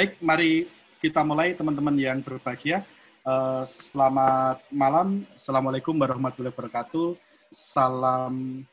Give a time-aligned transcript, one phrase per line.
[0.00, 0.64] Baik, mari
[0.96, 2.88] kita mulai teman-teman yang berbahagia.
[3.20, 7.20] Uh, selamat malam, Assalamualaikum warahmatullahi wabarakatuh.
[7.52, 8.64] Salam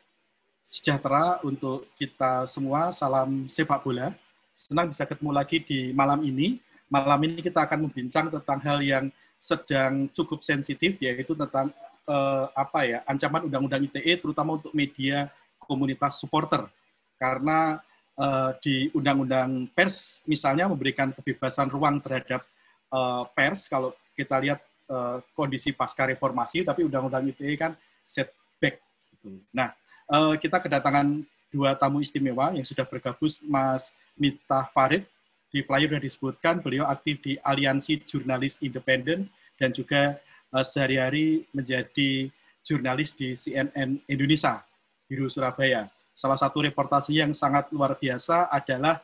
[0.63, 4.15] sejahtera untuk kita semua, salam sepak bola.
[4.55, 6.63] Senang bisa ketemu lagi di malam ini.
[6.87, 11.75] Malam ini kita akan membincang tentang hal yang sedang cukup sensitif, yaitu tentang
[12.07, 15.27] uh, apa ya ancaman undang-undang ITE, terutama untuk media
[15.59, 16.71] komunitas supporter.
[17.19, 17.83] Karena
[18.17, 22.43] uh, di undang-undang pers misalnya memberikan kebebasan ruang terhadap
[22.91, 28.81] uh, pers kalau kita lihat uh, kondisi pasca reformasi, tapi undang-undang ITE kan setback.
[29.13, 29.37] Gitu.
[29.53, 29.71] Nah,
[30.09, 31.21] uh, kita kedatangan
[31.53, 35.05] dua tamu istimewa yang sudah bergabung, Mas Miftah Farid.
[35.47, 40.19] Di flyer sudah disebutkan, beliau aktif di Aliansi Jurnalis Independen dan juga
[40.51, 42.27] uh, sehari-hari menjadi
[42.67, 44.59] jurnalis di CNN Indonesia,
[45.07, 45.87] Biru Surabaya.
[46.17, 48.99] Salah satu reportasi yang sangat luar biasa adalah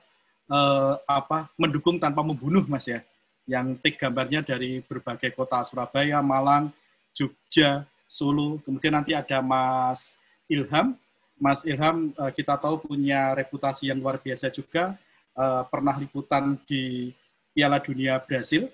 [0.49, 3.05] uh, apa mendukung tanpa membunuh, Mas ya
[3.43, 6.71] yang tik gambarnya dari berbagai kota Surabaya, Malang,
[7.11, 8.59] Jogja, Solo.
[8.63, 10.15] Kemudian nanti ada Mas
[10.47, 10.95] Ilham.
[11.35, 14.95] Mas Ilham eh, kita tahu punya reputasi yang luar biasa juga,
[15.35, 17.11] eh, pernah liputan di
[17.51, 18.65] Piala Dunia Brasil,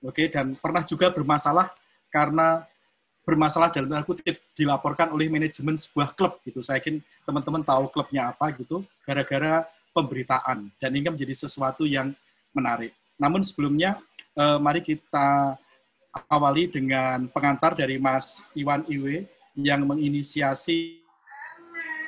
[0.00, 1.68] oke, dan pernah juga bermasalah
[2.08, 2.64] karena
[3.22, 6.60] bermasalah dalam tanda kutip dilaporkan oleh manajemen sebuah klub gitu.
[6.60, 12.10] Saya yakin teman-teman tahu klubnya apa gitu, gara-gara pemberitaan dan ini menjadi sesuatu yang
[12.50, 12.90] menarik.
[13.20, 14.00] Namun sebelumnya
[14.34, 15.54] uh, mari kita
[16.28, 19.24] awali dengan pengantar dari Mas Iwan Iwe
[19.56, 21.00] yang menginisiasi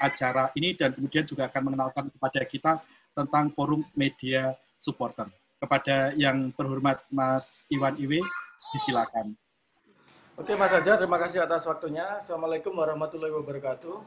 [0.01, 2.73] acara ini dan kemudian juga akan mengenalkan kepada kita
[3.15, 5.31] tentang forum media supporter.
[5.57, 8.21] Kepada yang terhormat Mas Iwan Iwe,
[8.75, 9.33] disilakan.
[10.35, 12.19] Oke Mas Ajar, terima kasih atas waktunya.
[12.19, 14.03] Assalamualaikum warahmatullahi wabarakatuh.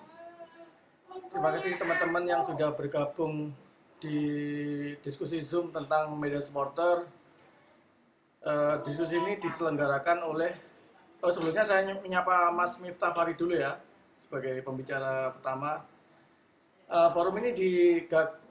[1.31, 3.56] Terima kasih teman-teman yang sudah bergabung
[4.03, 4.20] di
[5.08, 7.08] diskusi Zoom tentang media supporter
[8.44, 10.52] uh, diskusi ini diselenggarakan oleh
[11.23, 13.80] oh sebelumnya saya menyapa Mas Miftah Farid dulu ya
[14.20, 15.87] sebagai pembicara pertama.
[16.92, 17.71] Uh, forum ini di,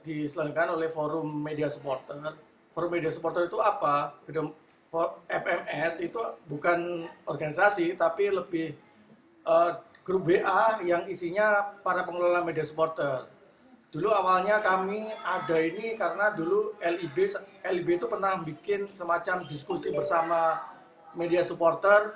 [0.01, 2.33] diselenggarakan oleh Forum Media Supporter.
[2.73, 4.17] Forum Media Supporter itu apa?
[5.27, 8.73] FMS itu bukan organisasi tapi lebih
[9.43, 9.77] uh,
[10.07, 13.27] grup WA yang isinya para pengelola media supporter
[13.87, 17.33] Dulu awalnya kami ada ini karena dulu LIB
[17.63, 20.59] LIB itu pernah bikin semacam diskusi bersama
[21.15, 22.11] media supporter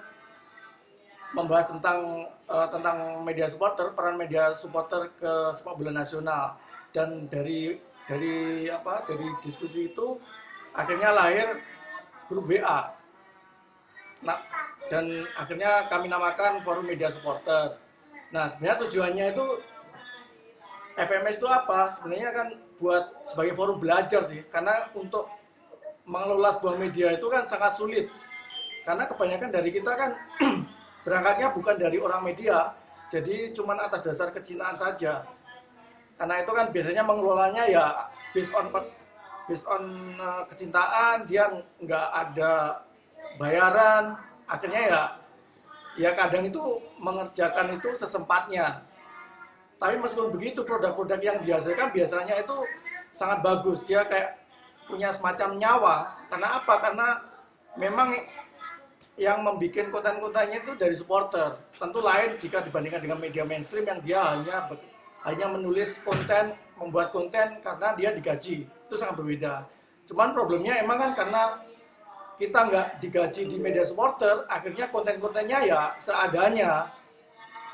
[1.31, 6.59] membahas tentang uh, tentang media supporter, peran media supporter ke sepak bola nasional.
[6.91, 9.07] Dan dari dari apa?
[9.07, 10.19] Dari diskusi itu
[10.75, 11.55] akhirnya lahir
[12.31, 12.95] grup WA.
[14.23, 14.39] Nah,
[14.87, 17.75] dan akhirnya kami namakan Forum Media Supporter.
[18.31, 19.45] Nah, sebenarnya tujuannya itu
[20.95, 21.91] FMS itu apa?
[21.99, 22.47] Sebenarnya kan
[22.79, 25.27] buat sebagai forum belajar sih, karena untuk
[26.07, 28.07] mengelola sebuah media itu kan sangat sulit.
[28.81, 30.11] Karena kebanyakan dari kita kan
[31.05, 32.73] berangkatnya bukan dari orang media,
[33.13, 35.27] jadi cuma atas dasar kecintaan saja.
[36.17, 37.85] Karena itu kan biasanya mengelolanya ya
[38.33, 38.69] based on
[39.49, 41.49] based on uh, kecintaan, dia
[41.81, 42.83] nggak ada
[43.39, 45.03] bayaran, akhirnya ya
[45.99, 46.61] ya kadang itu
[47.03, 48.79] mengerjakan itu sesempatnya
[49.81, 52.53] tapi meskipun begitu produk-produk yang dihasilkan biasanya itu
[53.17, 53.81] sangat bagus.
[53.89, 54.37] Dia kayak
[54.85, 55.95] punya semacam nyawa.
[56.29, 56.73] Karena apa?
[56.77, 57.07] Karena
[57.81, 58.13] memang
[59.17, 61.57] yang membuat konten-kontennya itu dari supporter.
[61.81, 64.69] Tentu lain jika dibandingkan dengan media mainstream yang dia hanya
[65.25, 68.69] hanya menulis konten, membuat konten karena dia digaji.
[68.91, 69.71] Itu sangat berbeda.
[70.03, 71.63] Cuman problemnya emang kan karena
[72.35, 76.91] kita nggak digaji di media supporter, akhirnya konten-kontennya ya seadanya.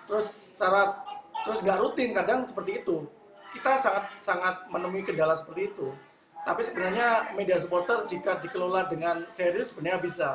[0.06, 1.02] Terus syarat
[1.42, 3.10] terus nggak rutin kadang seperti itu.
[3.50, 5.90] Kita sangat sangat menemui kendala seperti itu.
[6.46, 10.30] Tapi sebenarnya media supporter jika dikelola dengan serius sebenarnya bisa.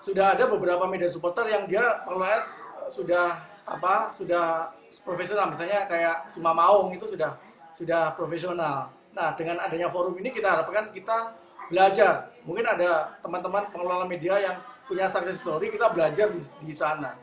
[0.00, 2.40] Sudah ada beberapa media supporter yang dia pengelola
[2.88, 3.36] sudah
[3.68, 4.72] apa sudah
[5.04, 5.52] profesional.
[5.52, 7.36] Misalnya kayak Sima Maung itu sudah
[7.76, 11.36] sudah profesional nah dengan adanya forum ini kita harapkan kita
[11.68, 14.56] belajar mungkin ada teman-teman pengelola media yang
[14.88, 17.14] punya success story kita belajar di, di sana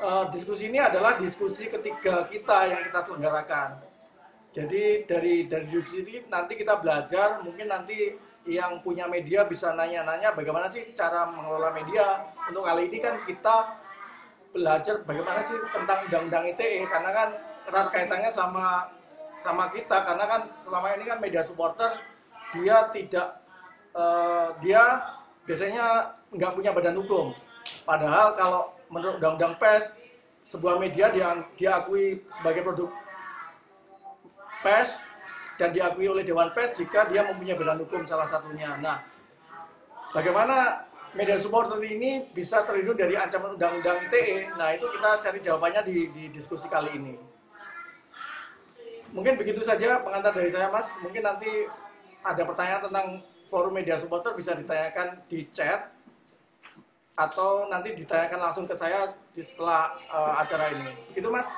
[0.00, 3.70] uh, diskusi ini adalah diskusi ketiga kita yang kita selenggarakan.
[4.50, 10.32] Jadi dari dari diskusi ini nanti kita belajar, mungkin nanti yang punya media bisa nanya-nanya
[10.32, 12.24] bagaimana sih cara mengelola media.
[12.50, 13.78] Untuk kali ini kan kita
[14.50, 17.28] belajar bagaimana sih tentang undang-undang ITE karena kan
[17.70, 18.90] erat kaitannya sama
[19.40, 21.96] sama kita karena kan selama ini kan media supporter
[22.52, 23.40] dia tidak
[23.96, 25.00] uh, dia
[25.48, 27.32] biasanya nggak punya badan hukum.
[27.82, 29.96] Padahal kalau menurut undang-undang pers
[30.50, 32.90] sebuah media dia diakui sebagai produk
[34.60, 35.10] pers
[35.60, 38.80] dan diakui oleh Dewan Pers jika dia mempunyai badan hukum salah satunya.
[38.80, 39.04] Nah,
[40.16, 44.56] bagaimana media supporter ini bisa terlindung dari ancaman undang-undang ITE?
[44.56, 47.14] Nah, itu kita cari jawabannya di, di diskusi kali ini.
[49.10, 50.86] Mungkin begitu saja pengantar dari saya, Mas.
[51.02, 51.50] Mungkin nanti
[52.22, 53.06] ada pertanyaan tentang
[53.50, 55.90] forum media supporter bisa ditanyakan di chat
[57.18, 60.94] atau nanti ditanyakan langsung ke saya di setelah uh, acara ini.
[61.12, 61.50] Itu Mas.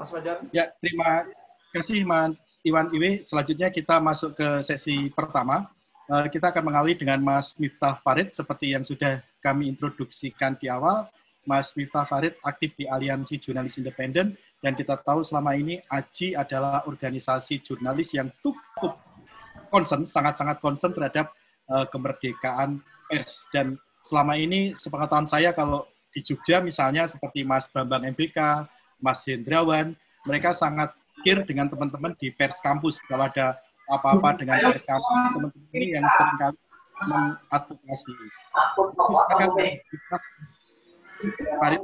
[0.00, 0.40] Mas Fajar.
[0.50, 1.28] Ya, terima
[1.76, 2.34] kasih Mas
[2.64, 3.22] Iwan Iwe.
[3.28, 5.68] Selanjutnya kita masuk ke sesi pertama.
[6.08, 11.06] Uh, kita akan mengawali dengan Mas Miftah Farid seperti yang sudah kami introduksikan di awal.
[11.46, 16.82] Mas Miftah Farid aktif di Aliansi Jurnalis Independen dan kita tahu selama ini AJI adalah
[16.90, 18.98] organisasi jurnalis yang cukup
[19.70, 21.30] concern, sangat-sangat concern terhadap
[21.70, 23.46] uh, kemerdekaan pers.
[23.54, 28.66] Dan selama ini sepengetahuan saya kalau di Jogja misalnya seperti Mas Bambang MBK,
[28.98, 29.94] Mas Hendrawan,
[30.26, 32.98] mereka sangat care dengan teman-teman di pers kampus.
[33.04, 36.58] Kalau ada apa-apa dengan pers kampus, teman-teman ini yang sering kali
[36.96, 38.14] mengadvokasi.
[38.74, 39.50] Silakan,
[41.16, 41.80] Farid.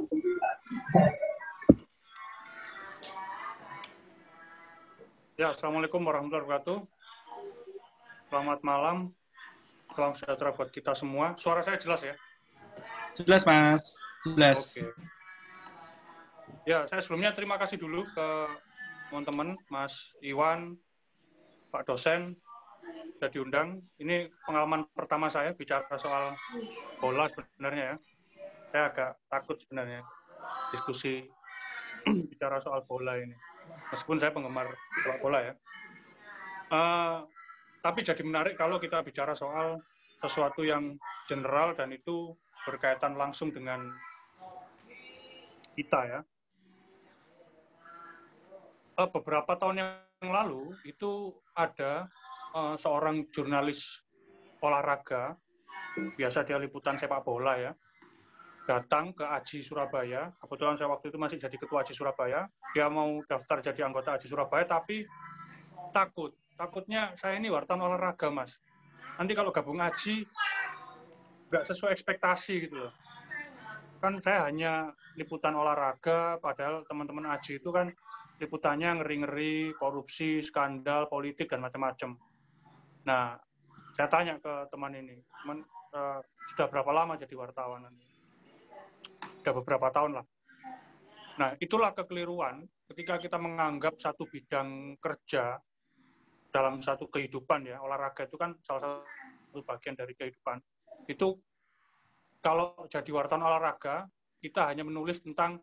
[5.33, 6.79] Ya, Assalamualaikum warahmatullahi wabarakatuh.
[8.29, 8.97] Selamat malam.
[9.97, 11.33] Salam sejahtera buat kita semua.
[11.41, 12.13] Suara saya jelas ya?
[13.17, 13.97] Jelas, Mas.
[14.21, 14.59] Jelas.
[14.77, 14.85] Oke.
[16.69, 18.27] Ya, saya sebelumnya terima kasih dulu ke
[19.09, 20.77] teman-teman, Mas Iwan,
[21.73, 22.37] Pak dosen,
[23.17, 23.81] sudah diundang.
[23.97, 26.37] Ini pengalaman pertama saya bicara soal
[27.01, 28.12] bola sebenarnya ya
[28.73, 30.01] saya agak takut sebenarnya
[30.73, 31.21] diskusi
[32.33, 33.37] bicara soal bola ini.
[33.93, 34.65] Meskipun saya penggemar
[34.97, 35.53] sepak bola ya.
[36.73, 37.21] Uh,
[37.85, 39.77] tapi jadi menarik kalau kita bicara soal
[40.25, 40.97] sesuatu yang
[41.29, 42.33] general dan itu
[42.65, 43.93] berkaitan langsung dengan
[45.77, 46.19] kita ya.
[48.97, 52.09] Uh, beberapa tahun yang lalu itu ada
[52.57, 54.01] uh, seorang jurnalis
[54.65, 55.37] olahraga,
[56.17, 57.71] biasa dia liputan sepak bola ya,
[58.63, 60.31] datang ke Aji Surabaya.
[60.39, 62.47] Kebetulan saya waktu itu masih jadi ketua Aji Surabaya.
[62.71, 65.03] Dia mau daftar jadi anggota Aji Surabaya, tapi
[65.91, 66.31] takut.
[66.53, 68.61] Takutnya saya ini wartawan olahraga, Mas.
[69.19, 70.23] Nanti kalau gabung Aji,
[71.51, 72.93] nggak sesuai ekspektasi gitu loh.
[73.99, 77.91] Kan saya hanya liputan olahraga, padahal teman-teman Aji itu kan
[78.41, 82.17] liputannya ngeri-ngeri, korupsi, skandal, politik, dan macam-macam.
[83.07, 83.37] Nah,
[83.93, 85.61] saya tanya ke teman ini, teman,
[85.93, 86.19] uh,
[86.53, 87.85] sudah berapa lama jadi wartawan?
[89.43, 90.25] Sudah beberapa tahun lah.
[91.35, 95.59] Nah, itulah kekeliruan ketika kita menganggap satu bidang kerja
[96.47, 100.63] dalam satu kehidupan ya, olahraga itu kan salah satu bagian dari kehidupan.
[101.11, 101.43] Itu
[102.39, 104.07] kalau jadi wartawan olahraga,
[104.39, 105.59] kita hanya menulis tentang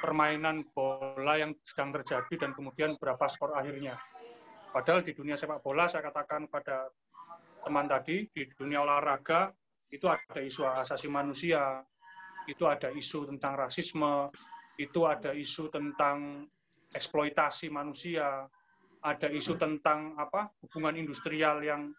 [0.00, 4.00] permainan bola yang sedang terjadi dan kemudian berapa skor akhirnya.
[4.72, 6.88] Padahal di dunia sepak bola, saya katakan pada
[7.60, 9.52] teman tadi, di dunia olahraga,
[9.92, 11.84] itu ada isu asasi manusia,
[12.50, 14.30] itu ada isu tentang rasisme,
[14.80, 16.48] itu ada isu tentang
[16.92, 18.46] eksploitasi manusia,
[19.02, 21.90] ada isu tentang apa hubungan industrial yang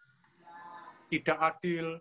[1.12, 2.00] tidak adil,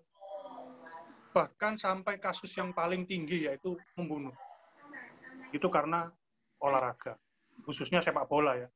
[1.35, 4.33] bahkan sampai kasus yang paling tinggi yaitu membunuh.
[5.51, 6.09] Itu karena
[6.63, 7.19] olahraga,
[7.67, 8.69] khususnya sepak bola ya.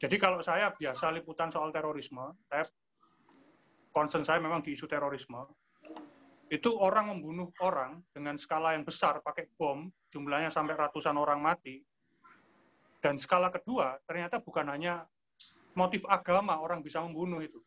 [0.00, 2.64] Jadi kalau saya biasa liputan soal terorisme, saya
[3.92, 5.44] concern saya memang di isu terorisme,
[6.50, 11.78] itu orang membunuh orang dengan skala yang besar pakai bom, jumlahnya sampai ratusan orang mati.
[12.98, 15.06] Dan skala kedua, ternyata bukan hanya
[15.78, 17.62] motif agama orang bisa membunuh itu.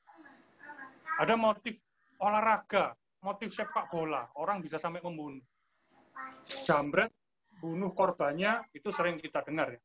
[1.15, 1.79] Ada motif
[2.19, 2.91] olahraga,
[3.23, 5.41] motif sepak bola, orang bisa sampai membunuh.
[6.67, 7.09] Jambret,
[7.63, 9.81] bunuh korbannya, itu sering kita dengar ya.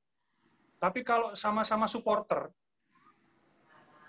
[0.83, 2.50] Tapi kalau sama-sama supporter,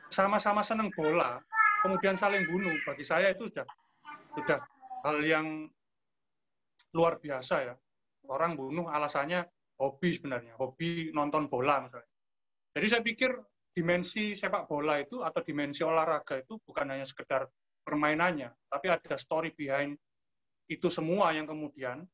[0.09, 1.37] sama-sama seneng bola,
[1.85, 3.65] kemudian saling bunuh, bagi saya itu sudah
[4.33, 4.59] sudah
[5.03, 5.47] hal yang
[6.95, 7.75] luar biasa ya.
[8.29, 9.47] Orang bunuh alasannya
[9.79, 12.11] hobi sebenarnya, hobi nonton bola misalnya.
[12.75, 13.31] Jadi saya pikir
[13.73, 17.47] dimensi sepak bola itu atau dimensi olahraga itu bukan hanya sekedar
[17.81, 19.97] permainannya, tapi ada story behind
[20.69, 22.05] itu semua yang kemudian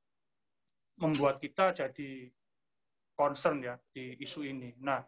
[0.95, 2.31] membuat kita jadi
[3.17, 4.71] concern ya di isu ini.
[4.79, 5.03] Nah,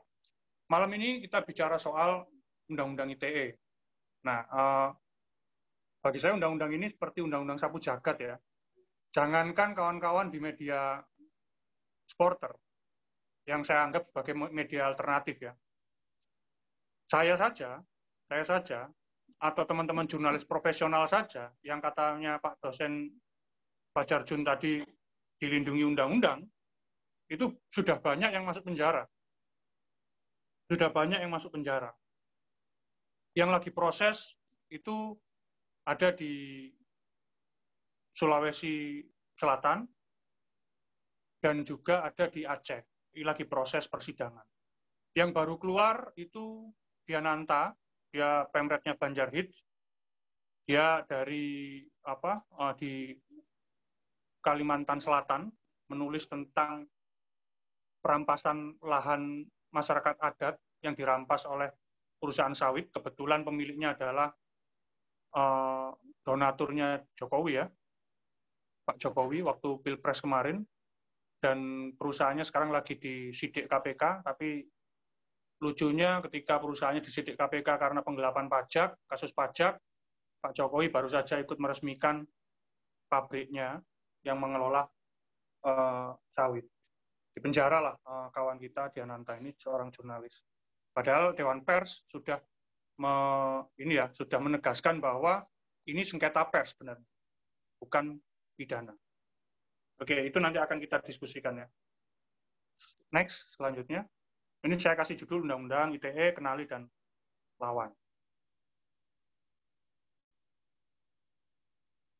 [0.67, 2.27] malam ini kita bicara soal
[2.67, 3.55] Undang-Undang ITE.
[4.27, 4.89] Nah, uh,
[6.07, 8.35] bagi saya undang-undang ini seperti undang-undang sapu jagat ya.
[9.11, 11.03] Jangankan kawan-kawan di media
[12.07, 12.55] supporter
[13.43, 15.51] yang saya anggap sebagai media alternatif ya.
[17.11, 17.83] Saya saja,
[18.23, 18.79] saya saja,
[19.43, 23.11] atau teman-teman jurnalis profesional saja yang katanya Pak dosen
[23.91, 24.79] Pak Jun tadi
[25.43, 26.47] dilindungi undang-undang,
[27.27, 29.03] itu sudah banyak yang masuk penjara.
[30.71, 31.91] Sudah banyak yang masuk penjara.
[33.37, 34.33] yang lagi proses
[34.73, 35.13] itu
[35.87, 36.67] ada di
[38.11, 38.99] Sulawesi
[39.39, 39.87] Selatan
[41.39, 42.83] dan juga ada di Aceh.
[43.15, 44.43] Ini lagi proses persidangan.
[45.15, 46.69] Yang baru keluar itu
[47.07, 47.71] Diananta,
[48.11, 49.49] dia pemretnya Banjarhid,
[50.67, 53.15] dia dari apa uh, di
[54.43, 55.47] Kalimantan Selatan
[55.87, 56.83] menulis tentang
[58.03, 61.71] perampasan lahan masyarakat adat yang dirampas oleh
[62.19, 62.91] perusahaan sawit.
[62.91, 64.29] Kebetulan pemiliknya adalah
[65.35, 65.91] uh,
[66.23, 67.65] donaturnya Jokowi ya,
[68.87, 70.63] Pak Jokowi waktu pilpres kemarin.
[71.37, 74.65] Dan perusahaannya sekarang lagi di sidik KPK, tapi
[75.61, 79.77] lucunya ketika perusahaannya disidik KPK karena penggelapan pajak, kasus pajak,
[80.41, 82.25] Pak Jokowi baru saja ikut meresmikan
[83.05, 83.81] pabriknya
[84.25, 84.85] yang mengelola
[85.65, 86.65] uh, sawit.
[87.33, 90.41] Di penjara lah uh, kawan kita Diananta ini seorang jurnalis.
[90.89, 92.41] Padahal Dewan Pers sudah
[92.97, 93.13] me,
[93.77, 95.45] ini ya sudah menegaskan bahwa
[95.87, 97.05] ini sengketa pers sebenarnya,
[97.79, 98.17] bukan
[98.57, 98.93] pidana.
[99.97, 101.67] Oke, itu nanti akan kita diskusikan ya.
[103.13, 104.05] Next, selanjutnya.
[104.65, 106.85] Ini saya kasih judul Undang-Undang ITE, Kenali dan
[107.61, 107.89] Lawan.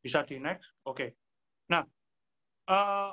[0.01, 0.72] Bisa di next?
[0.88, 1.19] Oke.
[1.67, 1.84] Nah,
[2.72, 3.12] uh,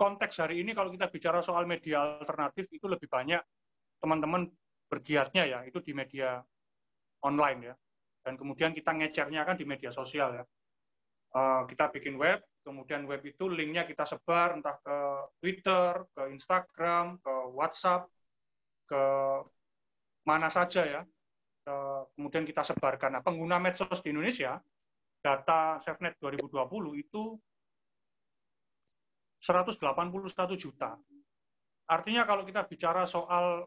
[0.00, 3.42] konteks hari ini kalau kita bicara soal media alternatif itu lebih banyak
[4.00, 4.48] teman-teman
[4.94, 6.38] bergiatnya ya, itu di media
[7.26, 7.74] online ya.
[8.22, 10.44] Dan kemudian kita ngecernya kan di media sosial ya.
[11.34, 14.98] Uh, kita bikin web, kemudian web itu linknya kita sebar entah ke
[15.42, 18.06] Twitter, ke Instagram, ke WhatsApp,
[18.86, 19.02] ke
[20.22, 21.02] mana saja ya,
[21.64, 23.16] Eh, kemudian kita sebarkan.
[23.16, 24.60] Nah, pengguna medsos di Indonesia,
[25.24, 27.40] data SafeNet 2020 itu
[29.40, 31.00] 181 juta.
[31.88, 33.64] Artinya kalau kita bicara soal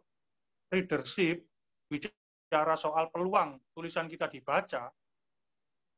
[0.72, 1.44] readership,
[1.88, 4.92] bicara soal peluang tulisan kita dibaca,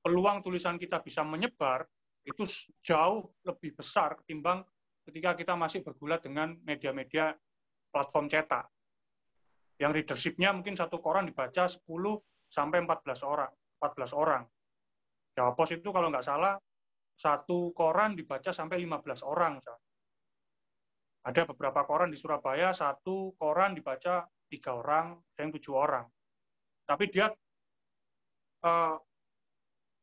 [0.02, 1.86] peluang tulisan kita bisa menyebar,
[2.26, 2.46] itu
[2.86, 4.62] jauh lebih besar ketimbang
[5.10, 7.34] ketika kita masih bergulat dengan media-media
[7.90, 8.70] platform cetak
[9.80, 11.88] yang readership-nya mungkin satu koran dibaca 10
[12.52, 13.52] sampai 14 orang.
[13.80, 14.44] 14 orang.
[15.34, 16.60] Jawa Pos itu kalau nggak salah
[17.16, 19.56] satu koran dibaca sampai 15 orang.
[21.24, 26.06] Ada beberapa koran di Surabaya, satu koran dibaca tiga orang, ada yang tujuh orang.
[26.84, 27.30] Tapi dia
[28.66, 28.98] uh,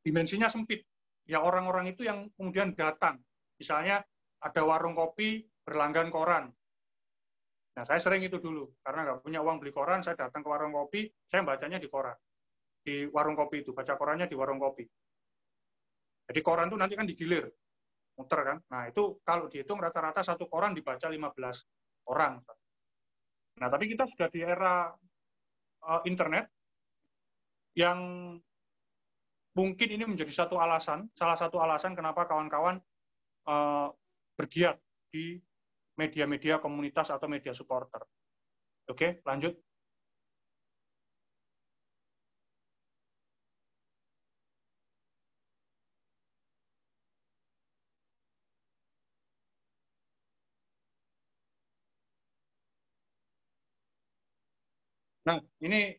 [0.07, 0.87] dimensinya sempit.
[1.27, 3.19] Ya orang-orang itu yang kemudian datang.
[3.59, 4.07] Misalnya
[4.39, 6.55] ada warung kopi berlanggan koran.
[7.77, 10.73] Nah, saya sering itu dulu, karena nggak punya uang beli koran, saya datang ke warung
[10.73, 12.17] kopi, saya bacanya di koran.
[12.81, 14.87] Di warung kopi itu, baca korannya di warung kopi.
[16.31, 17.45] Jadi koran itu nanti kan digilir,
[18.17, 18.59] muter kan.
[18.73, 22.41] Nah, itu kalau dihitung rata-rata satu koran dibaca 15 orang.
[23.57, 24.93] Nah, tapi kita sudah di era
[25.85, 26.53] uh, internet
[27.77, 28.01] yang
[29.57, 32.77] mungkin ini menjadi satu alasan, salah satu alasan kenapa kawan-kawan
[33.49, 33.89] uh,
[34.37, 34.77] bergiat
[35.09, 35.41] di
[35.97, 38.05] media-media komunitas atau media supporter.
[38.93, 39.57] Oke, lanjut.
[55.27, 55.91] Nah, ini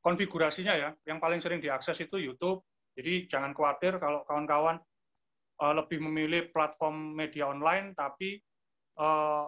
[0.00, 2.64] konfigurasinya ya, yang paling sering diakses itu YouTube.
[2.96, 4.80] Jadi jangan khawatir kalau kawan-kawan
[5.60, 8.40] uh, lebih memilih platform media online, tapi
[8.96, 9.44] uh,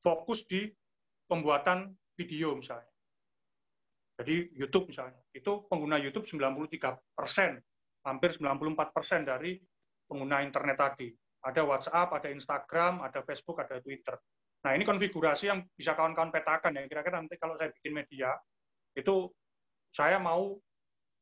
[0.00, 0.72] fokus di
[1.28, 2.88] pembuatan video misalnya.
[4.16, 7.60] Jadi YouTube misalnya, itu pengguna YouTube 93 persen,
[8.04, 9.60] hampir 94 persen dari
[10.08, 11.08] pengguna internet tadi.
[11.40, 14.16] Ada WhatsApp, ada Instagram, ada Facebook, ada Twitter.
[14.60, 16.84] Nah ini konfigurasi yang bisa kawan-kawan petakan ya.
[16.84, 18.36] Kira-kira nanti kalau saya bikin media,
[18.92, 19.32] itu
[19.90, 20.60] saya mau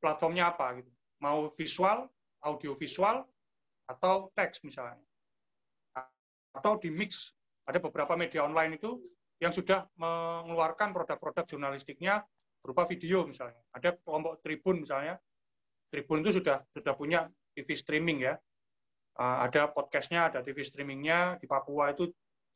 [0.03, 0.91] platformnya apa gitu.
[1.23, 2.11] Mau visual,
[2.43, 3.23] audio visual,
[3.87, 4.99] atau teks misalnya.
[6.55, 7.35] Atau di mix.
[7.69, 8.97] Ada beberapa media online itu
[9.39, 12.25] yang sudah mengeluarkan produk-produk jurnalistiknya
[12.65, 13.61] berupa video misalnya.
[13.77, 15.21] Ada kelompok Tribun misalnya.
[15.93, 18.35] Tribun itu sudah sudah punya TV streaming ya.
[19.19, 21.43] ada podcastnya, ada TV streamingnya.
[21.43, 22.07] Di Papua itu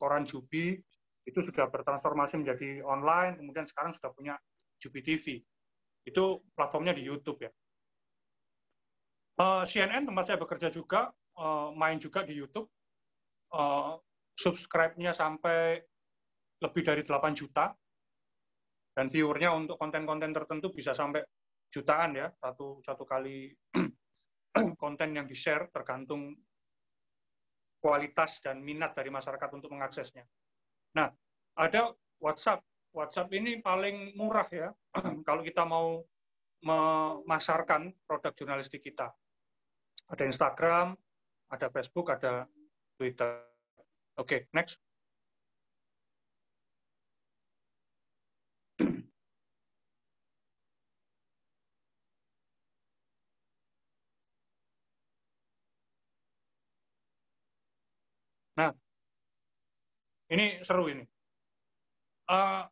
[0.03, 0.75] Koran Jubi
[1.23, 3.39] itu sudah bertransformasi menjadi online.
[3.39, 4.35] Kemudian sekarang sudah punya
[4.83, 5.39] Jubi TV.
[6.03, 7.51] Itu platformnya di YouTube ya.
[9.39, 11.07] Uh, CNN tempat saya bekerja juga
[11.39, 12.67] uh, main juga di YouTube.
[13.55, 13.95] Uh,
[14.35, 15.79] subscribe-nya sampai
[16.59, 17.71] lebih dari 8 juta.
[18.93, 21.23] Dan viewernya untuk konten-konten tertentu bisa sampai
[21.73, 23.49] jutaan ya, satu, satu kali
[24.83, 26.37] konten yang di-share tergantung
[27.83, 30.23] kualitas dan minat dari masyarakat untuk mengaksesnya.
[30.95, 31.11] Nah,
[31.59, 31.91] ada
[32.23, 32.63] WhatsApp.
[32.95, 34.71] WhatsApp ini paling murah ya
[35.27, 35.99] kalau kita mau
[36.63, 39.11] memasarkan produk jurnalistik kita.
[40.07, 40.95] Ada Instagram,
[41.51, 42.47] ada Facebook, ada
[42.95, 43.43] Twitter.
[44.15, 44.79] Oke, okay, next.
[58.53, 58.69] Nah,
[60.29, 61.05] ini seru ini.
[62.29, 62.63] Uh,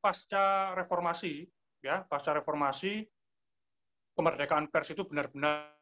[0.00, 1.46] pasca reformasi,
[1.84, 3.04] ya, pasca reformasi,
[4.16, 5.76] kemerdekaan pers itu benar-benar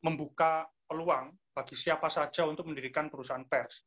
[0.00, 3.82] membuka peluang bagi siapa saja untuk mendirikan perusahaan pers.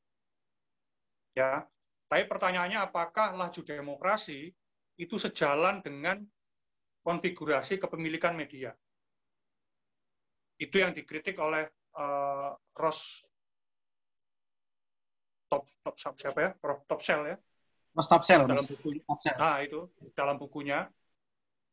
[1.33, 1.65] Ya,
[2.11, 4.53] tapi pertanyaannya apakah laju demokrasi
[5.01, 6.21] itu sejalan dengan
[7.01, 8.69] konfigurasi kepemilikan media?
[10.61, 11.65] Itu yang dikritik oleh
[11.97, 13.25] uh, Ross
[15.53, 16.49] top top siapa ya?
[16.89, 17.37] Top sell ya?
[17.93, 18.89] Mas Tapsel dalam buku
[19.37, 19.85] nah itu
[20.17, 20.89] dalam bukunya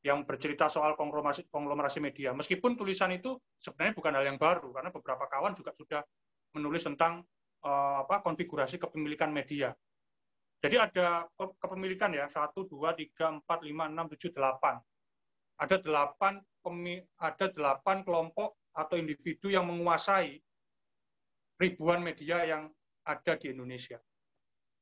[0.01, 2.33] yang bercerita soal konglomerasi, konglomerasi media.
[2.33, 6.01] Meskipun tulisan itu sebenarnya bukan hal yang baru karena beberapa kawan juga sudah
[6.57, 7.21] menulis tentang
[7.65, 9.73] uh, apa konfigurasi kepemilikan media.
[10.61, 14.77] Jadi ada kepemilikan ya satu dua tiga empat lima enam tujuh delapan.
[15.57, 16.41] Ada delapan
[17.17, 20.37] ada delapan kelompok atau individu yang menguasai
[21.57, 22.69] ribuan media yang
[23.07, 23.99] ada di Indonesia.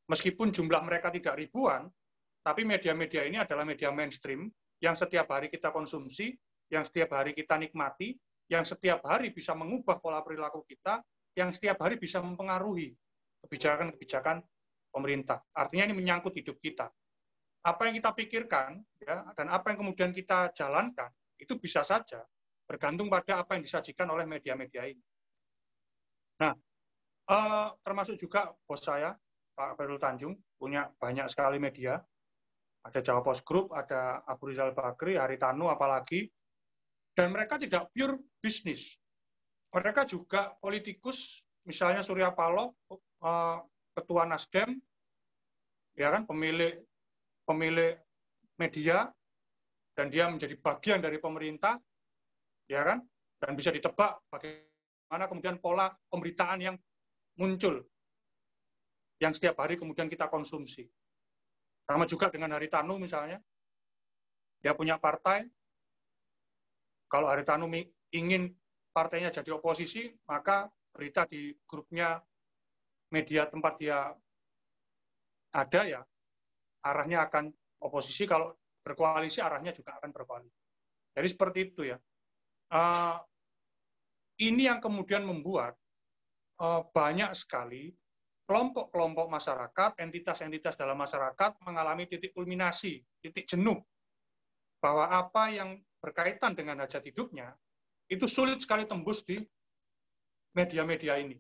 [0.09, 1.87] Meskipun jumlah mereka tidak ribuan,
[2.41, 4.49] tapi media-media ini adalah media mainstream
[4.81, 6.33] yang setiap hari kita konsumsi,
[6.73, 8.17] yang setiap hari kita nikmati,
[8.49, 11.05] yang setiap hari bisa mengubah pola perilaku kita,
[11.37, 12.97] yang setiap hari bisa mempengaruhi
[13.45, 14.41] kebijakan-kebijakan
[14.89, 15.45] pemerintah.
[15.53, 16.89] Artinya ini menyangkut hidup kita.
[17.69, 22.25] Apa yang kita pikirkan ya, dan apa yang kemudian kita jalankan itu bisa saja
[22.65, 25.05] bergantung pada apa yang disajikan oleh media-media ini.
[26.39, 26.55] Nah,
[27.29, 29.13] Uh, termasuk juga bos saya,
[29.53, 32.01] Pak Ferul Tanjung, punya banyak sekali media.
[32.89, 36.25] Ada Jawa Post Group, ada Abu Rizal Bakri, Haritanu, apalagi.
[37.13, 38.97] Dan mereka tidak pure bisnis.
[39.77, 42.73] Mereka juga politikus, misalnya Surya Paloh,
[43.21, 43.61] uh,
[43.93, 44.81] Ketua Nasdem,
[46.01, 46.81] ya kan, pemilik
[47.45, 48.01] pemilik
[48.57, 49.05] media,
[49.93, 51.77] dan dia menjadi bagian dari pemerintah,
[52.71, 53.05] ya kan,
[53.37, 56.77] dan bisa ditebak bagaimana kemudian pola pemberitaan yang
[57.39, 57.87] muncul
[59.23, 60.91] yang setiap hari kemudian kita konsumsi.
[61.87, 63.41] Sama juga dengan Haritanu misalnya,
[64.61, 65.47] dia punya partai,
[67.09, 67.71] kalau Haritanu
[68.13, 68.53] ingin
[68.93, 72.21] partainya jadi oposisi, maka berita di grupnya
[73.09, 74.13] media tempat dia
[75.55, 76.03] ada ya,
[76.85, 77.49] arahnya akan
[77.81, 78.53] oposisi, kalau
[78.85, 80.59] berkoalisi arahnya juga akan berkoalisi.
[81.17, 81.97] Jadi seperti itu ya.
[82.69, 83.17] Uh,
[84.45, 85.78] ini yang kemudian membuat Eh,
[86.93, 87.95] banyak sekali
[88.49, 93.77] kelompok-kelompok masyarakat, entitas-entitas dalam masyarakat mengalami titik kulminasi, titik jenuh,
[94.81, 97.53] bahwa apa yang berkaitan dengan hajat hidupnya
[98.09, 99.37] itu sulit sekali tembus di
[100.57, 101.37] media-media ini.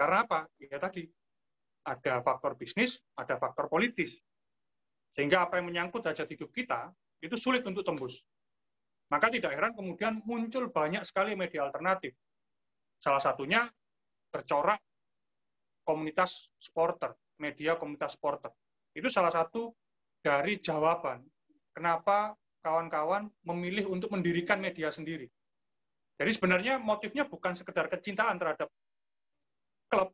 [0.00, 0.48] Karena apa?
[0.56, 1.04] Ya tadi,
[1.84, 4.16] ada faktor bisnis, ada faktor politis.
[5.12, 6.88] Sehingga apa yang menyangkut hajat hidup kita,
[7.20, 8.22] itu sulit untuk tembus.
[9.12, 12.16] Maka tidak heran kemudian muncul banyak sekali media alternatif.
[13.02, 13.66] Salah satunya
[14.28, 14.80] bercorak
[15.84, 18.52] komunitas supporter, media komunitas supporter.
[18.92, 19.72] Itu salah satu
[20.20, 21.24] dari jawaban
[21.72, 25.30] kenapa kawan-kawan memilih untuk mendirikan media sendiri.
[26.18, 28.68] Jadi sebenarnya motifnya bukan sekedar kecintaan terhadap
[29.86, 30.10] klub,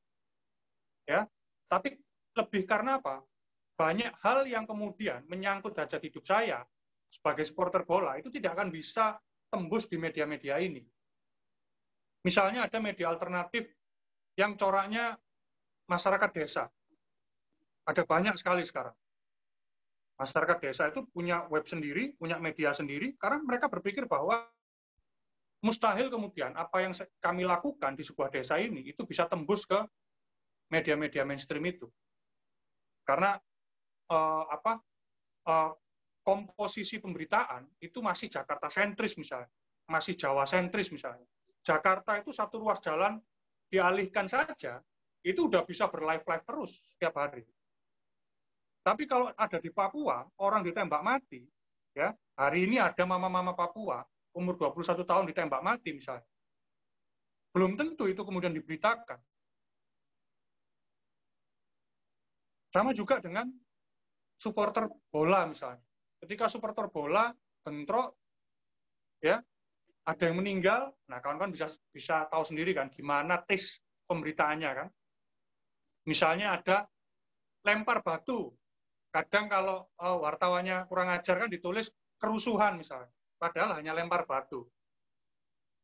[1.08, 1.24] ya,
[1.66, 1.96] tapi
[2.36, 3.24] lebih karena apa?
[3.74, 6.62] Banyak hal yang kemudian menyangkut hajat hidup saya
[7.10, 9.18] sebagai supporter bola itu tidak akan bisa
[9.50, 10.84] tembus di media-media ini.
[12.22, 13.66] Misalnya ada media alternatif
[14.34, 15.18] yang coraknya
[15.86, 16.64] masyarakat desa.
[17.84, 18.96] Ada banyak sekali sekarang.
[20.14, 24.46] Masyarakat desa itu punya web sendiri, punya media sendiri, karena mereka berpikir bahwa
[25.64, 29.80] mustahil kemudian apa yang kami lakukan di sebuah desa ini itu bisa tembus ke
[30.70, 31.90] media-media mainstream itu.
[33.04, 33.36] Karena
[34.12, 34.80] uh, apa
[35.48, 35.72] uh,
[36.24, 39.50] komposisi pemberitaan itu masih Jakarta sentris misalnya,
[39.90, 41.26] masih Jawa sentris misalnya.
[41.64, 43.20] Jakarta itu satu ruas jalan
[43.68, 44.80] dialihkan saja,
[45.24, 47.44] itu udah bisa berlive-live terus setiap hari.
[48.84, 51.40] Tapi kalau ada di Papua, orang ditembak mati,
[51.96, 54.04] ya hari ini ada mama-mama Papua,
[54.36, 56.28] umur 21 tahun ditembak mati misalnya.
[57.56, 59.16] Belum tentu itu kemudian diberitakan.
[62.74, 63.46] Sama juga dengan
[64.34, 65.80] supporter bola misalnya.
[66.20, 67.30] Ketika supporter bola
[67.62, 68.18] bentrok,
[69.22, 69.40] ya
[70.04, 74.88] ada yang meninggal, nah kawan-kawan bisa bisa tahu sendiri kan gimana tes pemberitaannya kan.
[76.04, 76.84] Misalnya ada
[77.64, 78.52] lempar batu
[79.08, 81.88] kadang kalau uh, wartawannya kurang ajar kan ditulis
[82.20, 83.08] kerusuhan misalnya,
[83.40, 84.68] padahal hanya lempar batu.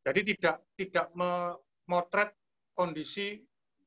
[0.04, 2.36] Jadi tidak tidak memotret
[2.76, 3.40] kondisi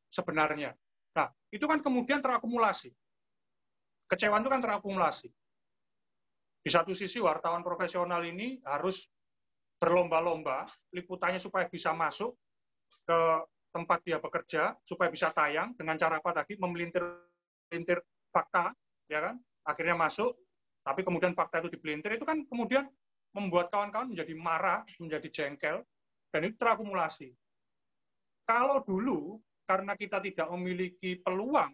[0.09, 0.73] sebenarnya.
[1.13, 2.89] Nah, itu kan kemudian terakumulasi.
[4.09, 5.29] Kecewaan itu kan terakumulasi.
[6.63, 9.09] Di satu sisi wartawan profesional ini harus
[9.83, 10.63] berlomba-lomba
[10.95, 12.39] liputannya supaya bisa masuk
[12.87, 13.19] ke
[13.75, 17.03] tempat dia bekerja, supaya bisa tayang dengan cara apa tadi memelintir
[18.31, 18.71] fakta,
[19.11, 19.35] ya kan?
[19.67, 20.39] Akhirnya masuk,
[20.87, 22.87] tapi kemudian fakta itu dipelintir, itu kan kemudian
[23.35, 25.83] membuat kawan-kawan menjadi marah, menjadi jengkel,
[26.31, 27.35] dan itu terakumulasi.
[28.47, 31.73] Kalau dulu karena kita tidak memiliki peluang,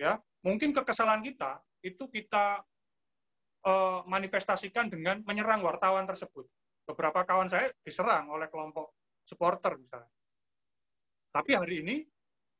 [0.00, 2.64] ya mungkin kekesalan kita itu kita
[3.68, 6.48] uh, manifestasikan dengan menyerang wartawan tersebut.
[6.84, 8.92] Beberapa kawan saya diserang oleh kelompok
[9.24, 10.12] supporter misalnya.
[11.32, 11.96] Tapi hari ini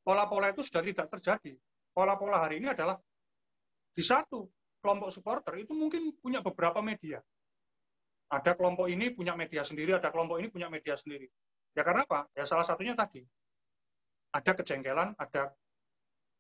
[0.01, 1.55] pola-pola itu sudah tidak terjadi.
[1.93, 2.97] Pola-pola hari ini adalah
[3.95, 4.49] di satu
[4.83, 7.23] kelompok supporter itu mungkin punya beberapa media.
[8.33, 11.29] Ada kelompok ini punya media sendiri, ada kelompok ini punya media sendiri.
[11.77, 12.27] Ya karena apa?
[12.35, 13.23] Ya salah satunya tadi
[14.35, 15.55] ada kejengkelan, ada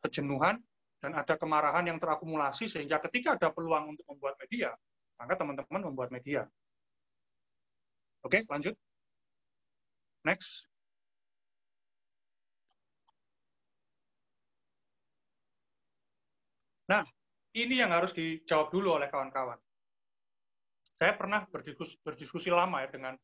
[0.02, 0.58] kejenuhan,
[1.04, 4.72] dan ada kemarahan yang terakumulasi sehingga ketika ada peluang untuk membuat media,
[5.20, 6.48] maka teman-teman membuat media.
[8.24, 8.74] Oke, lanjut.
[10.24, 10.64] Next.
[16.88, 17.04] Nah,
[17.56, 19.56] ini yang harus dijawab dulu oleh kawan-kawan.
[20.94, 23.14] Saya pernah berdiskusi, berdiskusi lama ya dengan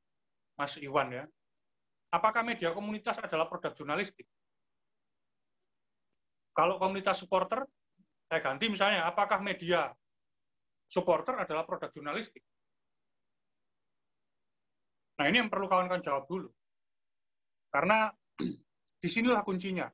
[0.57, 1.25] Mas Iwan ya.
[2.11, 4.27] Apakah media komunitas adalah produk jurnalistik?
[6.51, 7.63] Kalau komunitas supporter,
[8.27, 9.95] saya ganti misalnya, apakah media
[10.91, 12.43] supporter adalah produk jurnalistik?
[15.21, 16.49] Nah, ini yang perlu kawan-kawan jawab dulu.
[17.69, 18.09] Karena
[19.05, 19.85] di sinilah kuncinya.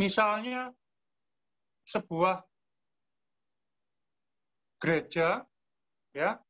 [0.00, 0.72] Misalnya
[1.84, 2.40] sebuah
[4.80, 5.44] gereja
[6.16, 6.40] ya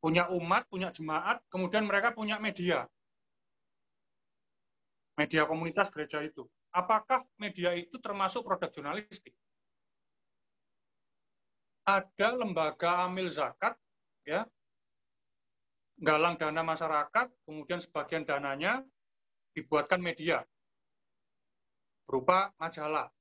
[0.00, 2.88] punya umat, punya jemaat, kemudian mereka punya media.
[5.20, 9.32] Media komunitas gereja itu apakah media itu termasuk produk jurnalistik?
[11.88, 13.74] Ada lembaga amil zakat,
[14.28, 14.44] ya,
[15.98, 18.86] galang dana masyarakat, kemudian sebagian dananya
[19.52, 20.46] dibuatkan media
[22.08, 23.12] berupa majalah,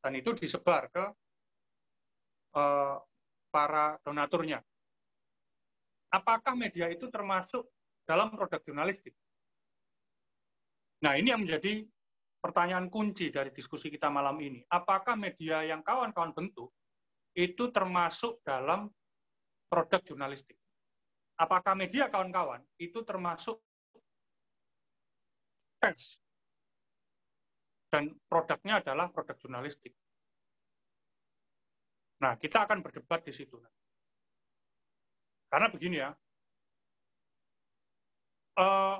[0.00, 1.04] dan itu disebar ke
[2.56, 2.96] uh,
[3.52, 4.64] para donaturnya.
[6.08, 7.68] Apakah media itu termasuk
[8.08, 9.12] dalam produk jurnalistik?
[11.04, 11.84] Nah, ini yang menjadi
[12.40, 14.64] pertanyaan kunci dari diskusi kita malam ini.
[14.72, 16.72] Apakah media yang kawan-kawan bentuk
[17.36, 18.88] itu termasuk dalam
[19.68, 20.56] produk jurnalistik?
[21.34, 23.58] Apakah media kawan-kawan itu termasuk
[25.82, 26.22] pers?
[27.90, 29.94] Dan produknya adalah produk jurnalistik.
[32.22, 33.58] Nah, kita akan berdebat di situ.
[35.50, 36.10] Karena begini ya,
[38.58, 38.98] uh,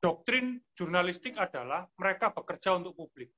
[0.00, 3.32] doktrin jurnalistik adalah mereka bekerja untuk publik.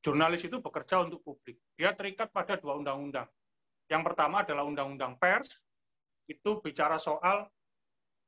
[0.00, 1.60] Jurnalis itu bekerja untuk publik.
[1.76, 3.28] Dia terikat pada dua undang-undang.
[3.90, 5.50] Yang pertama adalah undang-undang pers,
[6.30, 7.50] itu bicara soal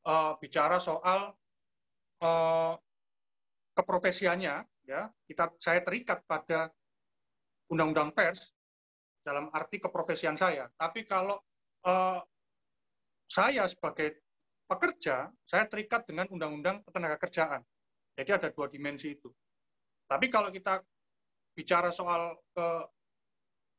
[0.03, 1.39] uh, bicara soal
[2.19, 2.75] uh,
[3.79, 5.07] keprofesiannya, ya.
[5.23, 6.67] Kita saya terikat pada
[7.71, 8.51] undang-undang pers
[9.23, 10.67] dalam arti keprofesian saya.
[10.75, 11.39] Tapi kalau
[11.87, 12.19] uh,
[13.31, 14.19] saya sebagai
[14.67, 17.63] pekerja, saya terikat dengan undang-undang ketenaga kerjaan.
[18.19, 19.31] Jadi ada dua dimensi itu.
[20.11, 20.85] Tapi kalau kita
[21.57, 22.67] bicara soal ke,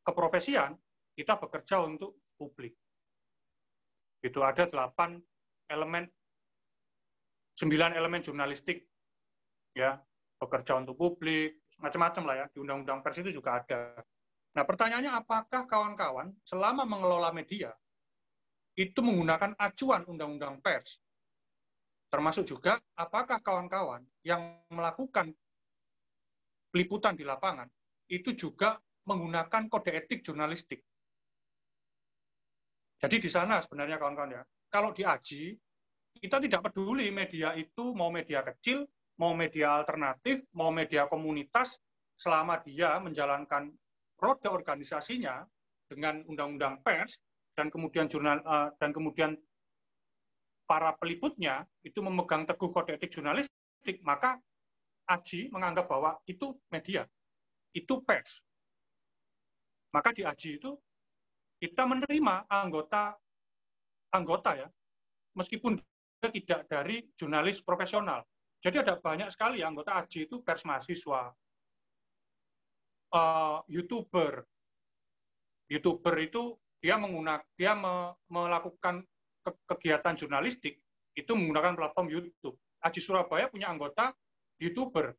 [0.10, 0.74] keprofesian,
[1.14, 2.74] kita bekerja untuk publik.
[4.24, 5.20] Itu ada delapan
[5.70, 6.10] elemen,
[7.54, 8.82] sembilan elemen jurnalistik,
[9.78, 10.00] ya
[10.40, 14.00] bekerja untuk publik, macam-macam lah ya di undang-undang pers itu juga ada.
[14.54, 17.74] Nah pertanyaannya apakah kawan-kawan selama mengelola media
[18.78, 21.02] itu menggunakan acuan undang-undang pers.
[22.10, 25.34] Termasuk juga apakah kawan-kawan yang melakukan
[26.70, 27.70] peliputan di lapangan
[28.10, 28.78] itu juga
[29.10, 30.86] menggunakan kode etik jurnalistik.
[33.04, 35.52] Jadi di sana sebenarnya kawan-kawan ya, kalau di AJI,
[36.24, 38.88] kita tidak peduli media itu mau media kecil,
[39.20, 41.76] mau media alternatif, mau media komunitas,
[42.16, 43.76] selama dia menjalankan
[44.16, 45.44] roda organisasinya
[45.92, 47.12] dengan undang-undang pers,
[47.60, 49.36] dan kemudian jurnal uh, dan kemudian
[50.64, 54.40] para peliputnya itu memegang teguh kode etik jurnalistik, maka
[55.04, 57.04] Aji menganggap bahwa itu media,
[57.76, 58.40] itu pers.
[59.92, 60.80] Maka di Aji itu
[61.64, 63.16] kita menerima anggota
[64.12, 64.68] anggota ya,
[65.40, 65.80] meskipun
[66.20, 68.20] dia tidak dari jurnalis profesional.
[68.60, 71.32] Jadi ada banyak sekali anggota Aji itu pers mahasiswa,
[73.16, 74.44] uh, youtuber.
[75.72, 79.08] Youtuber itu dia menggunakan dia me, melakukan
[79.40, 80.84] ke, kegiatan jurnalistik
[81.16, 82.60] itu menggunakan platform YouTube.
[82.84, 84.12] Aji Surabaya punya anggota
[84.60, 85.16] youtuber.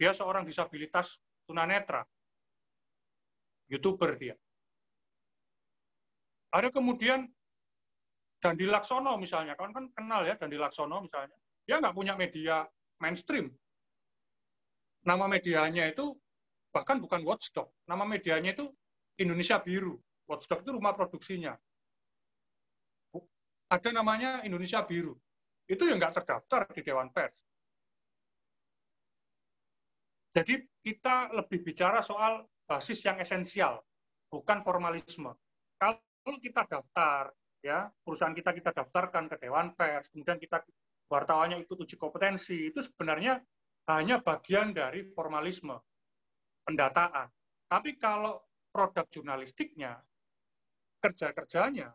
[0.00, 2.00] Dia seorang disabilitas tunanetra.
[3.68, 4.36] Youtuber dia.
[6.54, 7.26] Ada kemudian
[8.38, 11.34] Dandi Laksono misalnya, kan kan kenal ya Dandi Laksono misalnya.
[11.66, 12.62] Dia nggak punya media
[13.02, 13.50] mainstream.
[15.02, 16.14] Nama medianya itu
[16.70, 17.74] bahkan bukan Watchdog.
[17.90, 18.70] Nama medianya itu
[19.18, 19.98] Indonesia Biru.
[20.30, 21.58] Watchdog itu rumah produksinya.
[23.68, 25.18] Ada namanya Indonesia Biru.
[25.66, 27.34] Itu yang nggak terdaftar di Dewan Pers.
[30.34, 33.80] Jadi kita lebih bicara soal basis yang esensial,
[34.28, 35.30] bukan formalisme.
[35.78, 37.28] Kalau kalau kita daftar,
[37.60, 40.64] ya perusahaan kita kita daftarkan ke Dewan Pers, kemudian kita
[41.12, 43.44] wartawannya ikut uji kompetensi, itu sebenarnya
[43.92, 45.76] hanya bagian dari formalisme
[46.64, 47.28] pendataan.
[47.68, 48.40] Tapi kalau
[48.72, 50.00] produk jurnalistiknya,
[51.04, 51.92] kerja-kerjanya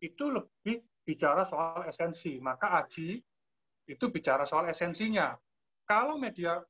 [0.00, 2.40] itu lebih bicara soal esensi.
[2.40, 3.20] Maka Aji
[3.84, 5.36] itu bicara soal esensinya.
[5.84, 6.60] Kalau media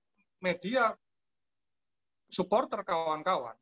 [0.42, 0.94] media
[2.30, 3.54] supporter kawan-kawan,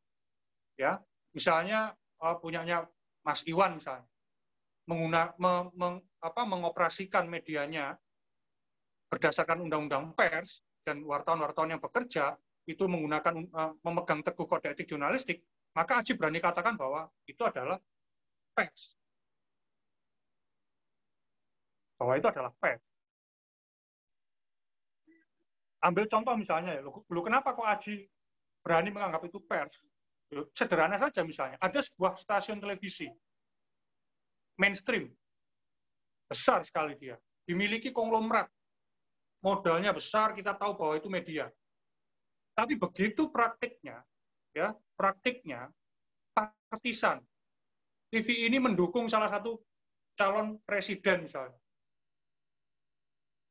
[0.81, 1.01] ya
[1.37, 2.89] misalnya uh, punyanya
[3.27, 4.07] Mas Iwan misalnya,
[4.87, 7.99] mengguna, me, meng, apa, mengoperasikan medianya
[9.11, 12.39] berdasarkan undang-undang pers dan wartawan-wartawan yang bekerja
[12.71, 15.43] itu menggunakan uh, memegang teguh kode etik jurnalistik,
[15.75, 17.79] maka Aji berani katakan bahwa itu adalah
[18.55, 18.95] pers.
[21.99, 22.83] Bahwa itu adalah pers.
[25.83, 28.07] Ambil contoh misalnya ya, lu kenapa kok Aji
[28.63, 29.79] berani menganggap itu pers?
[30.55, 33.07] Sederhana saja misalnya, ada sebuah stasiun televisi
[34.59, 35.07] mainstream,
[36.27, 37.15] besar sekali dia,
[37.47, 38.51] dimiliki konglomerat,
[39.45, 41.47] modalnya besar, kita tahu bahwa itu media.
[42.57, 44.03] Tapi begitu praktiknya,
[44.57, 45.71] ya praktiknya
[46.33, 47.21] partisan.
[48.11, 49.61] TV ini mendukung salah satu
[50.17, 51.59] calon presiden misalnya.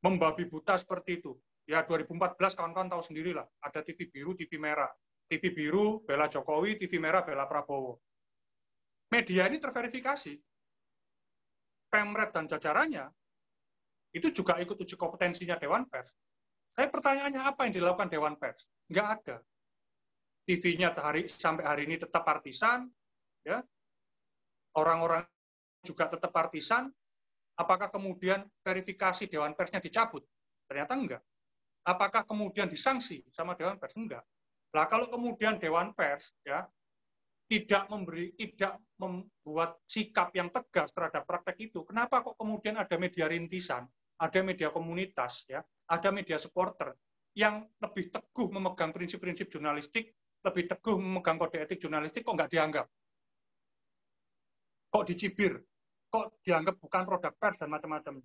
[0.02, 1.32] Membabi buta seperti itu.
[1.66, 4.90] Ya 2014 kawan-kawan tahu sendirilah, ada TV biru, TV merah.
[5.26, 7.98] TV biru bela Jokowi, TV merah bela Prabowo.
[9.10, 10.34] Media ini terverifikasi.
[11.86, 13.06] Pemret dan jajarannya
[14.16, 16.16] itu juga ikut uji kompetensinya Dewan Pers.
[16.72, 18.64] Saya pertanyaannya apa yang dilakukan Dewan Pers?
[18.88, 19.36] Nggak ada.
[20.46, 22.86] TV-nya hari, sampai hari ini tetap partisan,
[23.42, 23.60] ya.
[24.78, 25.26] Orang-orang
[25.82, 26.88] juga tetap partisan.
[27.56, 30.22] Apakah kemudian verifikasi Dewan Persnya dicabut?
[30.68, 31.22] Ternyata enggak.
[31.88, 33.96] Apakah kemudian disanksi sama Dewan Pers?
[33.96, 34.22] Enggak.
[34.74, 36.66] Nah, kalau kemudian Dewan Pers ya
[37.46, 43.30] tidak memberi tidak membuat sikap yang tegas terhadap praktek itu, kenapa kok kemudian ada media
[43.30, 43.86] rintisan,
[44.18, 46.96] ada media komunitas ya, ada media supporter
[47.36, 52.86] yang lebih teguh memegang prinsip-prinsip jurnalistik, lebih teguh memegang kode etik jurnalistik kok nggak dianggap?
[54.90, 55.60] Kok dicibir?
[56.08, 58.24] Kok dianggap bukan produk pers dan macam-macam?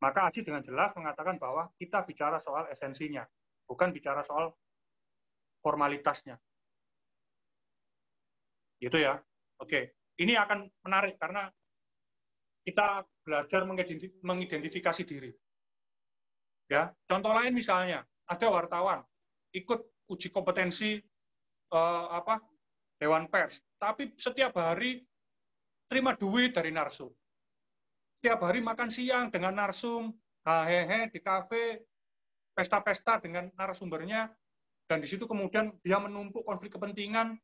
[0.00, 3.24] Maka Aji dengan jelas mengatakan bahwa kita bicara soal esensinya,
[3.68, 4.56] bukan bicara soal
[5.64, 6.36] formalitasnya.
[8.76, 9.16] Gitu ya.
[9.56, 11.48] Oke, ini akan menarik karena
[12.68, 13.64] kita belajar
[14.20, 15.32] mengidentifikasi diri.
[16.68, 19.04] Ya, contoh lain misalnya ada wartawan
[19.52, 21.00] ikut uji kompetensi
[21.72, 22.40] eh, apa
[23.00, 25.04] Dewan Pers, tapi setiap hari
[25.88, 27.12] terima duit dari narsum.
[28.20, 30.08] Setiap hari makan siang dengan narsum,
[30.44, 31.84] hehehe di kafe,
[32.56, 34.32] pesta-pesta dengan narasumbernya,
[34.84, 37.40] dan di situ kemudian dia menumpuk konflik kepentingan.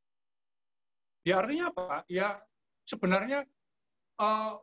[1.25, 2.05] Ya artinya apa?
[2.09, 2.41] Ya
[2.85, 3.45] sebenarnya
[4.21, 4.61] uh,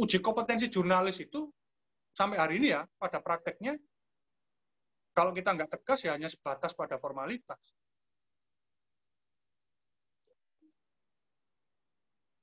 [0.00, 1.48] uji kompetensi jurnalis itu
[2.16, 3.76] sampai hari ini ya pada prakteknya
[5.14, 7.60] kalau kita nggak tegas ya hanya sebatas pada formalitas.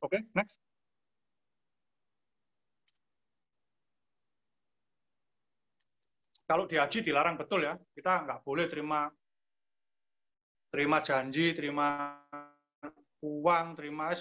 [0.01, 0.60] Oke, okay, next.
[6.51, 9.07] Kalau di haji dilarang betul ya, kita nggak boleh terima
[10.67, 12.19] terima janji, terima
[13.23, 14.11] uang, terima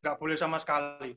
[0.00, 1.12] nggak boleh sama sekali.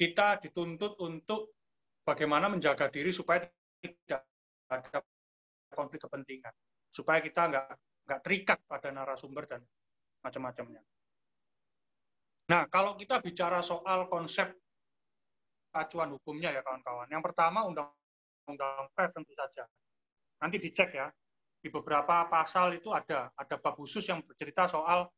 [0.00, 1.60] Kita dituntut untuk
[2.08, 3.44] bagaimana menjaga diri supaya
[3.84, 4.24] tidak
[4.72, 5.04] ada
[5.76, 6.56] konflik kepentingan,
[6.88, 7.66] supaya kita nggak
[8.08, 9.60] nggak terikat pada narasumber dan
[10.24, 10.80] macam-macamnya.
[12.48, 14.56] Nah, kalau kita bicara soal konsep
[15.76, 17.12] acuan hukumnya ya kawan-kawan.
[17.12, 17.92] Yang pertama undang
[18.46, 19.66] undang pers tentu saja.
[20.42, 21.06] Nanti dicek ya,
[21.60, 25.10] di beberapa pasal itu ada ada bab khusus yang bercerita soal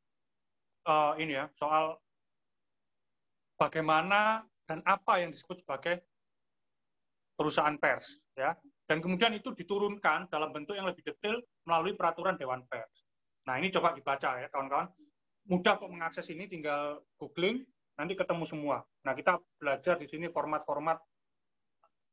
[0.89, 1.97] uh, ini ya, soal
[3.61, 6.01] bagaimana dan apa yang disebut sebagai
[7.37, 8.57] perusahaan pers ya.
[8.89, 11.37] Dan kemudian itu diturunkan dalam bentuk yang lebih detail
[11.69, 13.05] melalui peraturan Dewan Pers.
[13.45, 14.89] Nah, ini coba dibaca ya, kawan-kawan.
[15.45, 17.69] Mudah kok mengakses ini, tinggal googling,
[18.01, 18.81] nanti ketemu semua.
[19.05, 20.97] Nah, kita belajar di sini format-format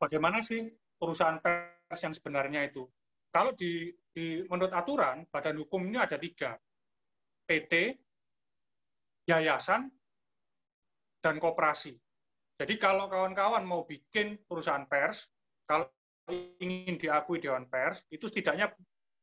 [0.04, 2.88] bagaimana sih perusahaan pers yang sebenarnya itu.
[3.30, 6.56] Kalau di, di menurut aturan, badan hukum ini ada tiga.
[7.46, 8.00] PT,
[9.30, 9.92] yayasan,
[11.22, 11.94] dan koperasi.
[12.56, 15.28] Jadi kalau kawan-kawan mau bikin perusahaan pers,
[15.68, 15.92] kalau
[16.62, 18.72] ingin diakui Dewan Pers, itu setidaknya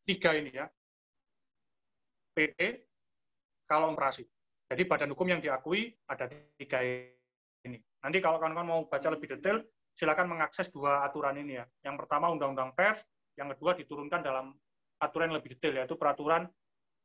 [0.06, 0.66] tiga ini ya.
[2.32, 2.60] PT,
[3.66, 4.26] kalau operasi.
[4.68, 6.80] Jadi badan hukum yang diakui ada tiga
[7.64, 7.78] ini.
[8.04, 9.60] Nanti kalau kawan-kawan mau baca lebih detail,
[9.96, 11.64] silakan mengakses dua aturan ini ya.
[11.84, 13.04] Yang pertama Undang-Undang Pers,
[13.36, 14.52] yang kedua diturunkan dalam
[15.00, 16.48] aturan yang lebih detail, yaitu peraturan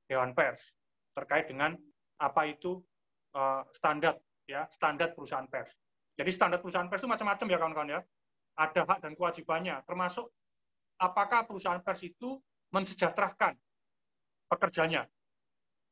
[0.08, 0.76] Dewan Pers
[1.18, 1.74] terkait dengan
[2.22, 2.78] apa itu
[3.34, 5.74] uh, standar ya standar perusahaan pers.
[6.18, 8.00] Jadi standar perusahaan pers itu macam-macam ya kawan-kawan ya
[8.58, 10.34] ada hak dan kewajibannya, termasuk
[10.98, 12.42] apakah perusahaan pers itu
[12.74, 13.54] mensejahterakan
[14.50, 15.06] pekerjanya.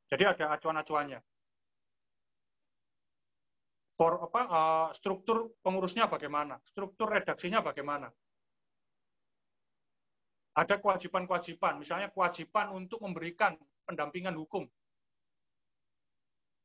[0.09, 1.21] Jadi ada acuan-acuannya.
[3.95, 8.11] For apa uh, struktur pengurusnya bagaimana, struktur redaksinya bagaimana.
[10.55, 13.55] Ada kewajiban-kewajiban, misalnya kewajiban untuk memberikan
[13.87, 14.67] pendampingan hukum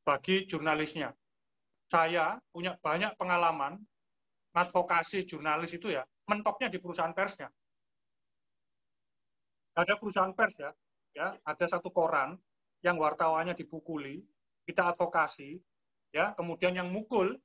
[0.03, 1.15] bagi jurnalisnya.
[1.91, 3.79] Saya punya banyak pengalaman
[4.55, 7.51] advokasi jurnalis itu ya mentoknya di perusahaan persnya.
[9.71, 10.71] Ada perusahaan pers ya,
[11.15, 12.35] ya ada satu koran
[12.83, 14.19] yang wartawannya dipukuli,
[14.67, 15.55] kita advokasi,
[16.11, 17.39] ya kemudian yang mukul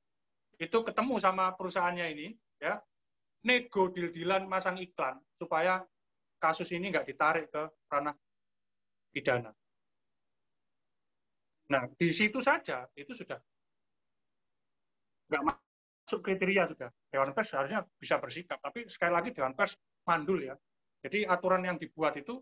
[0.59, 2.27] itu ketemu sama perusahaannya ini,
[2.59, 2.81] ya
[3.47, 5.85] nego deal-dealan masang iklan supaya
[6.43, 8.15] kasus ini nggak ditarik ke ranah
[9.15, 9.55] pidana.
[11.67, 13.39] Nah, di situ saja itu sudah
[15.27, 16.91] nggak masuk kriteria sudah.
[17.11, 19.75] Dewan Pers seharusnya bisa bersikap, tapi sekali lagi Dewan Pers
[20.07, 20.55] mandul ya.
[21.03, 22.39] Jadi aturan yang dibuat itu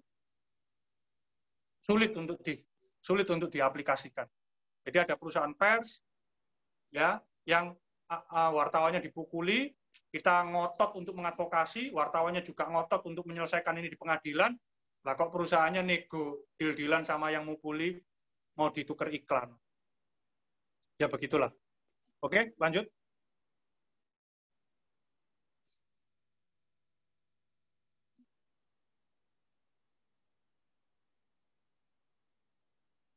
[1.85, 2.57] sulit untuk di
[3.05, 4.25] sulit untuk diaplikasikan.
[4.85, 6.01] Jadi ada perusahaan pers
[6.95, 7.75] ya yang
[8.31, 9.75] wartawannya dipukuli,
[10.15, 14.55] kita ngotot untuk mengadvokasi, wartawannya juga ngotot untuk menyelesaikan ini di pengadilan.
[15.05, 17.99] Lah kok perusahaannya nego deal-dealan sama yang mukuli
[18.57, 19.51] mau ditukar iklan.
[21.03, 21.51] Ya begitulah.
[22.23, 22.87] Oke, lanjut.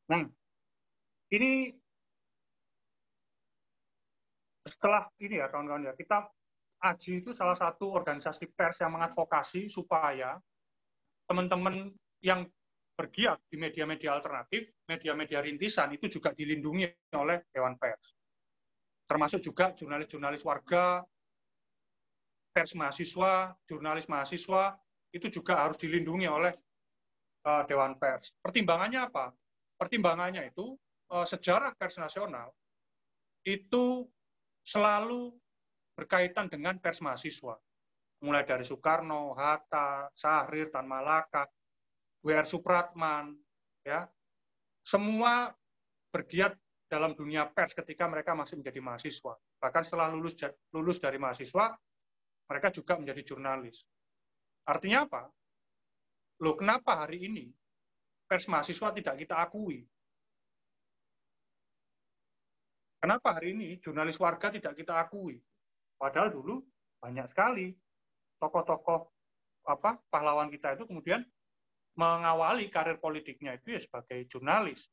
[0.07, 0.23] Nah,
[1.35, 1.75] ini
[4.77, 6.29] setelah ini ya kawan-kawan ya, kita
[6.77, 10.37] AJI itu salah satu organisasi pers yang mengadvokasi supaya
[11.25, 11.89] teman-teman
[12.21, 12.45] yang
[12.93, 16.85] bergiat di media-media alternatif, media-media rintisan itu juga dilindungi
[17.17, 18.13] oleh Dewan Pers.
[19.09, 21.01] Termasuk juga jurnalis-jurnalis warga,
[22.53, 24.77] pers mahasiswa, jurnalis mahasiswa,
[25.13, 26.53] itu juga harus dilindungi oleh
[27.45, 28.33] uh, Dewan Pers.
[28.41, 29.33] Pertimbangannya apa?
[29.77, 30.73] pertimbangannya itu
[31.13, 32.49] uh, sejarah pers nasional
[33.45, 34.09] itu
[34.67, 35.31] selalu
[35.95, 37.55] berkaitan dengan pers mahasiswa.
[38.27, 41.47] Mulai dari Soekarno, Hatta, Sahrir, Tan Malaka,
[42.25, 42.43] W.R.
[42.43, 43.31] Supratman,
[43.87, 44.03] ya,
[44.83, 45.53] semua
[46.11, 46.57] bergiat
[46.91, 49.37] dalam dunia pers ketika mereka masih menjadi mahasiswa.
[49.63, 50.35] Bahkan setelah lulus
[50.75, 51.77] lulus dari mahasiswa,
[52.49, 53.85] mereka juga menjadi jurnalis.
[54.67, 55.23] Artinya apa?
[56.43, 57.45] Loh, kenapa hari ini
[58.27, 59.87] pers mahasiswa tidak kita akui.
[63.07, 65.39] Kenapa hari ini jurnalis warga tidak kita akui?
[65.95, 66.59] Padahal dulu
[66.99, 67.71] banyak sekali
[68.35, 68.99] tokoh-tokoh
[69.63, 71.23] apa pahlawan kita itu kemudian
[71.95, 74.91] mengawali karir politiknya itu ya sebagai jurnalis.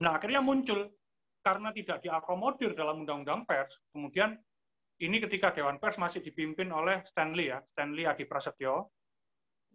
[0.00, 0.96] Nah akhirnya muncul
[1.44, 4.40] karena tidak diakomodir dalam undang-undang pers, kemudian
[5.04, 8.96] ini ketika Dewan Pers masih dipimpin oleh Stanley ya, Stanley Adi Prasetyo,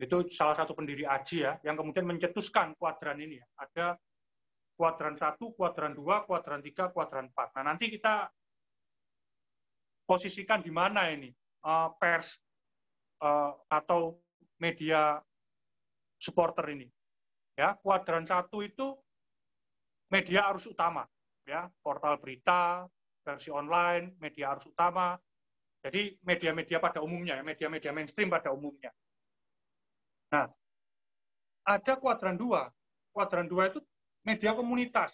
[0.01, 3.37] itu salah satu pendiri AJI ya, yang kemudian mencetuskan kuadran ini.
[3.37, 3.45] Ya.
[3.53, 3.85] Ada
[4.79, 7.51] kuadran satu, kuadran dua, kuadran tiga, kuadran empat.
[7.59, 8.31] Nah nanti kita
[10.07, 11.27] posisikan di mana ini
[11.67, 12.39] uh, pers
[13.19, 14.15] uh, atau
[14.55, 15.19] media
[16.15, 16.87] supporter ini.
[17.59, 18.95] Ya, kuadran satu itu
[20.07, 21.03] media arus utama,
[21.43, 22.87] ya, portal berita,
[23.19, 25.19] versi online, media arus utama.
[25.83, 28.95] Jadi media-media pada umumnya, ya, media-media mainstream pada umumnya.
[30.31, 30.47] Nah,
[31.67, 32.71] ada kuadran dua.
[33.11, 33.83] Kuadran dua itu
[34.23, 35.13] media komunitas,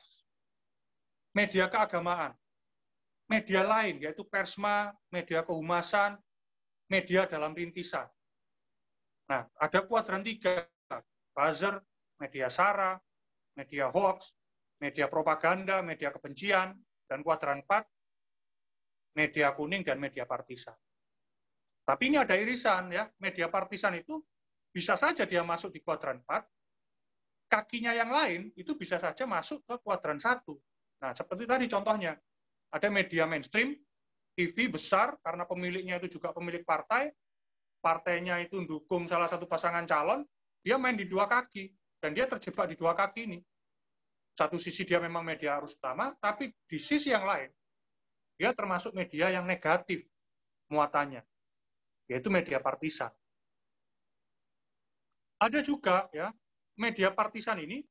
[1.36, 2.34] media keagamaan,
[3.30, 6.18] media lain, yaitu persma, media kehumasan,
[6.90, 8.06] media dalam rintisan.
[9.26, 10.70] Nah, ada kuadran tiga,
[11.34, 11.82] buzzer,
[12.22, 12.98] media sara,
[13.58, 14.32] media hoax,
[14.78, 16.78] media propaganda, media kebencian,
[17.10, 17.90] dan kuadran empat,
[19.18, 20.76] media kuning dan media partisan.
[21.86, 24.22] Tapi ini ada irisan ya, media partisan itu
[24.74, 26.42] bisa saja dia masuk di kuadran 4,
[27.50, 30.42] kakinya yang lain itu bisa saja masuk ke kuadran 1.
[31.02, 32.18] Nah, seperti tadi contohnya,
[32.74, 33.78] ada media mainstream,
[34.36, 37.14] TV besar karena pemiliknya itu juga pemilik partai,
[37.80, 40.28] partainya itu dukung salah satu pasangan calon,
[40.66, 41.72] dia main di dua kaki
[42.02, 43.40] dan dia terjebak di dua kaki ini.
[44.36, 47.48] Satu sisi dia memang media arus utama, tapi di sisi yang lain
[48.36, 50.04] dia termasuk media yang negatif
[50.68, 51.24] muatannya,
[52.12, 53.14] yaitu media partisan.
[55.40, 56.36] Ada juga ya
[56.76, 57.84] media partisan ini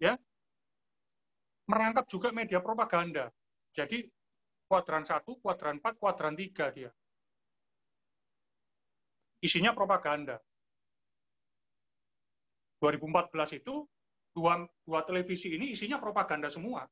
[0.00, 0.14] ya
[1.70, 3.30] merangkap juga media propaganda.
[3.70, 4.06] Jadi
[4.66, 6.90] kuadran 1, kuadran 4, kuadran 3 dia.
[9.40, 10.38] Isinya propaganda.
[12.82, 13.84] 2014 itu
[14.32, 16.88] dua, dua televisi ini isinya propaganda semua.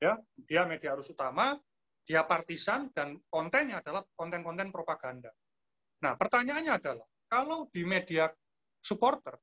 [0.00, 0.16] Ya,
[0.48, 1.60] dia media arus utama,
[2.08, 5.28] dia partisan dan kontennya adalah konten-konten propaganda.
[6.00, 8.32] Nah, pertanyaannya adalah kalau di media
[8.80, 9.36] supporter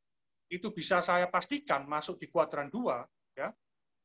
[0.50, 3.52] itu bisa saya pastikan masuk di kuadran 2 ya,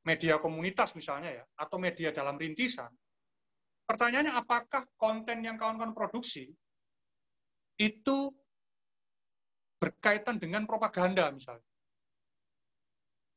[0.04, 2.90] media komunitas misalnya ya, atau media dalam rintisan.
[3.86, 6.50] Pertanyaannya apakah konten yang kawan-kawan produksi
[7.78, 8.18] itu
[9.82, 11.66] berkaitan dengan propaganda misalnya.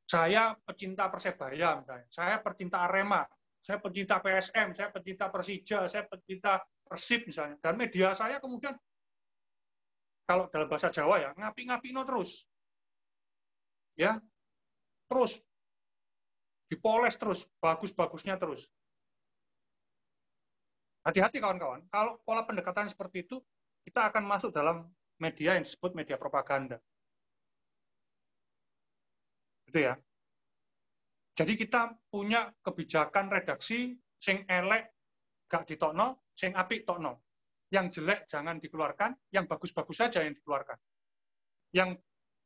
[0.06, 3.26] Saya pecinta Persebaya misalnya, saya pecinta Arema,
[3.58, 7.58] saya pecinta PSM, saya pecinta Persija, saya pecinta Persib misalnya.
[7.58, 8.78] Dan media saya kemudian
[10.26, 12.50] kalau dalam bahasa Jawa ya, ngapi-ngapino terus.
[13.96, 14.18] Ya.
[15.06, 15.46] Terus
[16.70, 18.66] dipoles terus, bagus-bagusnya terus.
[21.06, 23.38] Hati-hati kawan-kawan, kalau pola pendekatan seperti itu,
[23.86, 24.90] kita akan masuk dalam
[25.22, 26.82] media yang disebut media propaganda.
[29.70, 29.94] Itu ya.
[31.38, 34.90] Jadi kita punya kebijakan redaksi sing elek
[35.46, 37.25] gak ditokno, sing apik tokno.
[37.74, 40.78] Yang jelek jangan dikeluarkan, yang bagus-bagus saja yang dikeluarkan.
[41.74, 41.90] Yang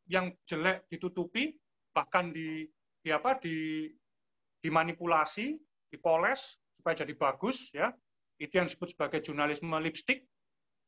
[0.09, 1.53] yang jelek ditutupi,
[1.93, 2.65] bahkan di,
[3.03, 3.85] di apa di
[4.59, 5.55] dimanipulasi,
[5.91, 7.93] dipoles supaya jadi bagus ya.
[8.39, 10.23] Itu yang disebut sebagai jurnalisme lipstick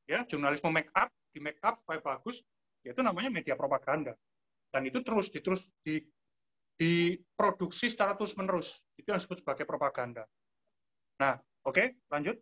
[0.07, 2.43] ya, jurnalisme make up di make up supaya bagus,
[2.83, 4.15] itu namanya media propaganda.
[4.71, 5.99] Dan itu terus diterus di
[6.81, 8.81] diproduksi secara terus menerus.
[8.97, 10.25] Itu yang disebut sebagai propaganda.
[11.21, 12.41] Nah, oke, okay, lanjut.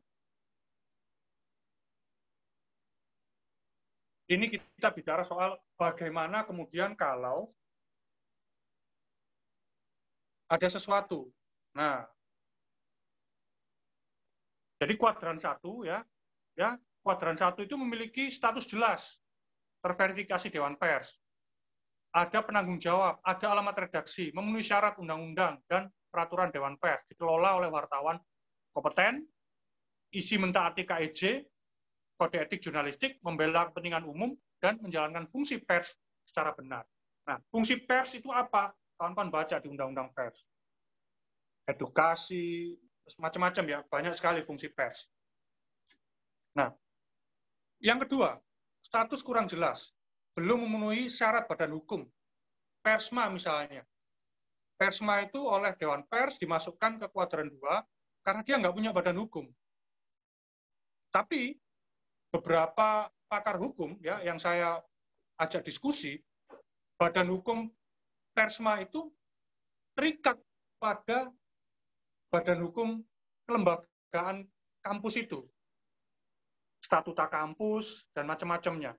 [4.30, 7.50] Ini kita bicara soal bagaimana kemudian kalau
[10.46, 11.34] ada sesuatu.
[11.74, 12.06] Nah,
[14.78, 16.06] jadi kuadran satu ya,
[16.54, 19.18] ya kuadran satu itu memiliki status jelas,
[19.82, 21.18] terverifikasi Dewan Pers,
[22.14, 27.70] ada penanggung jawab, ada alamat redaksi, memenuhi syarat undang-undang dan peraturan Dewan Pers, dikelola oleh
[27.70, 28.18] wartawan
[28.74, 29.26] kompeten,
[30.14, 31.46] isi mentaati KEJ,
[32.20, 35.96] kode etik jurnalistik, membela kepentingan umum, dan menjalankan fungsi pers
[36.28, 36.84] secara benar.
[37.24, 38.76] Nah, fungsi pers itu apa?
[39.00, 40.44] Kawan-kawan baca di Undang-Undang Pers.
[41.64, 42.76] Edukasi,
[43.16, 45.08] macam-macam ya, banyak sekali fungsi pers.
[46.60, 46.76] Nah,
[47.80, 48.36] yang kedua,
[48.84, 49.96] status kurang jelas,
[50.36, 52.04] belum memenuhi syarat badan hukum.
[52.84, 53.88] Persma misalnya.
[54.76, 59.48] Persma itu oleh Dewan Pers dimasukkan ke kuadran 2 karena dia nggak punya badan hukum.
[61.12, 61.56] Tapi
[62.30, 64.82] beberapa pakar hukum ya yang saya
[65.42, 66.22] ajak diskusi,
[66.98, 67.70] badan hukum
[68.34, 69.10] Persma itu
[69.98, 70.40] terikat
[70.80, 71.28] pada
[72.32, 73.04] badan hukum
[73.44, 74.48] kelembagaan
[74.80, 75.44] kampus itu
[76.80, 78.96] statuta kampus, dan macam-macamnya.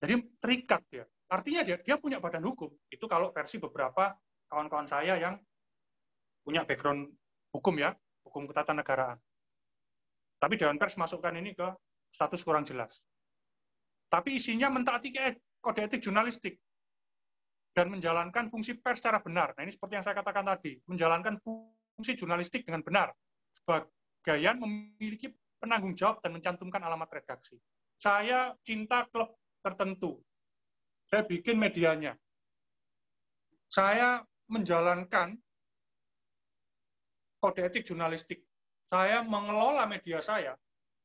[0.00, 1.04] Jadi terikat dia.
[1.28, 2.72] Artinya dia, dia punya badan hukum.
[2.88, 4.16] Itu kalau versi beberapa
[4.48, 5.36] kawan-kawan saya yang
[6.42, 7.12] punya background
[7.52, 7.92] hukum ya,
[8.24, 9.20] hukum ketatanegaraan.
[10.40, 11.68] Tapi Dewan Pers masukkan ini ke
[12.10, 13.04] status kurang jelas.
[14.10, 15.12] Tapi isinya mentaati
[15.60, 16.58] kode etik jurnalistik
[17.76, 19.54] dan menjalankan fungsi pers secara benar.
[19.54, 23.14] Nah ini seperti yang saya katakan tadi, menjalankan fungsi jurnalistik dengan benar.
[23.54, 25.30] Sebagian memiliki
[25.62, 27.54] penanggung jawab dan mencantumkan alamat redaksi.
[28.00, 30.18] Saya cinta klub tertentu.
[31.06, 32.16] Saya bikin medianya.
[33.70, 35.38] Saya menjalankan
[37.38, 38.49] kode etik jurnalistik.
[38.90, 40.58] Saya mengelola media saya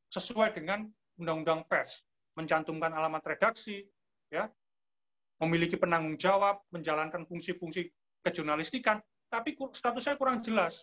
[0.10, 0.90] sesuai dengan
[1.22, 2.02] undang-undang pers,
[2.34, 3.86] mencantumkan alamat redaksi,
[4.34, 4.50] ya,
[5.38, 7.94] memiliki penanggung jawab, menjalankan fungsi-fungsi
[8.26, 8.98] kejurnalistikan,
[9.30, 10.82] tapi status saya kurang jelas.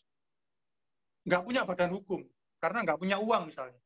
[1.26, 2.22] Nggak punya badan hukum
[2.62, 3.82] karena nggak punya uang misalnya.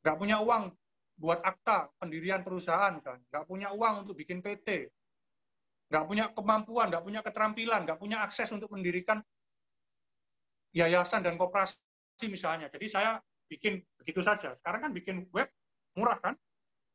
[0.00, 0.72] Nggak punya uang
[1.20, 3.20] buat akta pendirian perusahaan, kan.
[3.28, 4.88] nggak punya uang untuk bikin PT,
[5.92, 9.20] nggak punya kemampuan, nggak punya keterampilan, nggak punya akses untuk mendirikan
[10.72, 12.68] yayasan dan koperasi misalnya.
[12.72, 14.56] Jadi saya bikin begitu saja.
[14.56, 15.48] Sekarang kan bikin web
[15.96, 16.34] murah kan?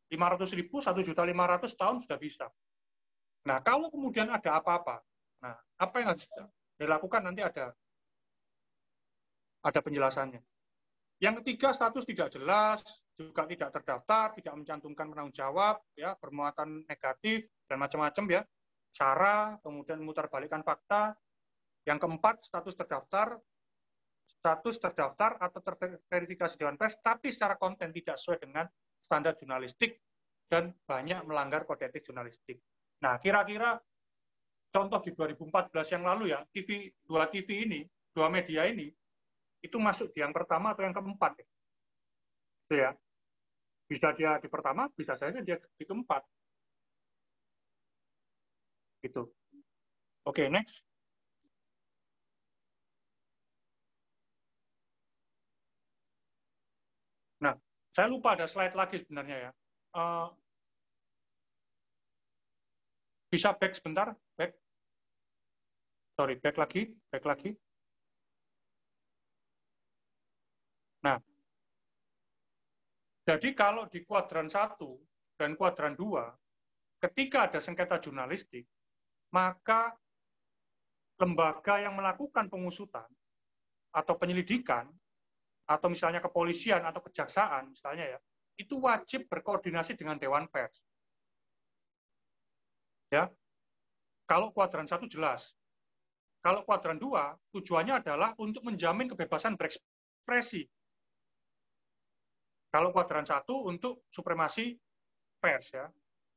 [0.10, 2.48] 500 ribu, 1 juta 500 tahun sudah bisa.
[3.44, 5.04] Nah, kalau kemudian ada apa-apa,
[5.44, 6.24] nah, apa yang harus
[6.80, 7.76] dilakukan nanti ada
[9.64, 10.40] ada penjelasannya.
[11.18, 12.86] Yang ketiga, status tidak jelas,
[13.18, 18.42] juga tidak terdaftar, tidak mencantumkan penanggung jawab, ya, bermuatan negatif, dan macam-macam ya.
[18.94, 21.18] Cara, kemudian memutarbalikkan fakta.
[21.90, 23.42] Yang keempat, status terdaftar,
[24.28, 28.68] status terdaftar atau terverifikasi Dewan Pers, tapi secara konten tidak sesuai dengan
[29.00, 30.04] standar jurnalistik
[30.52, 32.60] dan banyak melanggar kode etik jurnalistik.
[33.04, 33.80] Nah, kira-kira
[34.72, 38.92] contoh di 2014 yang lalu ya, TV dua TV ini, dua media ini
[39.64, 41.48] itu masuk di yang pertama atau yang keempat ya.
[42.68, 42.92] Itu ya.
[43.88, 46.24] Bisa dia di pertama, bisa saja dia di keempat.
[49.04, 49.24] Gitu.
[50.28, 50.84] Oke, okay, next.
[57.40, 57.56] Nah,
[57.98, 59.52] saya lupa ada slide lagi sebenarnya ya.
[59.98, 60.30] Uh,
[63.34, 64.54] bisa back sebentar, back.
[66.14, 67.58] Sorry, back lagi, back lagi.
[71.02, 71.18] Nah,
[73.26, 75.02] jadi kalau di kuadran satu
[75.42, 76.38] dan kuadran dua,
[77.02, 78.70] ketika ada sengketa jurnalistik,
[79.34, 79.98] maka
[81.18, 83.10] lembaga yang melakukan pengusutan
[83.90, 84.86] atau penyelidikan,
[85.68, 88.20] atau misalnya kepolisian atau kejaksaan, misalnya ya,
[88.58, 90.80] itu wajib berkoordinasi dengan Dewan Pers.
[93.12, 93.32] Ya,
[94.28, 95.56] kalau kuadran satu jelas.
[96.44, 100.64] Kalau kuadran dua, tujuannya adalah untuk menjamin kebebasan berekspresi
[102.68, 104.76] kalau kuadran satu untuk supremasi
[105.40, 105.88] pers ya.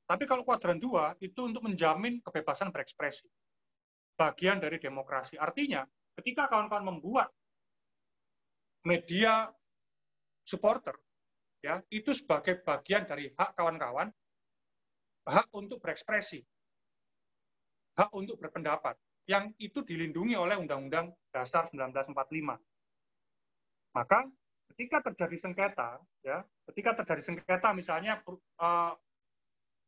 [0.07, 3.29] Tapi kalau kuadran dua itu untuk menjamin kebebasan berekspresi.
[4.19, 5.39] Bagian dari demokrasi.
[5.39, 5.87] Artinya,
[6.19, 7.31] ketika kawan-kawan membuat
[8.87, 9.49] media
[10.45, 10.97] supporter,
[11.61, 14.09] ya itu sebagai bagian dari hak kawan-kawan,
[15.29, 16.41] hak untuk berekspresi,
[18.01, 18.97] hak untuk berpendapat,
[19.29, 22.59] yang itu dilindungi oleh Undang-Undang Dasar 1945.
[23.95, 24.19] Maka
[24.75, 28.23] ketika terjadi sengketa, ya, ketika terjadi sengketa misalnya
[28.59, 28.95] uh,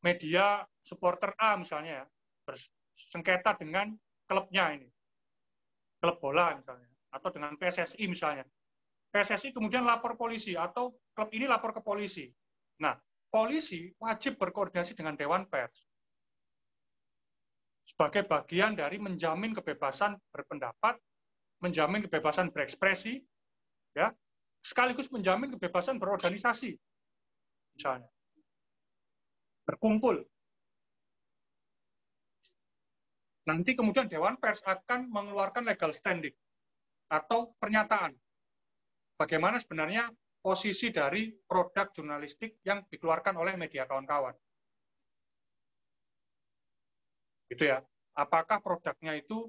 [0.03, 2.05] media supporter A misalnya ya,
[2.47, 3.95] bersengketa dengan
[4.27, 4.91] klubnya ini,
[6.03, 8.45] klub bola misalnya, atau dengan PSSI misalnya.
[9.13, 12.33] PSSI kemudian lapor polisi atau klub ini lapor ke polisi.
[12.81, 12.97] Nah,
[13.29, 15.85] polisi wajib berkoordinasi dengan Dewan Pers
[17.93, 20.97] sebagai bagian dari menjamin kebebasan berpendapat,
[21.61, 23.21] menjamin kebebasan berekspresi,
[23.93, 24.09] ya,
[24.65, 26.73] sekaligus menjamin kebebasan berorganisasi,
[27.77, 28.09] misalnya.
[29.69, 30.25] Berkumpul.
[33.43, 36.35] Nanti kemudian Dewan Pers akan mengeluarkan legal standing
[37.11, 38.15] atau pernyataan.
[39.23, 40.11] Bagaimana sebenarnya
[40.43, 44.35] posisi dari produk jurnalistik yang dikeluarkan oleh media kawan-kawan.
[47.47, 47.79] Gitu ya.
[48.19, 49.47] Apakah produknya itu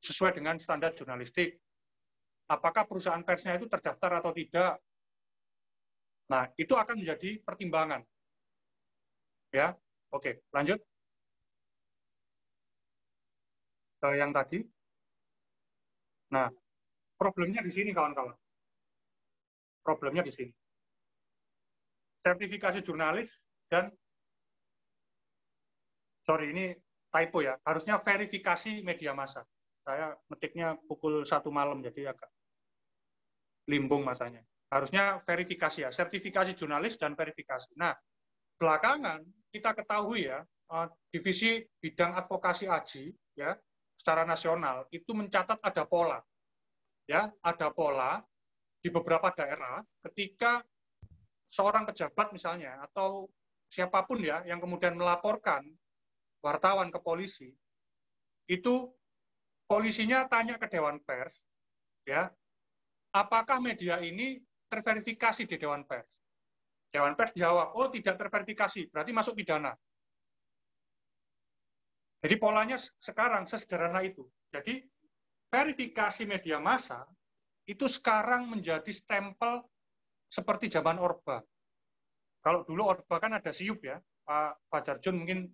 [0.00, 1.60] sesuai dengan standar jurnalistik?
[2.46, 4.78] apakah perusahaan persnya itu terdaftar atau tidak.
[6.30, 8.02] Nah, itu akan menjadi pertimbangan.
[9.54, 9.78] Ya,
[10.10, 10.82] oke, lanjut.
[14.02, 14.66] Ke yang tadi.
[16.34, 16.50] Nah,
[17.14, 18.34] problemnya di sini, kawan-kawan.
[19.86, 20.52] Problemnya di sini.
[22.26, 23.30] Sertifikasi jurnalis
[23.70, 23.94] dan
[26.26, 26.74] sorry, ini
[27.14, 27.54] typo ya.
[27.62, 29.46] Harusnya verifikasi media massa.
[29.86, 32.26] Saya metiknya pukul satu malam, jadi agak
[33.70, 34.42] limbung masanya.
[34.66, 37.70] Harusnya verifikasi ya, sertifikasi jurnalis dan verifikasi.
[37.78, 37.94] Nah,
[38.58, 39.22] belakangan
[39.54, 43.54] kita ketahui ya, eh, divisi bidang advokasi AJI ya
[43.94, 46.18] secara nasional itu mencatat ada pola.
[47.06, 48.18] Ya, ada pola
[48.86, 50.62] di beberapa daerah ketika
[51.50, 53.26] seorang pejabat misalnya atau
[53.66, 55.66] siapa pun ya yang kemudian melaporkan
[56.38, 57.50] wartawan ke polisi
[58.46, 58.86] itu
[59.66, 61.34] polisinya tanya ke dewan pers
[62.06, 62.30] ya
[63.16, 66.04] apakah media ini terverifikasi di Dewan Pers?
[66.92, 69.72] Dewan Pers jawab, oh tidak terverifikasi, berarti masuk pidana.
[72.20, 74.26] Jadi polanya sekarang sesederhana itu.
[74.50, 74.82] Jadi
[75.52, 77.06] verifikasi media massa
[77.66, 79.66] itu sekarang menjadi stempel
[80.30, 81.42] seperti zaman Orba.
[82.40, 85.50] Kalau dulu Orba kan ada siup ya, Pak Fajarjun mungkin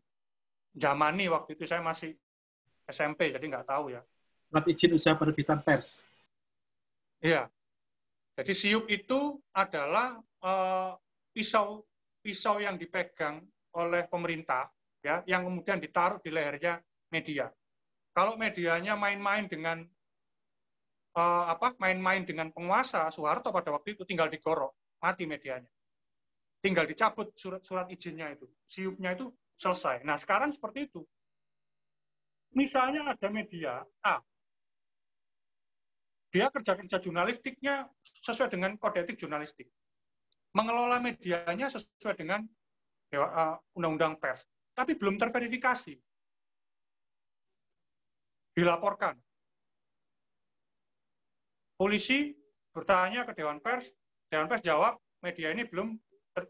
[0.76, 2.12] zamani waktu itu saya masih
[2.84, 4.04] SMP, jadi nggak tahu ya.
[4.52, 6.04] Surat izin usaha penerbitan pers.
[7.24, 7.48] Iya.
[8.36, 10.92] Jadi siup itu adalah uh,
[11.32, 11.84] pisau
[12.22, 13.40] pisau yang dipegang
[13.74, 14.68] oleh pemerintah
[15.02, 17.50] ya yang kemudian ditaruh di lehernya media.
[18.12, 19.84] Kalau medianya main-main dengan
[21.16, 25.68] uh, apa main-main dengan penguasa Soeharto pada waktu itu tinggal digorok, mati medianya.
[26.62, 28.46] Tinggal dicabut surat-surat izinnya itu.
[28.70, 30.06] Siupnya itu selesai.
[30.06, 31.02] Nah, sekarang seperti itu.
[32.54, 34.22] Misalnya ada media A.
[36.32, 39.68] Dia kerja-kerja jurnalistiknya sesuai dengan kode etik jurnalistik.
[40.56, 42.44] Mengelola medianya sesuai dengan
[43.16, 44.46] uh, undang-undang pers.
[44.72, 45.92] Tapi belum terverifikasi.
[48.56, 49.16] Dilaporkan.
[51.82, 52.30] Polisi
[52.70, 53.90] bertanya ke Dewan Pers,
[54.30, 55.98] Dewan Pers jawab, media ini belum
[56.30, 56.46] ter,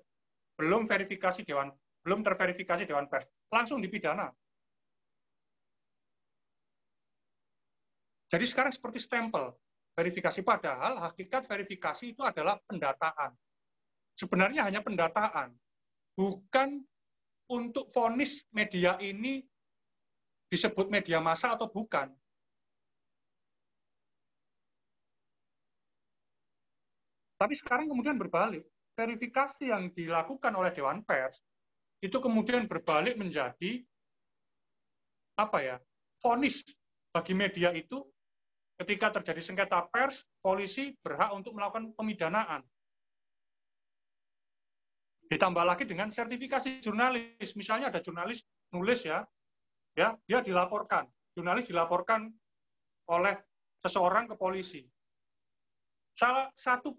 [0.60, 1.72] belum verifikasi Dewan
[2.04, 4.28] belum terverifikasi Dewan Pers, langsung dipidana.
[8.28, 9.56] Jadi sekarang seperti stempel
[9.96, 13.32] verifikasi, padahal hakikat verifikasi itu adalah pendataan.
[14.12, 15.56] Sebenarnya hanya pendataan,
[16.12, 16.84] bukan
[17.48, 19.40] untuk vonis media ini
[20.52, 22.12] disebut media massa atau bukan.
[27.42, 28.62] Tapi sekarang kemudian berbalik.
[28.94, 31.42] Verifikasi yang dilakukan oleh Dewan Pers
[31.98, 33.82] itu kemudian berbalik menjadi
[35.34, 35.76] apa ya
[36.22, 36.62] vonis
[37.10, 37.98] bagi media itu
[38.78, 42.62] ketika terjadi sengketa pers polisi berhak untuk melakukan pemidanaan.
[45.26, 47.56] Ditambah lagi dengan sertifikasi jurnalis.
[47.58, 49.26] Misalnya ada jurnalis nulis ya
[49.98, 51.10] ya dia dilaporkan.
[51.34, 52.28] Jurnalis dilaporkan
[53.08, 53.34] oleh
[53.82, 54.84] seseorang ke polisi.
[56.12, 56.92] Salah satu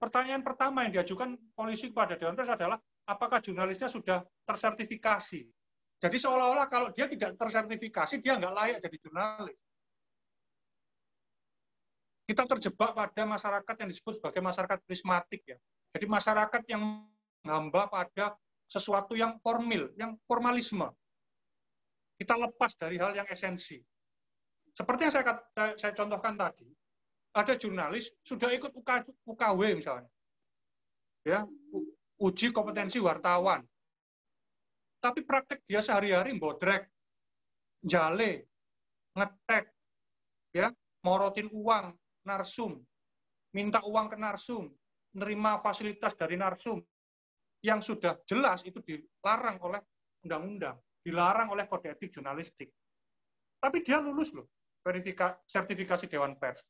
[0.00, 5.44] pertanyaan pertama yang diajukan polisi kepada Dewan Pers adalah apakah jurnalisnya sudah tersertifikasi.
[6.00, 9.60] Jadi seolah-olah kalau dia tidak tersertifikasi, dia nggak layak jadi jurnalis.
[12.24, 15.58] Kita terjebak pada masyarakat yang disebut sebagai masyarakat prismatik ya.
[15.92, 17.04] Jadi masyarakat yang
[17.44, 18.38] ngamba pada
[18.70, 20.88] sesuatu yang formil, yang formalisme.
[22.16, 23.82] Kita lepas dari hal yang esensi.
[24.70, 25.24] Seperti yang saya,
[25.74, 26.70] saya contohkan tadi,
[27.30, 28.74] ada jurnalis sudah ikut
[29.26, 30.10] UKW misalnya,
[31.22, 31.46] ya
[32.20, 33.64] uji kompetensi wartawan.
[35.00, 36.84] Tapi praktek dia sehari-hari bodrek,
[37.80, 38.44] jale,
[39.16, 39.72] ngetek,
[40.52, 40.68] ya,
[41.00, 41.96] morotin uang,
[42.28, 42.76] narsum,
[43.56, 44.68] minta uang ke narsum,
[45.16, 46.84] nerima fasilitas dari narsum,
[47.64, 49.80] yang sudah jelas itu dilarang oleh
[50.20, 52.68] undang-undang, dilarang oleh kode etik jurnalistik.
[53.56, 54.48] Tapi dia lulus loh,
[54.84, 56.60] verifikasi sertifikasi Dewan Pers.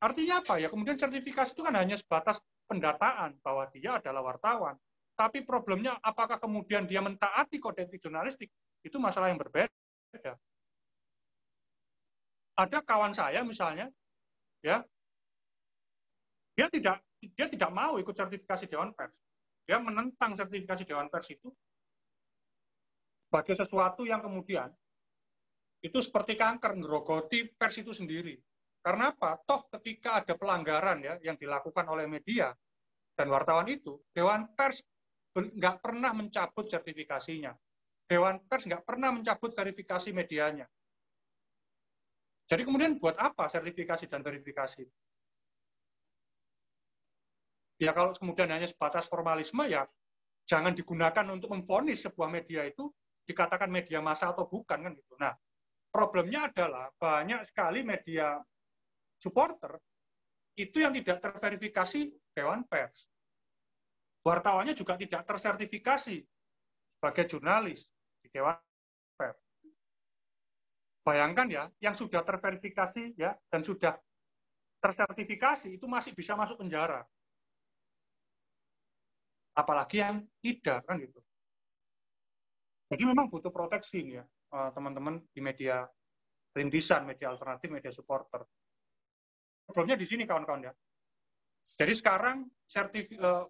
[0.00, 0.72] Artinya apa ya?
[0.72, 4.74] Kemudian sertifikasi itu kan hanya sebatas pendataan bahwa dia adalah wartawan.
[5.12, 8.48] Tapi problemnya apakah kemudian dia mentaati kode etik jurnalistik?
[8.80, 10.32] Itu masalah yang berbeda.
[12.56, 13.92] Ada kawan saya misalnya,
[14.64, 14.80] ya,
[16.56, 19.12] dia tidak dia tidak mau ikut sertifikasi Dewan Pers.
[19.68, 21.52] Dia menentang sertifikasi Dewan Pers itu
[23.28, 24.72] sebagai sesuatu yang kemudian
[25.80, 28.36] itu seperti kanker ngerogoti pers itu sendiri.
[28.80, 29.36] Karena apa?
[29.44, 32.56] Toh ketika ada pelanggaran ya yang dilakukan oleh media
[33.12, 34.80] dan wartawan itu, Dewan Pers
[35.36, 37.52] nggak pernah mencabut sertifikasinya.
[38.08, 40.64] Dewan Pers nggak pernah mencabut verifikasi medianya.
[42.50, 44.82] Jadi kemudian buat apa sertifikasi dan verifikasi?
[47.78, 49.86] Ya kalau kemudian hanya sebatas formalisme ya
[50.50, 52.90] jangan digunakan untuk memfonis sebuah media itu
[53.22, 55.14] dikatakan media massa atau bukan kan gitu.
[55.22, 55.30] Nah,
[55.94, 58.34] problemnya adalah banyak sekali media
[59.20, 59.76] supporter
[60.56, 63.06] itu yang tidak terverifikasi Dewan Pers.
[64.24, 66.16] Wartawannya juga tidak tersertifikasi
[66.96, 67.84] sebagai jurnalis
[68.24, 68.56] di Dewan
[69.16, 69.40] Pers.
[71.04, 73.96] Bayangkan ya, yang sudah terverifikasi ya dan sudah
[74.80, 77.04] tersertifikasi itu masih bisa masuk penjara.
[79.56, 81.20] Apalagi yang tidak kan gitu.
[82.92, 85.88] Jadi memang butuh proteksi ya teman-teman di media
[86.52, 88.44] rintisan, media alternatif, media supporter
[89.70, 90.72] problemnya di sini kawan-kawan ya.
[91.64, 93.46] Jadi sekarang sertif, uh,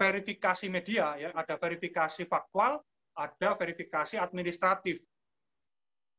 [0.00, 2.80] verifikasi media ya, ada verifikasi faktual,
[3.16, 5.04] ada verifikasi administratif.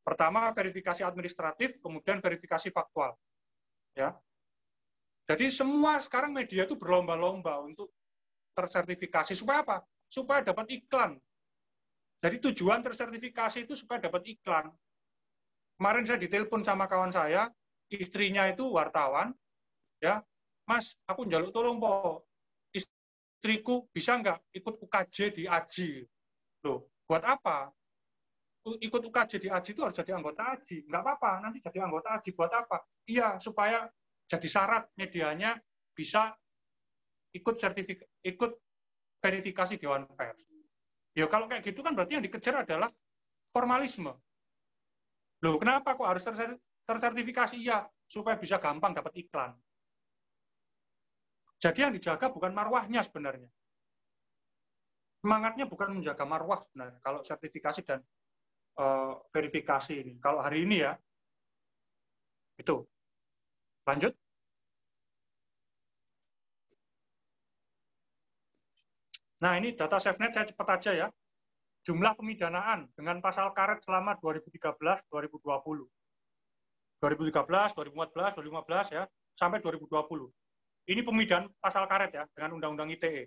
[0.02, 3.18] Pertama verifikasi administratif, kemudian verifikasi faktual.
[3.98, 4.18] Ya.
[5.30, 7.94] Jadi semua sekarang media itu berlomba-lomba untuk
[8.58, 9.78] tersertifikasi supaya apa?
[10.12, 11.16] Supaya dapat iklan.
[12.22, 14.70] Jadi tujuan tersertifikasi itu supaya dapat iklan.
[15.82, 17.50] Kemarin saya ditelepon sama kawan saya,
[17.92, 19.36] istrinya itu wartawan,
[20.00, 20.24] ya,
[20.64, 22.24] Mas, aku njaluk tolong po,
[22.72, 26.08] istriku bisa nggak ikut UKJ di AJI?
[26.64, 27.74] Loh, buat apa?
[28.80, 30.88] Ikut UKJ di AJI itu harus jadi anggota AJI.
[30.88, 32.78] Nggak apa-apa, nanti jadi anggota AJI buat apa?
[33.10, 33.90] Iya, supaya
[34.32, 35.60] jadi syarat medianya
[35.92, 36.32] bisa
[37.36, 38.52] ikut sertifikat, ikut
[39.20, 40.40] verifikasi Dewan Pers.
[41.12, 42.88] Ya kalau kayak gitu kan berarti yang dikejar adalah
[43.52, 44.16] formalisme.
[45.44, 46.24] Loh, kenapa kok harus
[46.98, 47.56] tersertifikasi?
[47.62, 49.56] Ya, supaya bisa gampang dapat iklan.
[51.62, 53.48] Jadi yang dijaga bukan marwahnya sebenarnya.
[55.22, 56.98] Semangatnya bukan menjaga marwah sebenarnya.
[57.06, 58.02] Kalau sertifikasi dan
[58.82, 60.14] uh, verifikasi ini.
[60.18, 60.98] Kalau hari ini ya,
[62.58, 62.82] itu.
[63.86, 64.14] Lanjut.
[69.42, 71.08] Nah, ini data SafeNet saya cepat aja ya.
[71.82, 76.01] Jumlah pemidanaan dengan pasal karet selama 2013-2020.
[77.02, 80.30] 2013, 2014, 2015 ya, sampai 2020.
[80.86, 83.26] Ini pemidan pasal karet ya, dengan Undang-Undang ITE.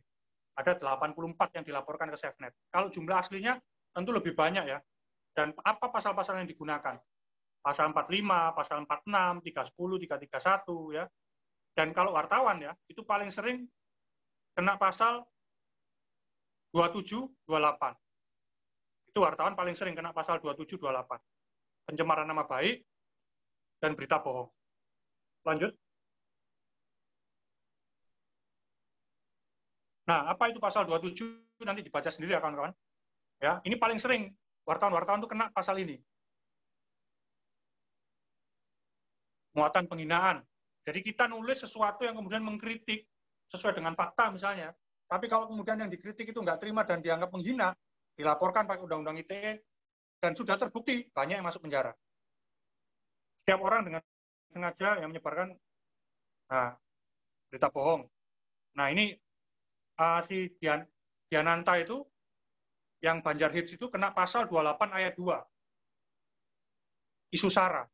[0.55, 2.55] Ada 84 yang dilaporkan ke SafeNet.
[2.71, 3.59] Kalau jumlah aslinya
[3.91, 4.79] tentu lebih banyak ya.
[5.35, 6.95] Dan apa pasal-pasal yang digunakan?
[7.59, 11.05] Pasal 45, pasal 46, 310, 331 ya.
[11.75, 13.67] Dan kalau wartawan ya, itu paling sering
[14.55, 15.27] kena pasal
[16.71, 17.99] 27, 28.
[19.11, 21.19] Itu wartawan paling sering kena pasal 27, 28.
[21.91, 22.87] Pencemaran nama baik
[23.85, 24.49] dan berita bohong.
[25.45, 25.77] Lanjut.
[30.09, 32.73] Nah, apa itu pasal 27 nanti dibaca sendiri ya kawan-kawan.
[33.45, 34.33] Ya, ini paling sering
[34.65, 36.01] wartawan-wartawan itu kena pasal ini.
[39.53, 40.41] Muatan penghinaan.
[40.89, 43.05] Jadi kita nulis sesuatu yang kemudian mengkritik
[43.53, 44.73] sesuai dengan fakta misalnya,
[45.09, 47.77] tapi kalau kemudian yang dikritik itu nggak terima dan dianggap menghina,
[48.17, 49.61] dilaporkan pakai undang-undang ITE,
[50.21, 51.93] dan sudah terbukti banyak yang masuk penjara.
[53.45, 54.01] Setiap orang dengan
[54.49, 55.53] sengaja yang menyebarkan
[56.49, 56.73] nah,
[57.53, 58.09] berita bohong.
[58.81, 59.13] Nah ini
[60.01, 60.81] uh, si Dian,
[61.29, 62.01] Diananta itu,
[63.05, 67.37] yang Banjar Hits itu kena pasal 28 ayat 2.
[67.37, 67.85] Isu SARA.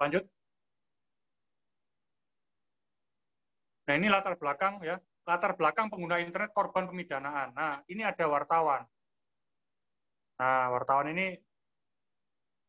[0.00, 0.24] Lanjut.
[3.84, 4.96] Nah ini latar belakang ya
[5.30, 7.54] latar belakang pengguna internet korban pemidanaan.
[7.54, 8.82] Nah, ini ada wartawan.
[10.40, 11.36] Nah, wartawan ini,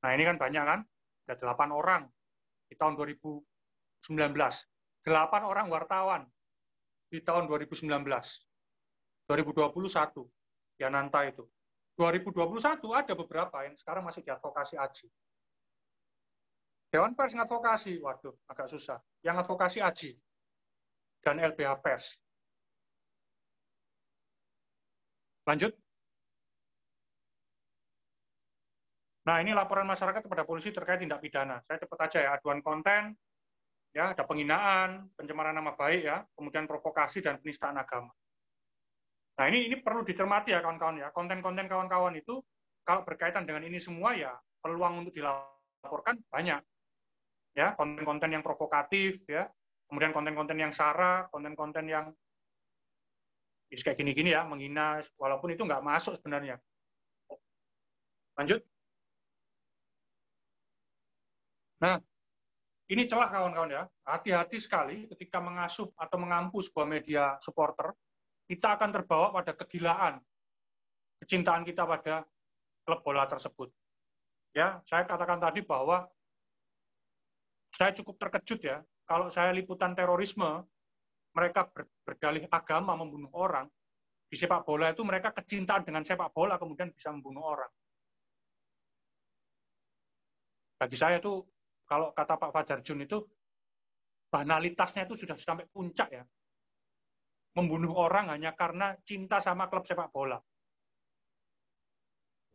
[0.02, 0.80] nah ini kan banyak kan,
[1.30, 2.04] ada delapan orang
[2.68, 3.46] di tahun 2019.
[5.02, 6.22] Delapan orang wartawan
[7.10, 7.88] di tahun 2019.
[9.30, 10.28] 2021,
[10.82, 11.46] Yananta itu.
[12.00, 15.08] 2021 ada beberapa yang sekarang masih diadvokasi Aji.
[16.92, 19.00] Dewan Pers ngadvokasi, waduh, agak susah.
[19.24, 20.12] Yang advokasi Aji
[21.24, 22.20] dan LBH Pers.
[25.48, 25.74] Lanjut.
[29.22, 31.62] Nah, ini laporan masyarakat kepada polisi terkait tindak pidana.
[31.62, 33.14] Saya cepat aja ya, aduan konten,
[33.94, 38.10] ya ada penghinaan, pencemaran nama baik ya, kemudian provokasi dan penistaan agama.
[39.38, 41.08] Nah, ini ini perlu dicermati ya kawan-kawan ya.
[41.14, 42.42] Konten-konten kawan-kawan itu
[42.82, 46.62] kalau berkaitan dengan ini semua ya peluang untuk dilaporkan banyak.
[47.52, 49.52] Ya, konten-konten yang provokatif ya,
[49.86, 52.16] kemudian konten-konten yang sara, konten-konten yang
[53.72, 56.60] kayak gini-gini ya, menghina, walaupun itu nggak masuk sebenarnya.
[58.40, 58.64] Lanjut.
[61.82, 61.98] Nah,
[62.94, 63.84] ini celah kawan-kawan ya.
[64.06, 67.90] Hati-hati sekali ketika mengasuh atau mengampu sebuah media supporter,
[68.46, 70.22] kita akan terbawa pada kegilaan,
[71.26, 72.28] kecintaan kita pada
[72.86, 73.74] klub bola tersebut.
[74.52, 76.06] Ya, saya katakan tadi bahwa
[77.72, 80.68] saya cukup terkejut ya, kalau saya liputan terorisme
[81.32, 81.72] mereka
[82.04, 83.72] berdalih agama membunuh orang,
[84.28, 87.72] di sepak bola itu mereka kecintaan dengan sepak bola kemudian bisa membunuh orang.
[90.76, 91.40] Bagi saya itu
[91.92, 93.20] kalau kata Pak Fajar Jun itu
[94.32, 96.24] banalitasnya itu sudah sampai puncak ya.
[97.60, 100.40] Membunuh orang hanya karena cinta sama klub sepak bola.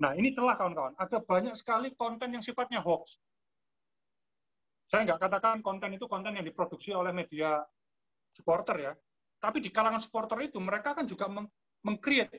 [0.00, 0.96] Nah, ini telah kawan-kawan.
[0.96, 3.20] Ada banyak sekali konten yang sifatnya hoax.
[4.88, 7.60] Saya nggak katakan konten itu konten yang diproduksi oleh media
[8.32, 8.92] supporter ya.
[9.36, 11.44] Tapi di kalangan supporter itu mereka kan juga meng,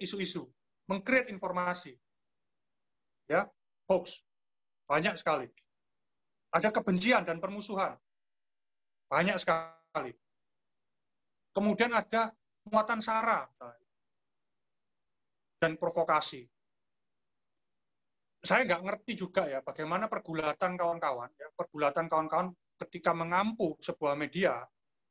[0.01, 0.49] isu-isu,
[0.89, 1.93] meng-create informasi.
[3.29, 3.45] Ya,
[3.85, 4.25] hoax.
[4.89, 5.45] Banyak sekali.
[6.57, 7.93] Ada kebencian dan permusuhan.
[9.05, 10.09] Banyak sekali.
[11.53, 12.33] Kemudian ada
[12.65, 13.45] muatan sara
[15.61, 16.49] dan provokasi.
[18.41, 24.61] Saya nggak ngerti juga ya bagaimana pergulatan kawan-kawan, ya, pergulatan kawan-kawan ketika mengampu sebuah media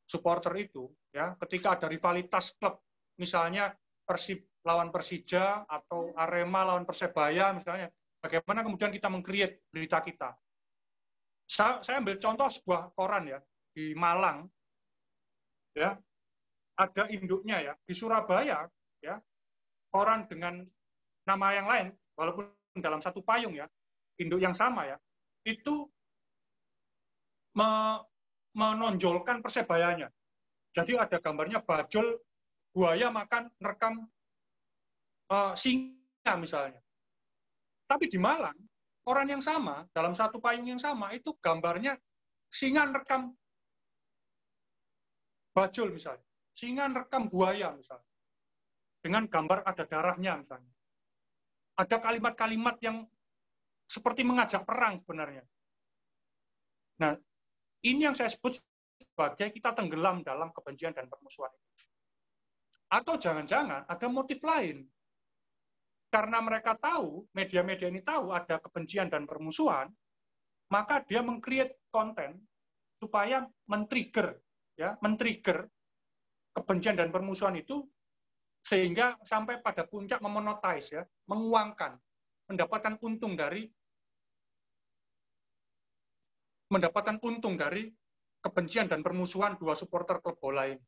[0.07, 2.78] supporter itu ya ketika ada rivalitas klub
[3.18, 3.74] misalnya
[4.07, 7.90] Persib lawan Persija atau Arema lawan Persebaya misalnya
[8.22, 10.30] bagaimana kemudian kita mengcreate berita kita
[11.47, 13.38] saya, ambil contoh sebuah koran ya
[13.72, 14.51] di Malang
[15.78, 15.94] ya
[16.76, 18.66] ada induknya ya di Surabaya
[19.01, 19.14] ya
[19.94, 20.66] koran dengan
[21.24, 21.86] nama yang lain
[22.18, 23.64] walaupun dalam satu payung ya
[24.20, 24.97] induk yang sama ya
[25.47, 25.86] itu
[27.57, 27.68] me,
[28.53, 30.09] menonjolkan persebayanya.
[30.76, 32.16] Jadi ada gambarnya bajul
[32.72, 34.05] buaya makan rekam
[35.32, 36.80] uh, singa misalnya.
[37.88, 38.57] Tapi di Malang,
[39.07, 41.95] orang yang sama, dalam satu payung yang sama, itu gambarnya
[42.51, 43.35] singa rekam
[45.57, 48.11] bajul misalnya, singa rekam buaya misalnya,
[49.01, 50.73] dengan gambar ada darahnya misalnya.
[51.77, 53.05] Ada kalimat-kalimat yang
[53.85, 55.45] seperti mengajak perang sebenarnya.
[57.05, 57.13] Nah,
[57.85, 58.57] ini yang saya sebut
[58.97, 61.53] sebagai kita tenggelam dalam kebencian dan permusuhan.
[62.89, 64.89] Atau jangan-jangan ada motif lain.
[66.17, 69.93] Karena mereka tahu, media-media ini tahu ada kebencian dan permusuhan,
[70.73, 72.41] maka dia mengcreate konten
[72.97, 74.33] supaya men-trigger
[74.81, 75.69] ya, men-trigger
[76.57, 77.85] kebencian dan permusuhan itu
[78.64, 82.01] sehingga sampai pada puncak memonetize ya, menguangkan,
[82.49, 83.69] mendapatkan untung dari
[86.73, 87.93] mendapatkan untung dari
[88.41, 90.81] kebencian dan permusuhan dua supporter klub bola ini.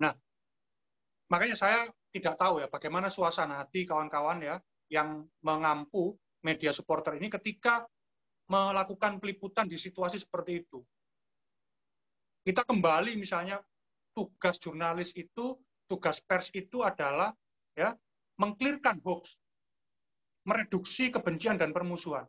[0.00, 0.16] Nah,
[1.28, 4.56] makanya saya tidak tahu ya bagaimana suasana hati kawan-kawan ya
[4.92, 6.12] yang mengampu
[6.44, 7.88] media supporter ini ketika
[8.52, 10.84] melakukan peliputan di situasi seperti itu.
[12.44, 13.62] Kita kembali misalnya
[14.12, 15.56] tugas jurnalis itu,
[15.88, 17.32] tugas pers itu adalah
[17.72, 17.96] ya
[18.36, 19.38] mengklirkan hoax,
[20.44, 22.28] mereduksi kebencian dan permusuhan.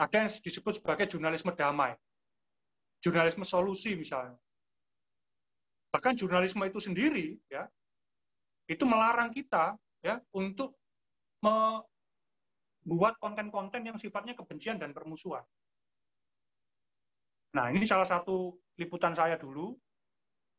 [0.00, 1.94] Ada yang disebut sebagai jurnalisme damai,
[3.02, 4.38] jurnalisme solusi misalnya.
[5.94, 7.70] Bahkan jurnalisme itu sendiri ya
[8.66, 10.74] itu melarang kita ya untuk
[11.38, 15.46] membuat konten-konten yang sifatnya kebencian dan permusuhan.
[17.54, 19.78] Nah, ini salah satu liputan saya dulu.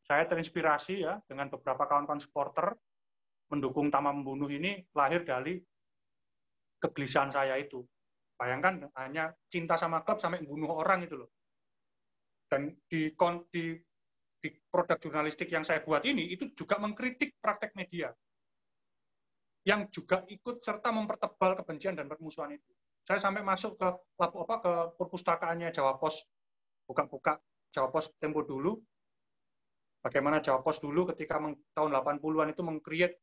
[0.06, 2.72] Saya terinspirasi ya dengan beberapa kawan-kawan supporter
[3.50, 5.58] mendukung Tama Membunuh ini lahir dari
[6.78, 7.82] kegelisahan saya itu.
[8.38, 11.30] Bayangkan hanya cinta sama klub sampai membunuh orang itu loh.
[12.46, 13.10] Dan di,
[13.50, 13.64] di
[14.46, 18.14] di produk jurnalistik yang saya buat ini itu juga mengkritik praktek media
[19.66, 22.70] yang juga ikut serta mempertebal kebencian dan permusuhan itu.
[23.02, 23.88] Saya sampai masuk ke
[24.22, 26.22] apa ke perpustakaannya Jawa Pos,
[26.86, 27.42] buka-buka
[27.74, 28.78] Jawa Pos Tempo dulu.
[30.06, 31.42] Bagaimana Jawa Pos dulu ketika
[31.74, 33.18] tahun 80-an itu mengkreat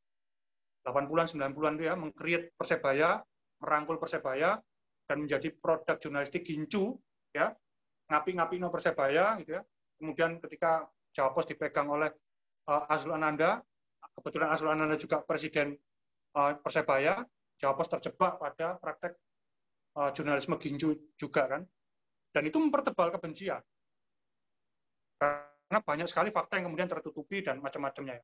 [0.83, 3.23] 80-an 90-an itu ya mengkreat Persebaya,
[3.63, 4.59] merangkul Persebaya
[5.07, 6.99] dan menjadi produk jurnalistik gincu
[7.31, 7.55] ya
[8.11, 9.63] ngapi-ngapi no Persebaya gitu ya.
[9.95, 12.09] Kemudian ketika Jawa Pos dipegang oleh
[12.67, 13.61] uh, Azrul Ananda.
[14.17, 15.77] Kebetulan Azrul Ananda juga presiden
[16.35, 17.21] uh, Persebaya.
[17.61, 19.13] Jawa Pos terjebak pada praktek
[19.95, 21.61] uh, jurnalisme ginju juga kan.
[22.33, 23.61] Dan itu mempertebal kebencian.
[25.21, 28.17] Karena banyak sekali fakta yang kemudian tertutupi dan macam-macamnya.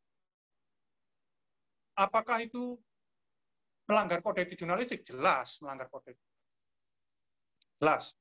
[1.94, 2.74] Apakah itu
[3.86, 5.06] melanggar kode etik jurnalistik?
[5.06, 6.28] Jelas melanggar kode etik.
[7.80, 8.18] Jelas.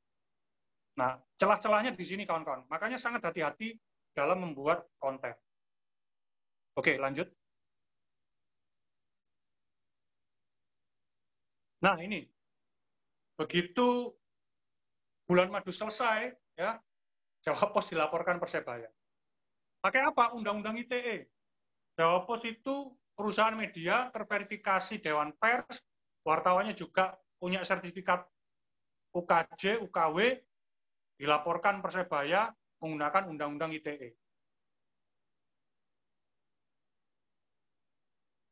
[0.99, 2.69] Nah, celah-celahnya di sini kawan-kawan.
[2.69, 3.75] Makanya sangat hati-hati
[4.19, 5.31] dalam membuat konten.
[6.75, 7.31] Oke, lanjut.
[11.79, 12.27] Nah, ini.
[13.39, 14.11] Begitu
[15.31, 16.83] bulan madu selesai, ya,
[17.47, 18.91] Jawa Pos dilaporkan Persebaya.
[19.79, 20.35] Pakai apa?
[20.35, 21.31] Undang-undang ITE.
[21.95, 25.79] Jawa Pos itu perusahaan media terverifikasi Dewan Pers,
[26.27, 28.27] wartawannya juga punya sertifikat
[29.15, 30.19] UKJ, UKW,
[31.19, 32.51] dilaporkan Persebaya,
[32.83, 34.15] menggunakan Undang-Undang ITE.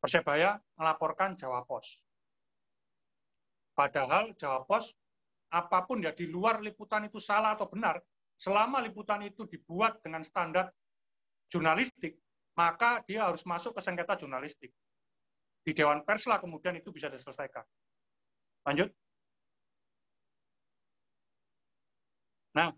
[0.03, 1.99] Persebaya melaporkan Jawa Pos.
[3.75, 4.89] Padahal Jawa Pos,
[5.51, 7.99] apa pun ya di luar liputan itu salah atau benar,
[8.39, 10.71] selama liputan itu dibuat dengan standar
[11.51, 12.19] jurnalistik,
[12.57, 14.73] maka dia harus masuk ke sengketa jurnalistik.
[15.67, 17.67] Di Dewan Pers lah kemudian itu bisa diselesaikan.
[18.67, 18.91] Lanjut.
[22.55, 22.73] Nah,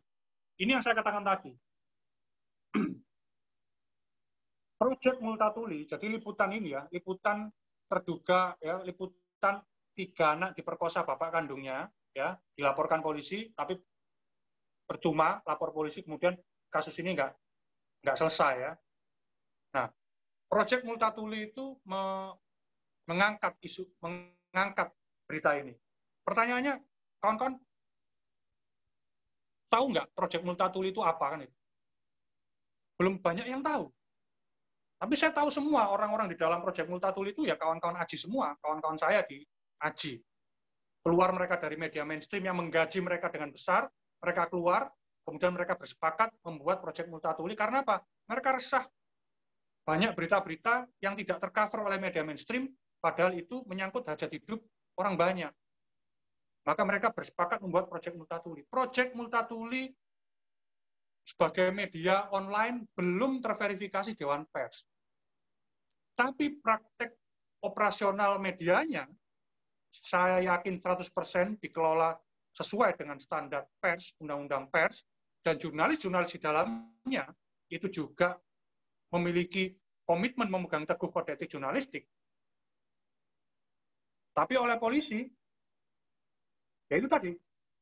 [0.59, 1.53] ini yang saya katakan tadi.
[4.79, 7.51] Project Multatuli, jadi liputan ini ya, liputan
[7.91, 9.59] terduga ya, liputan
[9.91, 13.75] tiga anak diperkosa bapak kandungnya, ya, dilaporkan polisi, tapi
[14.87, 16.39] percuma lapor polisi, kemudian
[16.71, 17.33] kasus ini nggak
[18.07, 18.73] nggak selesai ya.
[19.75, 19.91] Nah,
[20.47, 22.31] Project Multatuli itu me,
[23.11, 24.95] mengangkat isu, mengangkat
[25.27, 25.75] berita ini.
[26.23, 26.79] Pertanyaannya,
[27.19, 27.59] kawan-kawan
[29.69, 31.57] Tahu nggak proyek Multatuli itu apa kan itu?
[32.97, 33.93] Belum banyak yang tahu.
[34.99, 38.99] Tapi saya tahu semua orang-orang di dalam proyek Multatuli itu ya kawan-kawan Aji semua, kawan-kawan
[38.99, 39.47] saya di
[39.79, 40.19] Aji.
[41.07, 43.87] Keluar mereka dari media mainstream yang menggaji mereka dengan besar,
[44.19, 44.91] mereka keluar,
[45.23, 48.03] kemudian mereka bersepakat membuat proyek Multatuli karena apa?
[48.27, 48.83] Mereka resah.
[49.87, 54.59] Banyak berita-berita yang tidak tercover oleh media mainstream, padahal itu menyangkut hajat hidup
[54.99, 55.53] orang banyak.
[56.69, 58.61] Maka mereka bersepakat membuat Project Multatuli.
[58.69, 59.89] Project Multatuli
[61.25, 64.85] sebagai media online belum terverifikasi Dewan Pers.
[66.13, 67.17] Tapi praktek
[67.65, 69.09] operasional medianya,
[69.89, 72.13] saya yakin 100% dikelola
[72.53, 75.09] sesuai dengan standar pers, undang-undang pers,
[75.41, 77.25] dan jurnalis-jurnalis di dalamnya
[77.73, 78.37] itu juga
[79.15, 79.73] memiliki
[80.05, 82.05] komitmen memegang teguh kode etik jurnalistik,
[84.39, 85.27] tapi oleh polisi,
[86.89, 87.31] ya itu tadi,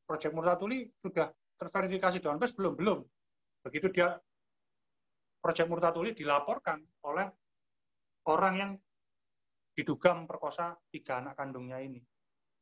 [0.07, 1.27] Proyek Murtatuli sudah
[1.59, 2.73] terverifikasi Dewan Pers belum?
[2.79, 2.99] Belum.
[3.63, 4.15] Begitu dia
[5.43, 7.27] Proyek Murtatuli dilaporkan oleh
[8.27, 8.71] orang yang
[9.77, 11.99] diduga memperkosa tiga anak kandungnya ini.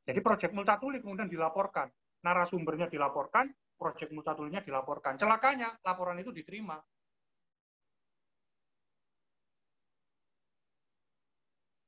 [0.06, 1.89] Jadi Proyek Multatuli kemudian dilaporkan,
[2.22, 5.20] narasumbernya dilaporkan, Proyek Multatulinya dilaporkan.
[5.20, 6.80] Celakanya laporan itu diterima.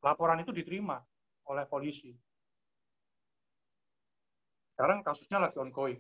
[0.04, 1.00] Laporan itu diterima
[1.48, 2.12] oleh polisi.
[4.78, 5.98] Sekarang kasusnya lagi ongoing.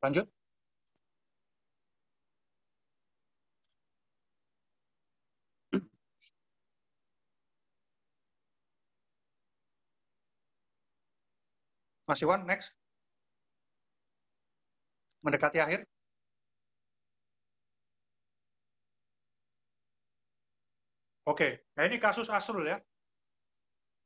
[0.00, 0.24] Lanjut.
[12.08, 12.72] Mas Iwan, next.
[15.22, 15.84] Mendekati akhir.
[21.28, 22.80] Oke, nah ini kasus Asrul ya.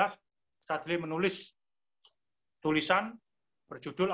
[0.66, 1.54] Sadli menulis
[2.58, 3.14] tulisan
[3.70, 4.10] berjudul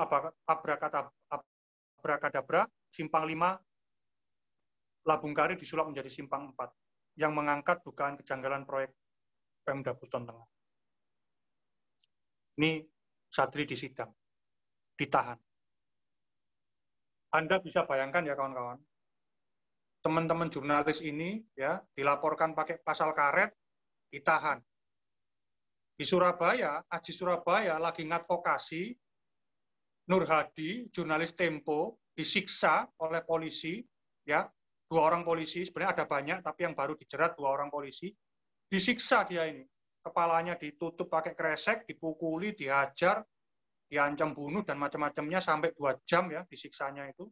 [1.97, 8.93] Abrakadabra Simpang 5 Labung Kari disulap menjadi Simpang 4 yang mengangkat dugaan kejanggalan proyek
[9.65, 10.47] Pemda Buton Tengah.
[12.61, 12.85] Ini
[13.31, 14.13] Sadli disidang,
[14.99, 15.39] ditahan.
[17.31, 18.75] Anda bisa bayangkan ya kawan-kawan,
[20.01, 23.53] teman-teman jurnalis ini ya dilaporkan pakai pasal karet,
[24.09, 24.57] ditahan.
[25.95, 28.89] Di Surabaya, Aji Surabaya lagi ngadvokasi,
[30.09, 33.85] Nur Hadi, jurnalis Tempo, disiksa oleh polisi,
[34.25, 34.49] ya
[34.89, 38.09] dua orang polisi, sebenarnya ada banyak, tapi yang baru dijerat dua orang polisi,
[38.65, 39.63] disiksa dia ini.
[40.01, 43.21] Kepalanya ditutup pakai kresek, dipukuli, dihajar,
[43.85, 47.29] diancam bunuh, dan macam-macamnya sampai dua jam ya disiksanya itu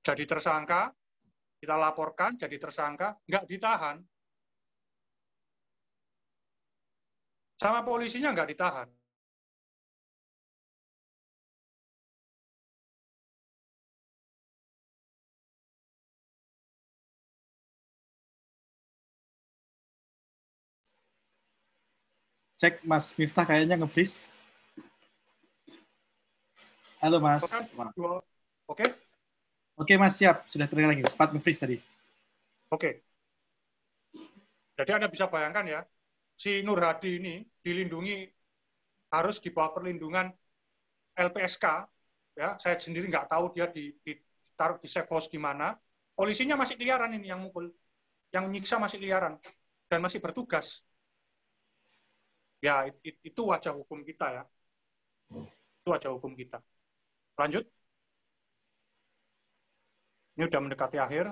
[0.00, 0.92] jadi tersangka,
[1.60, 4.00] kita laporkan jadi tersangka, nggak ditahan.
[7.60, 8.88] Sama polisinya nggak ditahan.
[22.60, 24.28] Cek Mas Miftah kayaknya nge-freeze.
[27.00, 27.40] Halo Mas.
[27.40, 27.64] Oke.
[28.68, 29.09] Okay.
[29.80, 30.44] Oke Mas, siap.
[30.52, 31.08] Sudah terdengar lagi.
[31.08, 31.76] Sempat nge-freeze tadi.
[32.68, 33.00] Oke.
[34.76, 35.80] Jadi Anda bisa bayangkan ya,
[36.36, 38.28] si Nur Hadi ini dilindungi
[39.12, 40.28] harus di bawah perlindungan
[41.16, 41.64] LPSK.
[42.36, 45.76] Ya, saya sendiri nggak tahu dia ditaruh di safe house di mana.
[46.12, 47.72] Polisinya masih keliaran ini yang mukul,
[48.32, 49.40] yang nyiksa masih keliaran
[49.88, 50.84] dan masih bertugas.
[52.60, 54.42] Ya, itu wajah hukum kita ya.
[55.80, 56.60] Itu wajah hukum kita.
[57.40, 57.64] Lanjut.
[60.40, 61.24] Ini sudah mendekati akhir.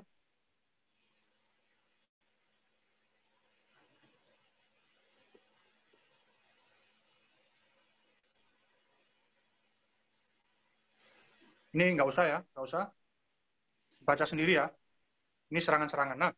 [11.74, 12.82] Ini nggak usah ya, nggak usah.
[14.08, 14.66] Baca sendiri ya.
[15.52, 16.18] Ini serangan-serangan.
[16.22, 16.32] Nah,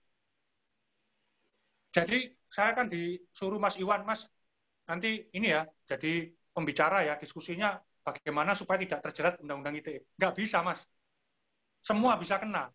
[1.96, 2.16] jadi
[2.54, 4.20] saya akan disuruh Mas Iwan, Mas,
[4.90, 6.08] nanti ini ya, jadi
[6.54, 7.68] pembicara ya, diskusinya
[8.06, 10.00] bagaimana supaya tidak terjerat Undang-Undang ITE.
[10.18, 10.80] Nggak bisa, Mas.
[11.86, 12.70] Semua bisa kena.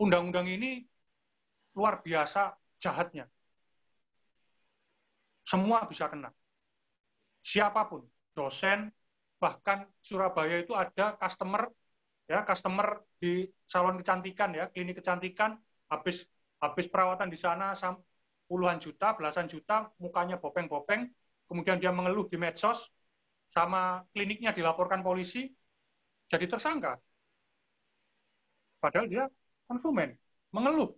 [0.00, 0.84] Undang-undang ini
[1.74, 3.26] luar biasa jahatnya.
[5.44, 6.30] Semua bisa kena.
[7.44, 8.88] Siapa pun, dosen,
[9.38, 11.68] bahkan Surabaya itu ada customer
[12.24, 15.60] ya customer di salon kecantikan ya klinik kecantikan
[15.92, 16.24] habis
[16.56, 17.76] habis perawatan di sana
[18.48, 21.08] puluhan juta, belasan juta, mukanya bopeng-bopeng,
[21.48, 22.92] kemudian dia mengeluh di medsos,
[23.52, 25.48] sama kliniknya dilaporkan polisi,
[26.34, 26.98] jadi tersangka.
[28.82, 29.24] Padahal dia
[29.70, 30.12] konsumen,
[30.52, 30.92] mengeluh.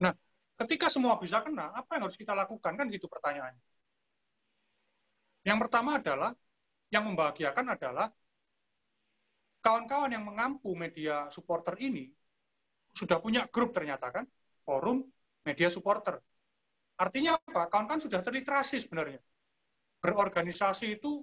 [0.00, 0.14] Nah,
[0.64, 2.72] ketika semua bisa kena, apa yang harus kita lakukan?
[2.78, 3.60] Kan gitu pertanyaannya.
[5.44, 6.32] Yang pertama adalah,
[6.88, 8.08] yang membahagiakan adalah,
[9.60, 12.08] kawan-kawan yang mengampu media supporter ini,
[12.96, 14.24] sudah punya grup ternyata kan,
[14.64, 15.04] forum
[15.44, 16.18] media supporter.
[16.96, 17.68] Artinya apa?
[17.68, 19.20] Kawan-kawan sudah terliterasi sebenarnya.
[20.00, 21.20] Berorganisasi itu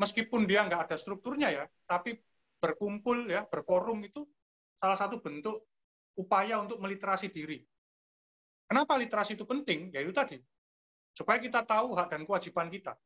[0.00, 2.18] meskipun dia nggak ada strukturnya ya, tapi
[2.58, 4.26] berkumpul ya, berforum itu
[4.80, 5.64] salah satu bentuk
[6.18, 7.62] upaya untuk meliterasi diri.
[8.64, 9.92] Kenapa literasi itu penting?
[9.92, 10.40] Ya itu tadi.
[11.14, 12.96] Supaya kita tahu hak dan kewajiban kita.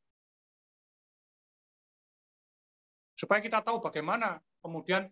[3.19, 5.11] Supaya kita tahu bagaimana kemudian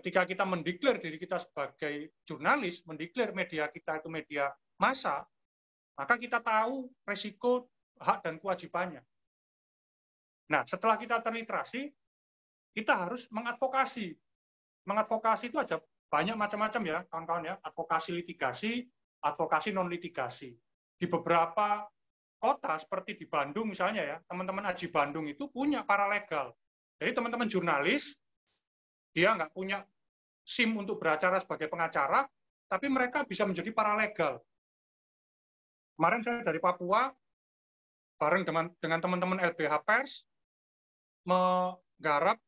[0.00, 4.48] ketika kita mendeklar diri kita sebagai jurnalis, mendeklar media kita itu media
[4.80, 5.28] massa,
[5.92, 7.68] maka kita tahu resiko,
[8.00, 9.04] hak, dan kewajibannya.
[10.52, 11.88] Nah, setelah kita terliterasi,
[12.76, 14.12] kita harus mengadvokasi.
[14.84, 15.80] Mengadvokasi itu ada
[16.12, 17.54] banyak macam-macam ya, kawan-kawan ya.
[17.64, 18.84] Advokasi litigasi,
[19.24, 20.52] advokasi non-litigasi.
[21.00, 21.88] Di beberapa
[22.36, 26.52] kota seperti di Bandung misalnya ya, teman-teman Aji Bandung itu punya paralegal.
[27.00, 28.18] Jadi teman-teman jurnalis
[29.16, 29.80] dia nggak punya
[30.44, 32.26] SIM untuk beracara sebagai pengacara,
[32.66, 34.42] tapi mereka bisa menjadi paralegal.
[35.96, 37.14] Kemarin saya dari Papua,
[38.18, 40.26] bareng dengan dengan teman-teman LBH Pers,
[41.28, 42.38] menggarap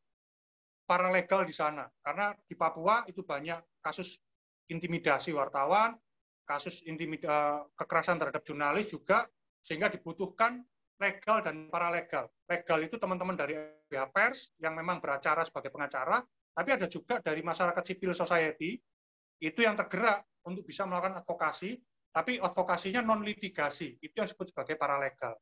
[0.85, 1.89] paralegal di sana.
[2.01, 4.21] Karena di Papua itu banyak kasus
[4.69, 5.97] intimidasi wartawan,
[6.45, 9.25] kasus intimida kekerasan terhadap jurnalis juga,
[9.65, 10.61] sehingga dibutuhkan
[11.01, 12.31] legal dan paralegal.
[12.47, 16.23] Legal itu teman-teman dari LBH Pers yang memang beracara sebagai pengacara,
[16.55, 18.79] tapi ada juga dari masyarakat civil society
[19.43, 21.75] itu yang tergerak untuk bisa melakukan advokasi,
[22.15, 25.35] tapi advokasinya non litigasi, itu yang disebut sebagai paralegal.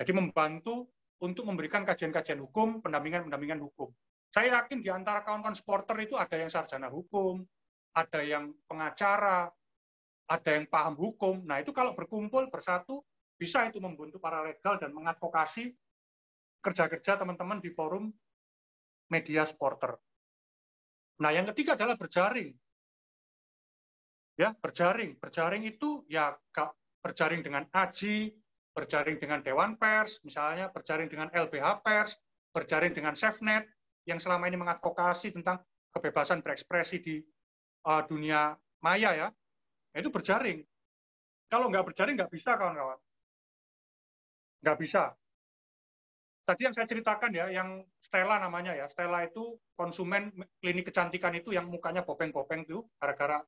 [0.00, 0.88] Jadi membantu
[1.20, 3.92] untuk memberikan kajian-kajian hukum, pendampingan-pendampingan hukum.
[4.30, 7.44] Saya yakin di antara kawan-kawan supporter itu ada yang sarjana hukum,
[7.92, 9.50] ada yang pengacara,
[10.30, 11.42] ada yang paham hukum.
[11.42, 13.02] Nah, itu kalau berkumpul bersatu
[13.34, 15.74] bisa itu membantu paralegal dan mengadvokasi
[16.62, 18.12] kerja-kerja teman-teman di forum
[19.10, 19.98] media supporter.
[21.20, 22.54] Nah, yang ketiga adalah berjaring.
[24.38, 25.18] Ya, berjaring.
[25.18, 26.32] Berjaring itu ya
[27.02, 28.30] berjaring dengan AJI,
[28.72, 32.16] berjaring dengan Dewan Pers, misalnya berjaring dengan LBH Pers,
[32.54, 33.66] berjaring dengan SafeNet,
[34.08, 35.60] yang selama ini mengadvokasi tentang
[35.90, 37.20] kebebasan berekspresi di
[37.86, 39.28] uh, dunia maya ya,
[39.94, 40.62] itu berjaring.
[41.50, 42.98] Kalau nggak berjaring nggak bisa kawan-kawan.
[44.62, 45.02] Nggak bisa
[46.50, 51.54] tadi yang saya ceritakan ya, yang Stella namanya ya, Stella itu konsumen klinik kecantikan itu
[51.54, 53.38] yang mukanya bopeng-bopeng itu gara-gara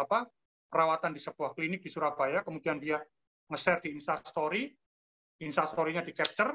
[0.00, 0.24] apa
[0.72, 3.04] perawatan di sebuah klinik di Surabaya, kemudian dia
[3.48, 4.68] nge-share di Instastory,
[5.40, 6.52] Instastory-nya di capture,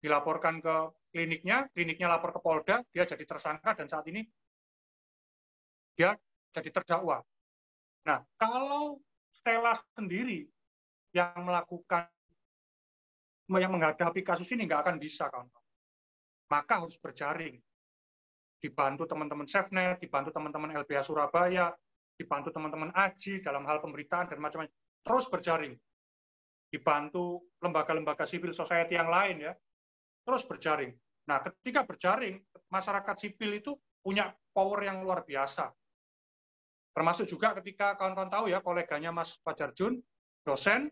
[0.00, 0.76] dilaporkan ke
[1.12, 4.24] kliniknya, kliniknya lapor ke Polda, dia jadi tersangka dan saat ini
[5.96, 6.16] dia
[6.56, 7.20] jadi terdakwa.
[8.08, 8.96] Nah, kalau
[9.36, 10.48] Stella sendiri
[11.12, 12.08] yang melakukan
[13.50, 15.68] yang menghadapi kasus ini nggak akan bisa, kawan-kawan.
[16.54, 17.58] Maka harus berjaring.
[18.62, 21.74] Dibantu teman-teman SafeNet, dibantu teman-teman LBH Surabaya,
[22.14, 24.70] dibantu teman-teman AJI dalam hal pemberitaan dan macam-macam.
[25.02, 25.74] Terus berjaring.
[26.70, 29.52] Dibantu lembaga-lembaga civil society yang lain ya.
[30.22, 30.94] Terus berjaring.
[31.26, 32.38] Nah, ketika berjaring,
[32.70, 35.74] masyarakat sipil itu punya power yang luar biasa.
[36.94, 40.02] Termasuk juga ketika kawan-kawan tahu ya, koleganya Mas Fajar Jun,
[40.42, 40.90] dosen,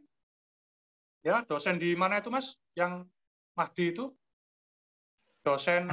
[1.27, 2.55] ya dosen di mana itu mas?
[2.79, 3.11] Yang
[3.59, 4.15] Mahdi itu.
[5.43, 5.91] Dosen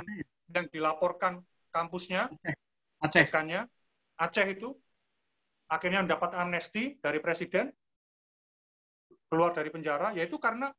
[0.51, 1.41] yang dilaporkan
[1.71, 2.27] kampusnya
[3.01, 3.29] Aceh.
[3.31, 3.65] Aceh,
[4.19, 4.75] Aceh itu
[5.71, 7.71] akhirnya mendapat amnesti dari presiden
[9.29, 10.69] keluar dari penjara yaitu karena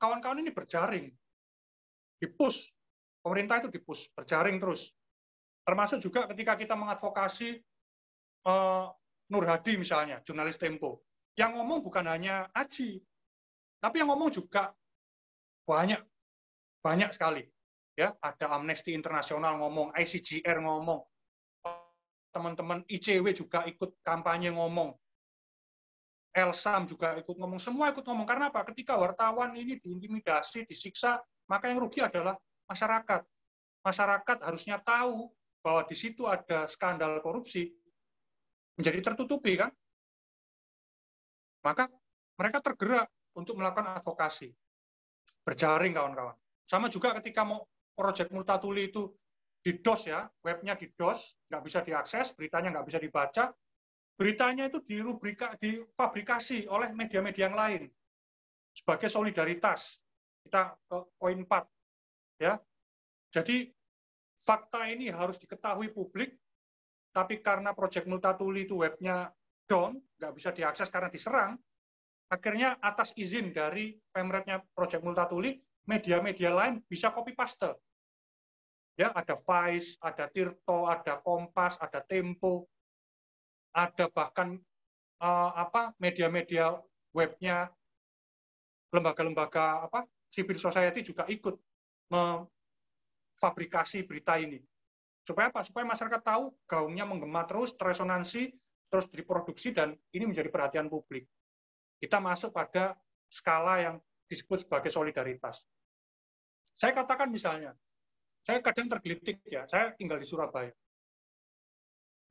[0.00, 1.10] kawan-kawan ini berjaring.
[2.20, 2.72] Dipus.
[3.20, 4.94] Pemerintah itu dipus berjaring terus.
[5.66, 7.58] Termasuk juga ketika kita mengadvokasi
[8.46, 8.86] uh,
[9.34, 11.02] Nur Hadi misalnya jurnalis Tempo.
[11.34, 13.02] Yang ngomong bukan hanya Aji
[13.80, 14.72] tapi yang ngomong juga
[15.68, 16.00] banyak,
[16.80, 17.44] banyak sekali.
[17.96, 21.00] Ya, ada Amnesty Internasional ngomong, ICGR ngomong,
[22.34, 24.92] teman-teman ICW juga ikut kampanye ngomong,
[26.36, 28.28] Elsam juga ikut ngomong, semua ikut ngomong.
[28.28, 28.60] Karena apa?
[28.68, 31.16] Ketika wartawan ini diintimidasi, disiksa,
[31.48, 32.36] maka yang rugi adalah
[32.68, 33.24] masyarakat.
[33.80, 35.32] Masyarakat harusnya tahu
[35.64, 37.72] bahwa di situ ada skandal korupsi,
[38.76, 39.72] menjadi tertutupi kan?
[41.64, 41.88] Maka
[42.36, 44.52] mereka tergerak untuk melakukan advokasi.
[45.40, 46.36] Berjaring kawan-kawan.
[46.68, 47.64] Sama juga ketika mau
[47.96, 49.08] proyek Multatuli itu
[49.64, 53.44] di DOS ya, webnya di DOS, nggak bisa diakses, beritanya nggak bisa dibaca,
[54.16, 57.82] beritanya itu dirubrika, difabrikasi oleh media-media yang lain
[58.72, 60.00] sebagai solidaritas.
[60.44, 62.42] Kita ke poin 4.
[62.42, 62.60] Ya.
[63.32, 63.72] Jadi
[64.36, 66.36] fakta ini harus diketahui publik,
[67.12, 69.32] tapi karena Project Multatuli itu webnya
[69.68, 71.56] down, nggak bisa diakses karena diserang,
[72.30, 77.74] akhirnya atas izin dari pemretnya Project Multatuli, media-media lain bisa copy paste
[78.96, 82.66] ya ada Vice, ada Tirto, ada Kompas, ada Tempo,
[83.76, 84.56] ada bahkan
[85.20, 86.80] uh, apa media-media
[87.12, 87.68] webnya
[88.88, 91.60] lembaga-lembaga apa civil society juga ikut
[92.08, 94.64] memfabrikasi berita ini.
[95.26, 95.66] Supaya apa?
[95.68, 98.56] Supaya masyarakat tahu gaungnya menggema terus, teresonansi,
[98.88, 101.28] terus diproduksi dan ini menjadi perhatian publik.
[101.98, 102.94] Kita masuk pada
[103.26, 103.98] skala yang
[104.30, 105.66] disebut sebagai solidaritas.
[106.78, 107.74] Saya katakan misalnya,
[108.46, 110.70] saya kadang tergelitik ya, saya tinggal di Surabaya.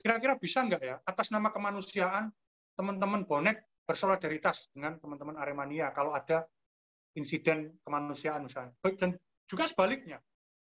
[0.06, 2.30] Kira-kira bisa nggak ya, atas nama kemanusiaan,
[2.78, 6.46] teman-teman bonek bersolidaritas dengan teman-teman Aremania kalau ada
[7.18, 8.78] insiden kemanusiaan misalnya.
[9.02, 9.18] Dan
[9.50, 10.22] juga sebaliknya.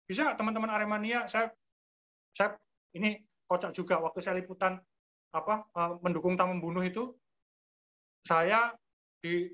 [0.02, 1.46] Bisa nggak teman-teman Aremania, saya,
[2.34, 2.58] saya
[2.98, 4.82] ini kocak juga waktu saya liputan
[5.30, 7.14] apa eh, mendukung tamu membunuh itu,
[8.26, 8.74] saya
[9.22, 9.46] di,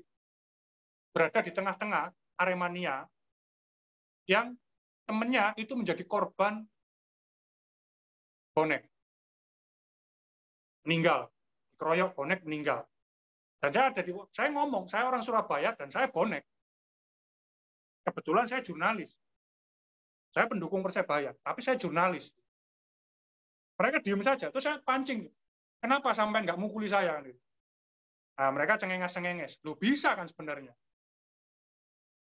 [1.13, 2.09] berada di tengah-tengah
[2.41, 3.05] Aremania
[4.25, 4.57] yang
[5.05, 6.65] temennya itu menjadi korban
[8.57, 8.96] bonek.
[10.87, 11.27] Meninggal.
[11.75, 12.87] Keroyok bonek meninggal.
[13.59, 16.47] Dan saya ada di, saya ngomong, saya orang Surabaya dan saya bonek.
[18.07, 19.11] Kebetulan saya jurnalis.
[20.31, 22.31] Saya pendukung Persebaya, tapi saya jurnalis.
[23.77, 25.27] Mereka diem saja, terus saya pancing.
[25.83, 27.21] Kenapa sampai nggak mukuli saya?
[28.37, 29.61] Nah, mereka cengenges-cengenges.
[29.65, 30.73] Lu bisa kan sebenarnya.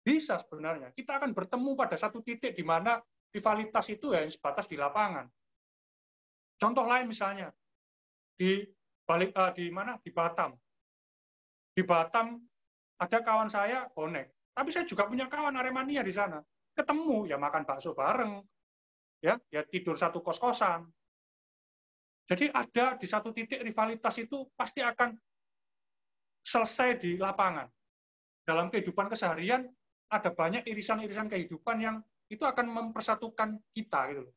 [0.01, 0.89] Bisa sebenarnya.
[0.93, 2.97] Kita akan bertemu pada satu titik di mana
[3.29, 5.29] rivalitas itu ya sebatas di lapangan.
[6.57, 7.53] Contoh lain misalnya
[8.39, 8.63] di
[9.03, 10.55] balik uh, di mana di Batam.
[11.75, 12.39] Di Batam
[12.95, 16.39] ada kawan saya bonek, tapi saya juga punya kawan Aremania di sana.
[16.71, 18.39] Ketemu ya makan bakso bareng,
[19.19, 20.87] ya ya tidur satu kos-kosan.
[22.31, 25.17] Jadi ada di satu titik rivalitas itu pasti akan
[26.45, 27.67] selesai di lapangan.
[28.47, 29.67] Dalam kehidupan keseharian
[30.09, 31.97] ada banyak irisan-irisan kehidupan yang
[32.29, 34.35] itu akan mempersatukan kita gitu loh.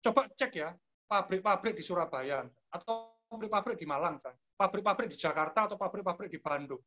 [0.00, 0.72] Coba cek ya
[1.06, 4.22] pabrik-pabrik di Surabaya atau pabrik-pabrik di Malang,
[4.54, 6.80] pabrik-pabrik di Jakarta atau pabrik-pabrik di Bandung.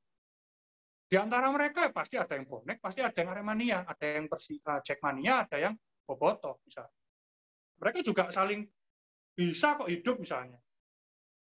[1.10, 4.78] Di antara mereka pasti ada yang bonek, pasti ada yang aremania, ada yang persi, uh,
[4.86, 5.74] Jackmania, ada yang
[6.06, 6.94] boboto misalnya.
[7.82, 8.62] Mereka juga saling
[9.34, 10.62] bisa kok hidup misalnya.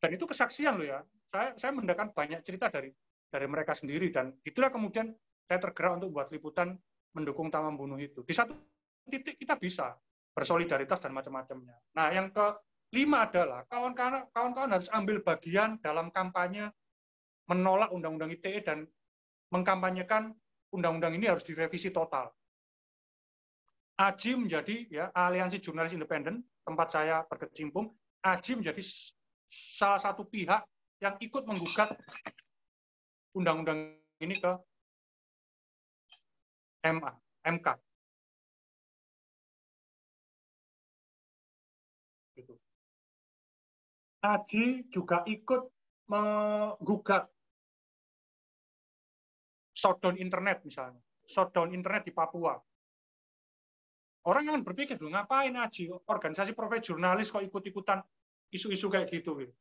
[0.03, 0.99] Dan itu kesaksian loh ya.
[1.31, 2.91] Saya saya mendengarkan banyak cerita dari
[3.31, 5.15] dari mereka sendiri dan itulah kemudian
[5.47, 6.75] saya tergerak untuk buat liputan
[7.15, 8.27] mendukung taman membunuh itu.
[8.27, 8.51] Di satu
[9.07, 9.95] titik kita bisa
[10.35, 11.79] bersolidaritas dan macam-macamnya.
[11.95, 12.27] Nah, yang
[12.89, 16.71] kelima adalah kawan-kawan harus ambil bagian dalam kampanye
[17.45, 18.87] menolak undang-undang ITE dan
[19.53, 20.33] mengkampanyekan
[20.73, 22.33] undang-undang ini harus direvisi total.
[23.95, 27.95] AJI menjadi ya Aliansi Jurnalis Independen tempat saya berkecimpung,
[28.25, 28.81] AJI menjadi
[29.47, 30.67] salah satu pihak
[30.99, 31.95] yang ikut menggugat
[33.31, 34.51] undang-undang ini ke
[36.85, 37.11] MA,
[37.45, 37.67] MK.
[44.25, 45.61] Tadi juga ikut
[46.09, 47.29] menggugat
[49.77, 50.97] shutdown internet misalnya,
[51.29, 52.57] shutdown internet di Papua.
[54.25, 58.01] Orang kan berpikir, dulu ngapain Aji, organisasi profesi jurnalis kok ikut-ikutan
[58.49, 59.37] isu-isu kayak gitu.
[59.37, 59.53] gitu.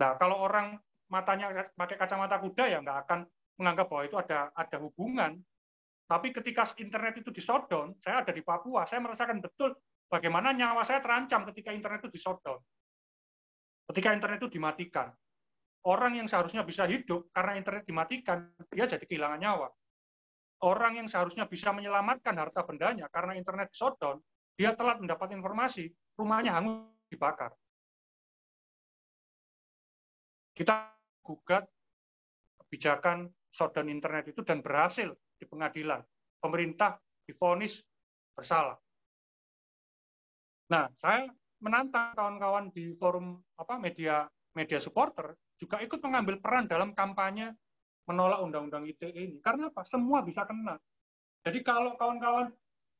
[0.00, 0.80] Nah, kalau orang
[1.12, 3.28] matanya pakai kacamata kuda ya nggak akan
[3.60, 5.44] menganggap bahwa itu ada ada hubungan
[6.08, 9.76] tapi ketika internet itu di shutdown, saya ada di Papua, saya merasakan betul
[10.08, 12.56] bagaimana nyawa saya terancam ketika internet itu di shutdown.
[13.88, 15.08] Ketika internet itu dimatikan.
[15.88, 19.68] Orang yang seharusnya bisa hidup karena internet dimatikan, dia jadi kehilangan nyawa.
[20.66, 24.18] Orang yang seharusnya bisa menyelamatkan harta bendanya karena internet shutdown,
[24.58, 25.88] dia telat mendapat informasi,
[26.18, 27.54] rumahnya hangus dibakar.
[30.52, 30.92] Kita
[31.22, 31.64] gugat
[32.58, 36.02] kebijakan shutdown internet itu dan berhasil di pengadilan.
[36.42, 37.80] Pemerintah difonis
[38.34, 38.76] bersalah.
[40.68, 46.94] Nah, saya menantang kawan-kawan di forum apa media media supporter juga ikut mengambil peran dalam
[46.94, 47.54] kampanye
[48.08, 49.36] menolak undang-undang ITE ini.
[49.44, 49.84] Karena apa?
[49.84, 50.80] Semua bisa kena.
[51.44, 52.48] Jadi kalau kawan-kawan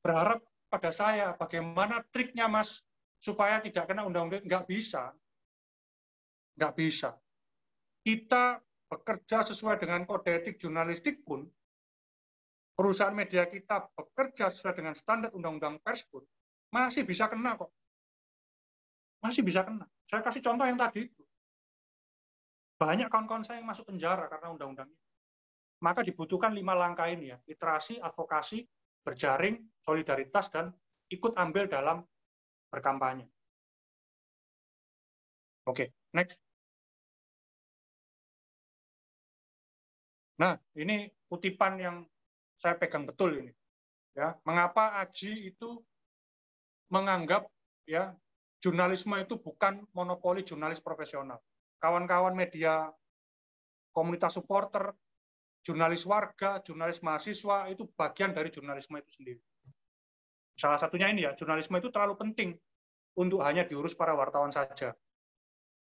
[0.04, 2.84] berharap pada saya bagaimana triknya Mas
[3.18, 5.16] supaya tidak kena undang-undang, nggak bisa.
[6.60, 7.10] Nggak bisa.
[8.04, 11.44] Kita bekerja sesuai dengan kode etik jurnalistik pun
[12.72, 16.24] perusahaan media kita bekerja sesuai dengan standar undang-undang pers pun
[16.72, 17.68] masih bisa kena kok.
[19.18, 19.86] Masih bisa kena.
[20.06, 21.22] Saya kasih contoh yang tadi itu.
[22.78, 25.02] Banyak kawan-kawan saya yang masuk penjara karena undang-undang ini.
[25.82, 27.38] Maka dibutuhkan lima langkah ini ya.
[27.46, 28.62] Literasi, advokasi,
[29.02, 30.70] berjaring, solidaritas, dan
[31.10, 32.06] ikut ambil dalam
[32.70, 33.26] berkampanye.
[35.66, 36.38] Oke, next.
[40.38, 41.96] Nah, ini kutipan yang
[42.54, 43.52] saya pegang betul ini.
[44.14, 45.82] Ya, mengapa Aji itu
[46.90, 47.46] menganggap
[47.86, 48.14] ya
[48.58, 51.38] jurnalisme itu bukan monopoli jurnalis profesional.
[51.78, 52.90] Kawan-kawan media,
[53.94, 54.90] komunitas supporter,
[55.62, 59.40] jurnalis warga, jurnalis mahasiswa itu bagian dari jurnalisme itu sendiri.
[60.58, 62.50] Salah satunya ini ya, jurnalisme itu terlalu penting
[63.14, 64.90] untuk hanya diurus para wartawan saja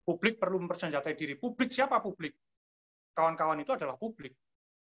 [0.02, 1.34] publik perlu mempersenjatai diri.
[1.38, 2.34] Publik siapa publik?
[3.14, 4.34] Kawan-kawan itu adalah publik.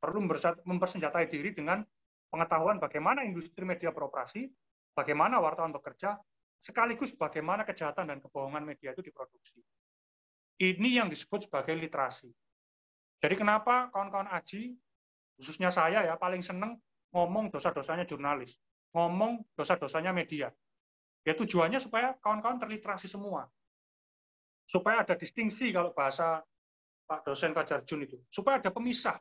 [0.00, 0.24] Perlu
[0.64, 1.84] mempersenjatai diri dengan
[2.30, 4.48] pengetahuan bagaimana industri media beroperasi,
[4.96, 6.16] bagaimana wartawan bekerja,
[6.64, 9.60] sekaligus bagaimana kejahatan dan kebohongan media itu diproduksi.
[10.60, 12.28] Ini yang disebut sebagai literasi.
[13.20, 14.76] Jadi kenapa kawan-kawan Aji,
[15.40, 16.76] khususnya saya ya, paling seneng
[17.16, 18.60] ngomong dosa-dosanya jurnalis,
[18.92, 20.52] ngomong dosa-dosanya media.
[21.24, 23.48] Ya tujuannya supaya kawan-kawan terliterasi semua
[24.70, 26.46] supaya ada distingsi kalau bahasa
[27.10, 29.18] Pak dosen Fajar Jun itu, supaya ada pemisah.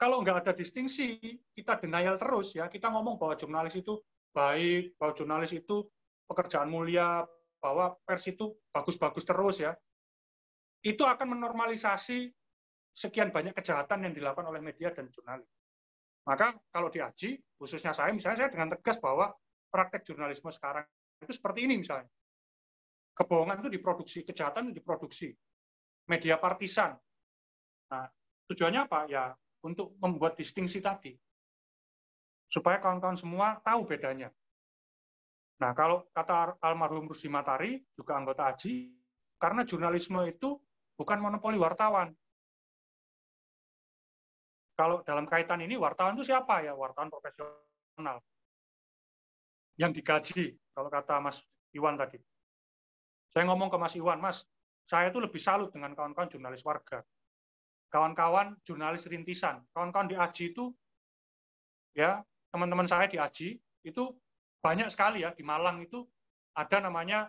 [0.00, 1.20] Kalau nggak ada distingsi,
[1.52, 4.00] kita denial terus ya, kita ngomong bahwa jurnalis itu
[4.32, 5.84] baik, bahwa jurnalis itu
[6.28, 7.24] pekerjaan mulia,
[7.60, 9.72] bahwa pers itu bagus-bagus terus ya,
[10.84, 12.28] itu akan menormalisasi
[12.92, 15.48] sekian banyak kejahatan yang dilakukan oleh media dan jurnalis.
[16.28, 19.32] Maka kalau di AJI, khususnya saya, misalnya saya dengan tegas bahwa
[19.72, 20.84] praktek jurnalisme sekarang
[21.20, 22.08] itu seperti ini misalnya
[23.14, 25.30] kebohongan itu diproduksi, kejahatan itu diproduksi.
[26.10, 26.98] Media partisan.
[27.88, 28.10] Nah,
[28.50, 29.08] tujuannya apa?
[29.08, 29.32] Ya,
[29.64, 31.16] untuk membuat distingsi tadi.
[32.52, 34.28] Supaya kawan-kawan semua tahu bedanya.
[35.62, 38.90] Nah, kalau kata almarhum Rusdi Matari, juga anggota AJI,
[39.38, 40.58] karena jurnalisme itu
[40.98, 42.10] bukan monopoli wartawan.
[44.74, 46.74] Kalau dalam kaitan ini, wartawan itu siapa ya?
[46.74, 48.18] Wartawan profesional.
[49.78, 50.44] Yang digaji,
[50.74, 51.38] kalau kata Mas
[51.70, 52.18] Iwan tadi.
[53.30, 54.42] Saya ngomong ke Mas Iwan, Mas,
[54.86, 57.02] saya itu lebih salut dengan kawan-kawan jurnalis warga.
[57.94, 60.74] Kawan-kawan jurnalis rintisan, kawan-kawan di AJI itu,
[61.94, 64.10] ya teman-teman saya di AJI, itu
[64.64, 66.08] banyak sekali ya, di Malang itu
[66.56, 67.28] ada namanya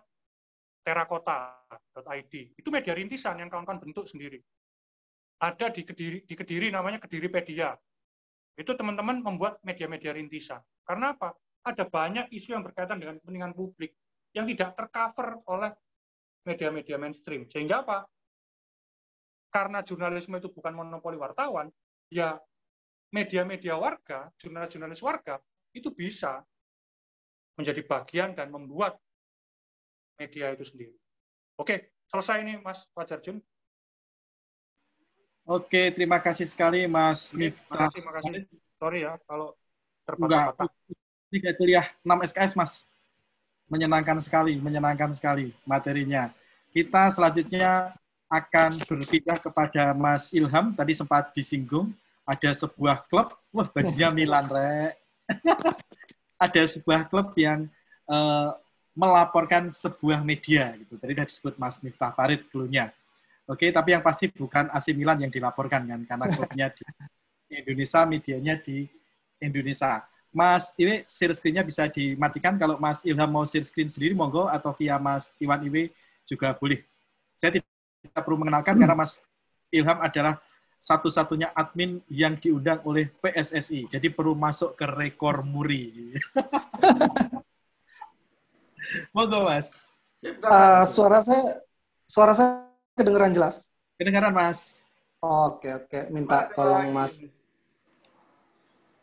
[0.87, 2.33] terakota.id.
[2.55, 4.39] Itu media rintisan yang kawan-kawan bentuk sendiri.
[5.43, 7.75] Ada di Kediri, di Kediri namanya Kediripedia.
[8.55, 10.63] Itu teman-teman membuat media-media rintisan.
[10.87, 11.35] Karena apa?
[11.67, 13.91] Ada banyak isu yang berkaitan dengan kepentingan publik
[14.31, 15.75] yang tidak tercover oleh
[16.47, 17.51] media-media mainstream.
[17.51, 18.07] Sehingga apa?
[19.51, 21.67] Karena jurnalisme itu bukan monopoli wartawan,
[22.07, 22.39] ya
[23.11, 25.35] media-media warga, jurnalis-jurnalis warga,
[25.75, 26.39] itu bisa
[27.55, 28.99] menjadi bagian dan membuat
[30.19, 30.95] media itu sendiri.
[31.55, 33.39] Oke, selesai ini Mas Fajar Jun.
[35.45, 37.87] Oke, terima kasih sekali Mas Miftah.
[37.93, 38.49] Terima kasih,
[38.81, 39.55] Sorry ya kalau.
[41.33, 42.85] Ini kayak kuliah 6 SKS, Mas
[43.65, 46.29] menyenangkan sekali, menyenangkan sekali materinya.
[46.69, 47.97] Kita selanjutnya
[48.29, 50.73] akan berpindah kepada Mas Ilham.
[50.77, 51.89] Tadi sempat disinggung
[52.25, 54.97] ada sebuah klub, wah bajunya Milan re.
[56.35, 57.67] ada sebuah klub yang
[58.07, 58.55] uh,
[58.95, 60.95] melaporkan sebuah media gitu.
[60.95, 62.91] Tadi sudah disebut Mas Miftah Farid dulunya.
[63.45, 66.81] Oke, tapi yang pasti bukan AC Milan yang dilaporkan kan, karena klubnya di
[67.61, 68.89] Indonesia, medianya di
[69.37, 70.01] Indonesia.
[70.35, 72.59] Mas Iwe share screen-nya bisa dimatikan.
[72.59, 74.51] Kalau Mas Ilham mau share screen sendiri, monggo.
[74.51, 75.95] Atau via Mas Iwan Iwe
[76.27, 76.83] juga boleh.
[77.39, 79.23] Saya tidak perlu mengenalkan karena Mas
[79.71, 80.35] Ilham adalah
[80.85, 83.89] satu-satunya admin yang diundang oleh PSSI.
[83.89, 86.13] Jadi perlu masuk ke rekor muri.
[89.17, 89.81] monggo, Mas.
[90.21, 91.65] Uh, suara saya
[92.05, 93.73] suara saya kedengeran jelas?
[93.97, 94.85] Kedengaran, Mas.
[95.25, 96.13] Oke, oke.
[96.13, 97.25] Minta tolong Mas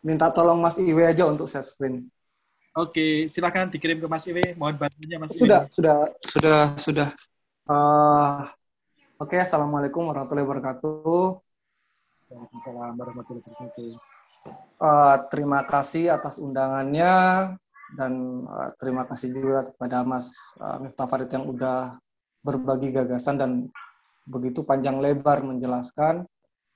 [0.02, 2.10] minta tolong Mas Iwe aja untuk share screen.
[2.74, 4.58] Oke, silakan dikirim ke Mas Iwe.
[4.58, 5.72] Mohon bantunya Mas sudah, Iwe.
[5.72, 5.96] Sudah,
[6.26, 7.08] sudah, sudah,
[7.62, 8.42] Uh,
[9.22, 11.38] Oke, okay, assalamualaikum warahmatullahi wabarakatuh.
[12.32, 13.92] Waalaikumsalam warahmatullahi wabarakatuh.
[14.80, 17.12] Uh, terima kasih atas undangannya
[17.94, 18.12] dan
[18.48, 22.00] uh, terima kasih juga kepada Mas uh, Miftah Farid yang udah
[22.40, 23.50] berbagi gagasan dan
[24.24, 26.24] begitu panjang lebar menjelaskan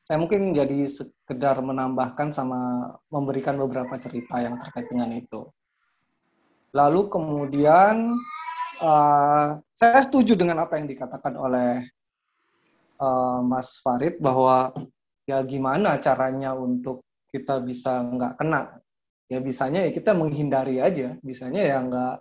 [0.07, 5.51] saya mungkin jadi sekedar menambahkan sama memberikan beberapa cerita yang terkait dengan itu.
[6.71, 8.15] Lalu kemudian
[8.85, 11.83] uh, saya setuju dengan apa yang dikatakan oleh
[13.03, 14.71] uh, Mas Farid bahwa
[15.27, 18.79] ya gimana caranya untuk kita bisa nggak kena.
[19.27, 22.17] Ya bisanya ya kita menghindari aja, bisanya ya nggak.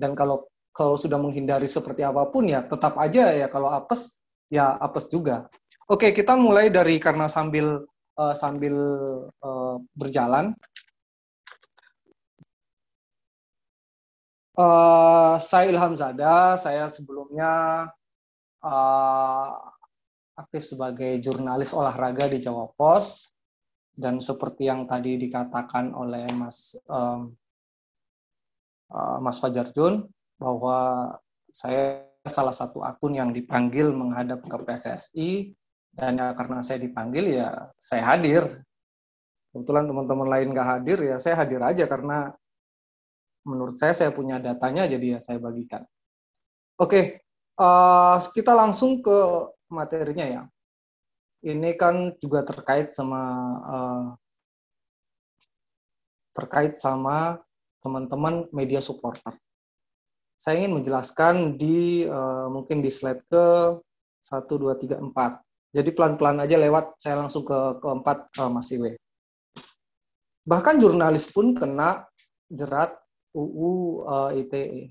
[0.00, 4.80] Dan kalau kalau sudah menghindari seperti apa pun ya tetap aja ya kalau apes ya
[4.80, 5.46] apes juga.
[5.88, 7.84] Oke, kita mulai dari karena sambil
[8.16, 8.76] uh, sambil
[9.40, 10.52] uh, berjalan.
[14.58, 17.86] Uh, saya Ilham Zada, saya sebelumnya
[18.60, 19.77] uh,
[20.38, 23.34] aktif sebagai jurnalis olahraga di Jawa Pos
[23.98, 27.34] dan seperti yang tadi dikatakan oleh Mas um,
[28.94, 30.06] uh, Mas Fajar Jun
[30.38, 31.10] bahwa
[31.50, 35.30] saya salah satu akun yang dipanggil menghadap ke PSSI
[35.98, 38.46] dan ya karena saya dipanggil ya saya hadir.
[39.50, 42.30] Kebetulan teman-teman lain nggak hadir ya saya hadir aja karena
[43.42, 45.82] menurut saya saya punya datanya jadi ya saya bagikan.
[46.78, 47.26] Oke,
[47.58, 49.18] uh, kita langsung ke
[49.70, 50.42] materinya ya.
[51.44, 53.22] Ini kan juga terkait sama
[53.62, 54.06] uh,
[56.34, 57.38] terkait sama
[57.78, 59.34] teman-teman media supporter.
[60.38, 63.46] Saya ingin menjelaskan di uh, mungkin di slide ke
[64.22, 65.74] 1 2 3 4.
[65.74, 68.96] Jadi pelan-pelan aja lewat, saya langsung ke keempat uh, Mas Iwe.
[70.48, 72.08] Bahkan jurnalis pun kena
[72.48, 72.96] jerat
[73.36, 74.88] UU uh, ITE.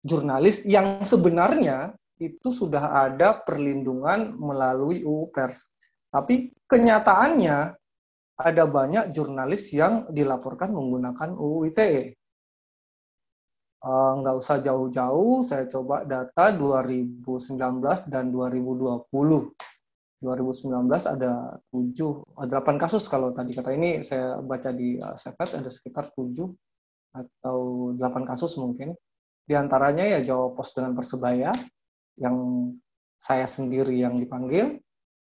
[0.00, 5.72] Jurnalis yang sebenarnya itu sudah ada perlindungan melalui UU Pers.
[6.08, 7.76] Tapi kenyataannya
[8.36, 12.16] ada banyak jurnalis yang dilaporkan menggunakan UU ITE.
[13.86, 17.22] Uh, nggak usah jauh-jauh, saya coba data 2019
[18.08, 19.04] dan 2020.
[20.16, 26.08] 2019 ada 7, 8 kasus kalau tadi kata ini saya baca di uh, ada sekitar
[26.16, 26.32] 7
[27.14, 28.96] atau 8 kasus mungkin.
[29.46, 31.54] Di antaranya ya Jawa Pos dengan Persebaya
[32.20, 32.68] yang
[33.16, 34.76] saya sendiri yang dipanggil.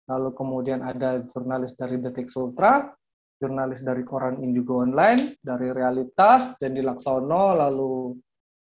[0.09, 2.91] Lalu kemudian ada jurnalis dari Detik Sultra,
[3.39, 8.15] jurnalis dari koran Indigo Online, dari Realitas, Jendi Laksono, lalu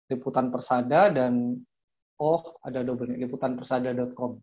[0.07, 1.59] Liputan Persada, dan
[2.21, 4.39] oh ada double liputanpersada.com.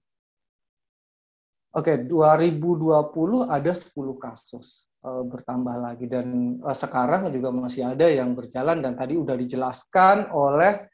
[1.73, 8.13] Oke, okay, 2020 ada 10 kasus uh, bertambah lagi dan uh, sekarang juga masih ada
[8.13, 10.85] yang berjalan dan tadi udah dijelaskan oleh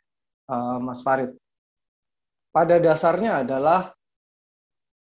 [0.46, 1.34] uh, Mas Farid.
[2.58, 3.94] Pada dasarnya adalah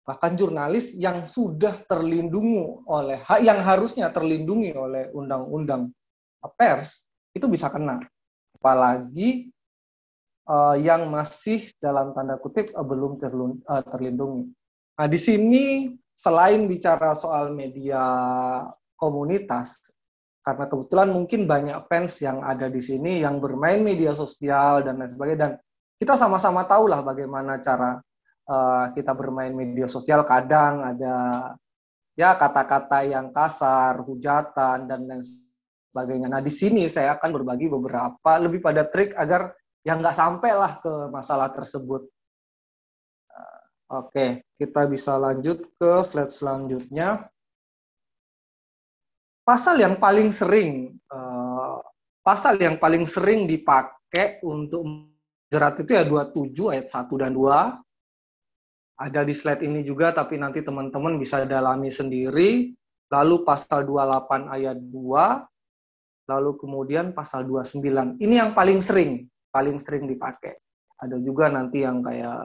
[0.02, 5.94] bahkan jurnalis yang sudah terlindungi oleh yang harusnya terlindungi oleh undang-undang
[6.58, 8.02] pers itu bisa kena.
[8.58, 9.54] Apalagi
[10.50, 14.50] uh, yang masih dalam tanda kutip uh, belum terlindungi
[14.94, 18.02] Nah, di sini selain bicara soal media
[18.98, 19.94] komunitas,
[20.42, 25.14] karena kebetulan mungkin banyak fans yang ada di sini yang bermain media sosial dan lain
[25.14, 25.54] sebagainya, dan
[26.04, 28.04] kita sama-sama tahu lah bagaimana cara
[28.52, 30.28] uh, kita bermain media sosial.
[30.28, 31.16] Kadang ada
[32.20, 36.28] ya kata-kata yang kasar, hujatan dan lain sebagainya.
[36.28, 39.56] Nah, di sini saya akan berbagi beberapa lebih pada trik agar
[39.88, 42.04] yang nggak sampai lah ke masalah tersebut.
[43.94, 47.30] Oke, kita bisa lanjut ke slide selanjutnya.
[49.46, 51.78] Pasal yang paling sering, uh,
[52.26, 55.13] pasal yang paling sering dipakai untuk
[55.54, 58.98] jerat itu ya 27 ayat 1 dan 2.
[58.98, 62.74] Ada di slide ini juga, tapi nanti teman-teman bisa dalami sendiri.
[63.14, 68.18] Lalu pasal 28 ayat 2, lalu kemudian pasal 29.
[68.18, 70.58] Ini yang paling sering, paling sering dipakai.
[70.98, 72.42] Ada juga nanti yang kayak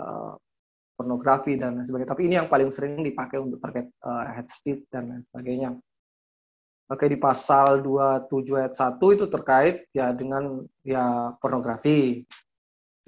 [0.99, 2.11] pornografi dan lain sebagainya.
[2.11, 5.71] Tapi ini yang paling sering dipakai untuk terkait uh, head speed dan lain sebagainya.
[6.89, 12.25] Oke di pasal 27 ayat 1 itu terkait ya dengan ya pornografi.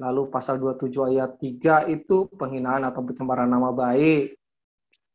[0.01, 4.33] Lalu pasal 27 ayat 3 itu penghinaan atau pencemaran nama baik.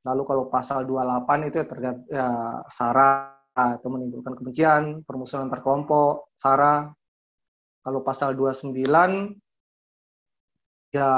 [0.06, 1.66] Lalu kalau pasal 28 itu ya
[2.06, 2.30] ya
[2.70, 6.94] sara atau menimbulkan kebencian, permusuhan antar kelompok, sara.
[7.82, 8.78] Kalau pasal 29
[10.94, 11.10] ya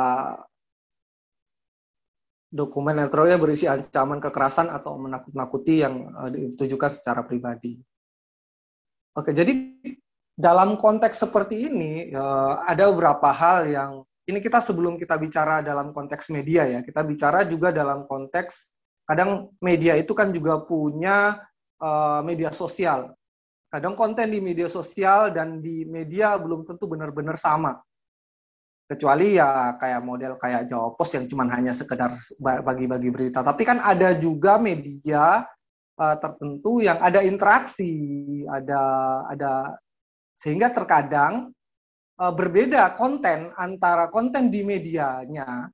[2.47, 7.75] dokumen elektronik berisi ancaman kekerasan atau menakut-nakuti yang uh, ditujukan secara pribadi.
[9.17, 9.51] Oke, jadi
[10.37, 13.91] dalam konteks seperti ini uh, ada beberapa hal yang
[14.29, 18.69] ini kita sebelum kita bicara dalam konteks media ya, kita bicara juga dalam konteks
[19.07, 21.41] kadang media itu kan juga punya
[21.81, 23.17] uh, media sosial.
[23.67, 27.75] Kadang konten di media sosial dan di media belum tentu benar-benar sama
[28.87, 33.43] kecuali ya kayak model kayak Jawa Pos yang cuma hanya sekedar bagi-bagi berita.
[33.43, 35.43] Tapi kan ada juga media
[35.99, 37.91] uh, tertentu yang ada interaksi,
[38.47, 38.83] ada
[39.27, 39.51] ada
[40.37, 41.49] sehingga terkadang
[42.21, 45.65] uh, berbeda konten antara konten di medianya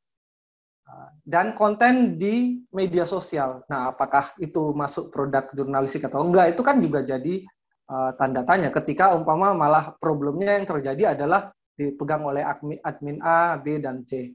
[0.88, 3.68] uh, dan konten di media sosial.
[3.68, 6.56] Nah, apakah itu masuk produk jurnalistik atau enggak?
[6.56, 7.44] Itu kan juga jadi
[7.92, 12.46] uh, tanda tanya ketika umpama malah problemnya yang terjadi adalah dipegang oleh
[12.86, 14.32] admin, A, B, dan C.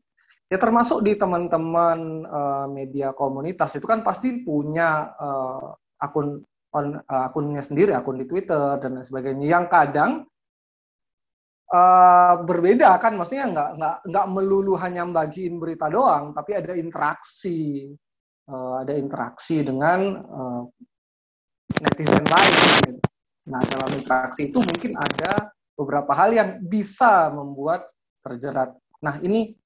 [0.49, 6.41] Ya termasuk di teman-teman uh, media komunitas itu kan pasti punya uh, akun
[6.79, 9.47] on, uh, akunnya sendiri, akun di Twitter dan lain sebagainya.
[9.51, 10.11] Yang kadang
[11.75, 17.91] uh, berbeda kan, maksudnya nggak nggak nggak melulu hanya bagiin berita doang, tapi ada interaksi,
[18.47, 20.63] uh, ada interaksi dengan uh,
[21.83, 22.55] netizen lain.
[22.87, 23.01] Gitu.
[23.49, 27.89] Nah dalam interaksi itu mungkin ada beberapa hal yang bisa membuat
[28.23, 28.77] terjerat.
[29.01, 29.57] Nah ini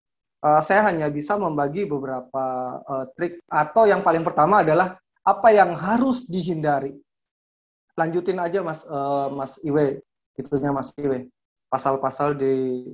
[0.44, 2.44] uh, saya hanya bisa membagi beberapa
[2.82, 6.94] uh, trik atau yang paling pertama adalah apa yang harus dihindari.
[7.94, 10.00] Lanjutin aja Mas uh, Mas Iwe,
[10.34, 11.28] itunya Mas Iwe.
[11.68, 12.84] Pasal-pasal di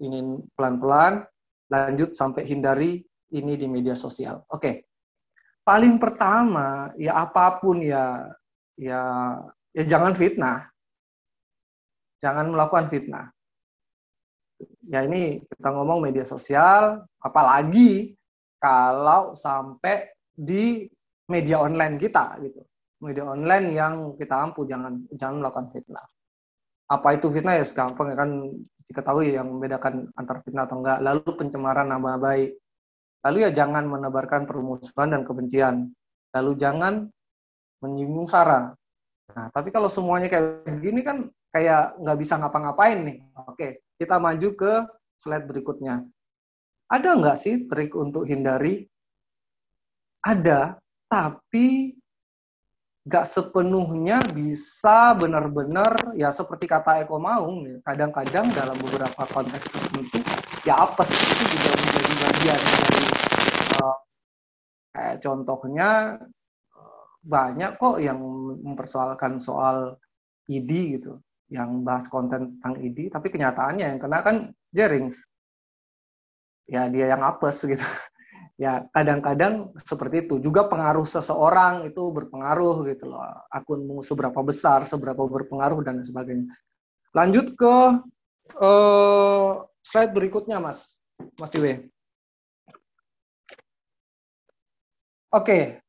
[0.00, 0.18] ini
[0.56, 1.24] pelan-pelan
[1.68, 3.02] lanjut sampai hindari
[3.32, 4.44] ini di media sosial.
[4.48, 4.60] Oke.
[4.60, 4.74] Okay.
[5.62, 8.26] Paling pertama ya apa pun ya
[8.74, 9.00] ya
[9.72, 10.68] ya jangan fitnah.
[12.18, 13.30] Jangan melakukan fitnah
[14.86, 18.14] ya ini kita ngomong media sosial, apalagi
[18.58, 20.86] kalau sampai di
[21.32, 22.60] media online kita gitu.
[23.00, 26.06] Media online yang kita ampuh jangan jangan melakukan fitnah.
[26.92, 28.30] Apa itu fitnah ya segampang ya kan
[28.84, 30.98] diketahui yang membedakan antar fitnah atau enggak.
[31.00, 32.60] Lalu pencemaran nama baik.
[33.24, 35.88] Lalu ya jangan menebarkan permusuhan dan kebencian.
[36.36, 37.08] Lalu jangan
[37.80, 38.76] menyinggung sara.
[39.32, 43.18] Nah, tapi kalau semuanya kayak begini kan kayak nggak bisa ngapa-ngapain nih.
[43.48, 44.72] Oke, kita maju ke
[45.16, 46.02] slide berikutnya.
[46.90, 48.84] Ada nggak sih trik untuk hindari?
[50.22, 50.78] Ada,
[51.12, 51.92] tapi
[53.04, 57.76] nggak sepenuhnya bisa benar-benar ya seperti kata Eko Maung ya.
[57.84, 60.24] kadang-kadang dalam beberapa konteks tertentu
[60.64, 63.04] ya apa sih itu juga menjadi bagian dari
[63.82, 63.98] uh,
[64.96, 65.90] kayak contohnya
[67.22, 68.18] banyak kok yang
[68.64, 70.00] mempersoalkan soal
[70.48, 71.20] ID gitu
[71.52, 74.36] yang bahas konten tentang ID, tapi kenyataannya yang kena kan
[74.72, 75.28] Jerings.
[76.64, 77.84] Ya dia yang apes gitu.
[78.62, 80.38] Ya kadang-kadang seperti itu.
[80.38, 83.18] Juga pengaruh seseorang itu berpengaruh gitu loh.
[83.50, 86.46] Akunmu seberapa besar, seberapa berpengaruh dan sebagainya.
[87.10, 87.74] Lanjut ke
[88.62, 91.02] uh, slide berikutnya, Mas.
[91.34, 91.90] Mas Iwe.
[95.34, 95.82] Oke.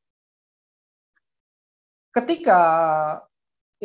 [2.10, 2.60] Ketika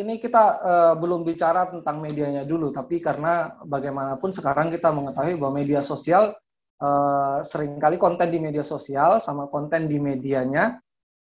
[0.02, 5.62] ini kita uh, belum bicara tentang medianya dulu, tapi karena bagaimanapun sekarang kita mengetahui bahwa
[5.62, 6.34] media sosial
[6.80, 10.80] uh, sering kali konten di media sosial sama konten di medianya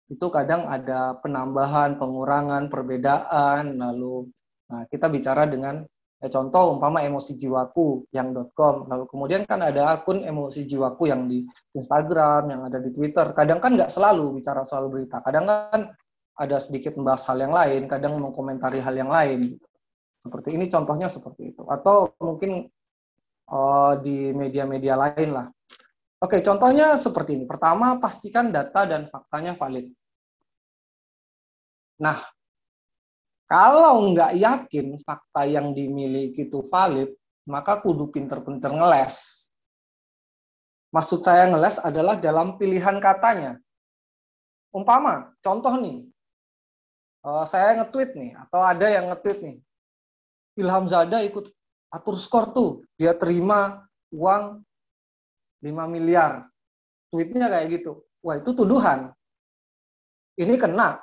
[0.09, 4.25] itu kadang ada penambahan, pengurangan, perbedaan, lalu
[4.65, 5.85] nah, kita bicara dengan
[6.17, 11.29] ya, contoh umpama emosi jiwaku yang .com, lalu kemudian kan ada akun emosi jiwaku yang
[11.29, 11.45] di
[11.77, 13.29] Instagram, yang ada di Twitter.
[13.37, 15.93] Kadang kan nggak selalu bicara soal berita, kadang kan
[16.39, 19.61] ada sedikit membahas hal yang lain, kadang mengkomentari hal yang lain.
[20.19, 21.63] Seperti ini contohnya seperti itu.
[21.69, 22.65] Atau mungkin
[23.49, 25.47] uh, di media-media lain lah.
[26.19, 27.45] Oke, contohnya seperti ini.
[27.47, 29.87] Pertama, pastikan data dan faktanya valid.
[31.99, 32.19] Nah,
[33.49, 37.11] kalau nggak yakin fakta yang dimiliki itu valid,
[37.47, 39.47] maka kudu pinter-pinter ngeles.
[40.93, 43.57] Maksud saya ngeles adalah dalam pilihan katanya.
[44.69, 46.05] Umpama, contoh nih,
[47.25, 49.57] uh, saya nge-tweet nih atau ada yang nge-tweet nih
[50.59, 51.47] Ilham Zada ikut
[51.89, 54.61] atur skor tuh dia terima uang
[55.61, 56.47] 5 miliar.
[57.09, 58.05] Tweetnya kayak gitu.
[58.21, 59.11] Wah itu tuduhan.
[60.39, 61.01] Ini kena.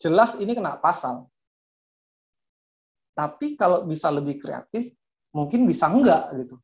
[0.00, 1.26] Jelas ini kena pasal.
[3.16, 4.92] Tapi kalau bisa lebih kreatif
[5.34, 6.56] mungkin bisa enggak gitu.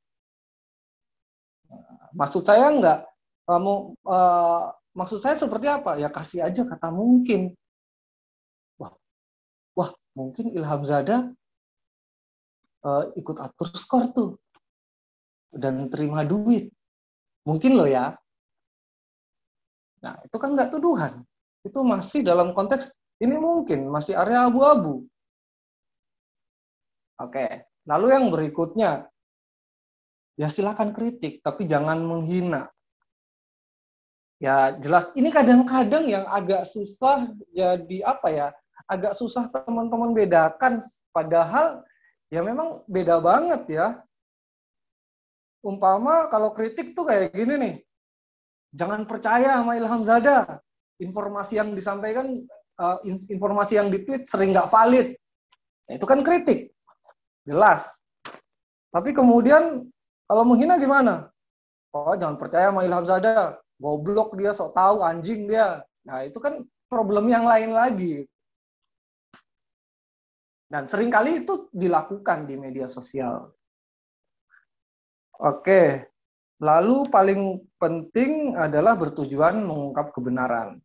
[2.16, 3.04] Maksud saya enggak.
[3.46, 4.62] Kamu uh,
[4.94, 5.98] maksud saya seperti apa?
[6.00, 7.52] Ya kasih aja kata mungkin.
[9.76, 11.28] Wah mungkin Ilham Zada
[12.86, 14.30] uh, ikut atur skor tuh
[15.50, 16.70] dan terima duit.
[17.42, 18.14] Mungkin loh ya.
[20.02, 21.26] Nah, itu kan nggak tuduhan.
[21.66, 25.02] Itu masih dalam konteks ini mungkin masih area abu-abu.
[27.16, 29.08] Oke, lalu yang berikutnya
[30.36, 32.68] ya silakan kritik tapi jangan menghina.
[34.36, 37.24] Ya jelas ini kadang-kadang yang agak susah
[37.56, 38.48] jadi apa ya?
[38.86, 40.78] agak susah teman-teman bedakan
[41.10, 41.82] padahal
[42.30, 43.86] ya memang beda banget ya.
[45.62, 47.74] Umpama kalau kritik tuh kayak gini nih.
[48.76, 50.62] Jangan percaya sama Ilham Zada.
[51.02, 52.44] Informasi yang disampaikan
[52.78, 52.98] uh,
[53.28, 55.16] informasi yang di-tweet sering nggak valid.
[55.90, 56.70] Ya, itu kan kritik.
[57.46, 57.88] Jelas.
[58.90, 59.86] Tapi kemudian
[60.26, 61.30] kalau menghina gimana?
[61.94, 63.58] Oh, jangan percaya sama Ilham Zada.
[63.76, 65.84] Goblok dia, sok tahu, anjing dia.
[66.04, 68.24] Nah, itu kan problem yang lain lagi.
[70.66, 73.54] Dan sering kali itu dilakukan di media sosial.
[75.38, 76.10] Oke,
[76.58, 80.82] lalu paling penting adalah bertujuan mengungkap kebenaran.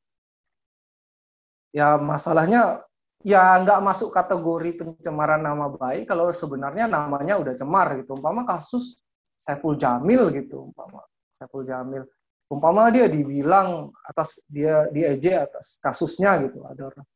[1.71, 2.83] Ya masalahnya
[3.23, 8.19] ya nggak masuk kategori pencemaran nama baik kalau sebenarnya namanya udah cemar gitu.
[8.19, 9.01] Umpama kasus
[9.39, 11.01] Saiful Jamil gitu, umpama
[11.33, 12.05] Saiful Jamil.
[12.51, 17.07] Umpama dia dibilang atas dia diejek atas kasusnya gitu ada orang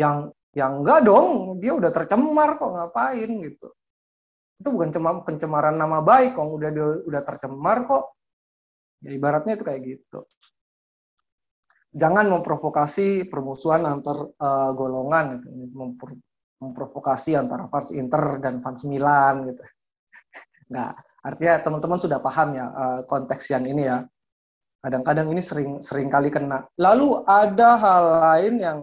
[0.00, 0.16] yang
[0.58, 1.58] yang enggak dong.
[1.62, 3.68] Dia udah tercemar kok ngapain gitu.
[4.58, 6.48] Itu bukan cuma pencemaran nama baik kok.
[6.50, 6.70] Udah
[7.06, 8.18] udah tercemar kok.
[9.06, 10.26] Ya ibaratnya itu kayak gitu.
[11.94, 15.46] Jangan memprovokasi permusuhan antar uh, golongan gitu.
[15.70, 16.18] Mempro
[16.58, 19.62] memprovokasi antara fans Inter dan fans Milan gitu.
[20.74, 24.02] Nggak artinya teman-teman sudah paham ya uh, konteks yang ini ya.
[24.78, 26.66] Kadang-kadang ini sering sering kali kena.
[26.78, 28.78] Lalu ada hal lain yang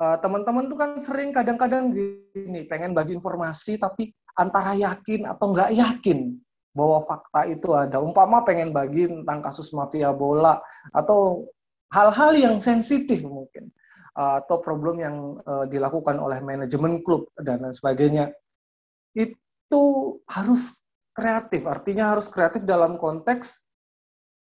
[0.00, 6.40] teman-teman tuh kan sering kadang-kadang gini pengen bagi informasi tapi antara yakin atau nggak yakin
[6.72, 8.00] bahwa fakta itu ada.
[8.00, 10.56] Umpama pengen bagi tentang kasus mafia bola
[10.94, 11.44] atau
[11.90, 13.68] hal-hal yang sensitif mungkin
[14.14, 15.16] atau problem yang
[15.46, 18.34] uh, dilakukan oleh manajemen klub dan lain sebagainya
[19.16, 19.84] itu
[20.28, 20.82] harus
[21.14, 23.64] kreatif artinya harus kreatif dalam konteks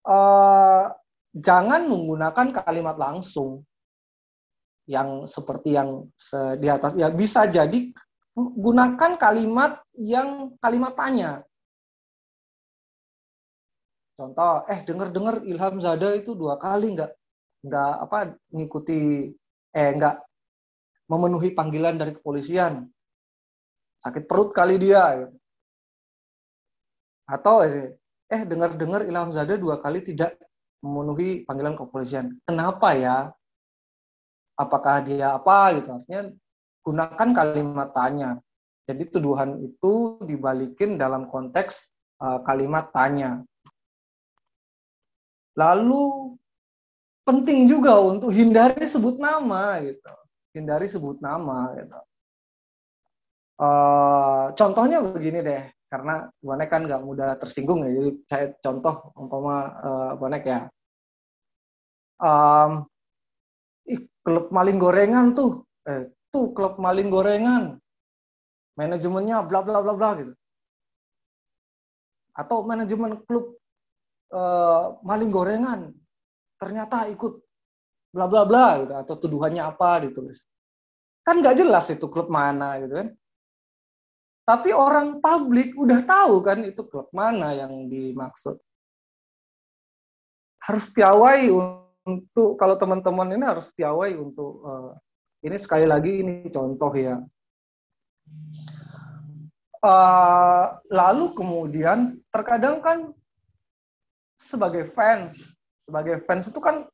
[0.07, 0.93] uh,
[1.35, 3.66] jangan menggunakan kalimat langsung
[4.87, 6.07] yang seperti yang
[6.57, 7.91] di atas ya bisa jadi
[8.37, 11.31] gunakan kalimat yang kalimat tanya.
[14.17, 17.11] Contoh, eh dengar-dengar Ilham Zada itu dua kali nggak
[17.67, 18.17] nggak apa
[18.49, 19.29] ngikuti
[19.77, 20.15] eh nggak
[21.05, 22.87] memenuhi panggilan dari kepolisian.
[24.01, 25.27] Sakit perut kali dia.
[27.29, 27.93] Atau eh,
[28.29, 30.37] eh dengar-dengar Ilham Zada dua kali tidak
[30.81, 32.37] memenuhi panggilan kepolisian.
[32.45, 33.36] Kenapa ya?
[34.57, 35.93] Apakah dia apa gitu?
[35.93, 36.33] Artinya
[36.81, 38.41] gunakan kalimat tanya.
[38.89, 41.93] Jadi tuduhan itu dibalikin dalam konteks
[42.23, 43.45] uh, kalimat tanya.
[45.53, 46.33] Lalu
[47.27, 50.13] penting juga untuk hindari sebut nama gitu.
[50.55, 51.99] Hindari sebut nama gitu.
[53.57, 57.91] Uh, contohnya begini deh, karena bonek kan nggak mudah tersinggung ya.
[57.91, 60.59] Jadi saya contoh umpama uh, bonek ya.
[62.21, 62.87] Um,
[63.87, 67.63] ih, klub maling gorengan tuh, eh, tuh klub maling gorengan.
[68.77, 70.33] Manajemennya bla bla bla bla gitu.
[72.37, 73.57] Atau manajemen klub
[74.29, 75.89] uh, maling gorengan.
[76.61, 77.41] Ternyata ikut
[78.13, 80.45] bla bla bla gitu atau tuduhannya apa ditulis
[81.27, 83.11] kan nggak jelas itu klub mana gitu kan.
[84.47, 88.55] Tapi orang publik udah tahu kan itu klub mana yang dimaksud.
[90.63, 91.51] Harus piawai
[92.07, 94.95] untuk kalau teman-teman ini harus piawai untuk uh,
[95.43, 97.19] ini sekali lagi ini contoh ya.
[99.77, 103.11] Uh, lalu kemudian terkadang kan
[104.39, 106.87] sebagai fans, sebagai fans itu kan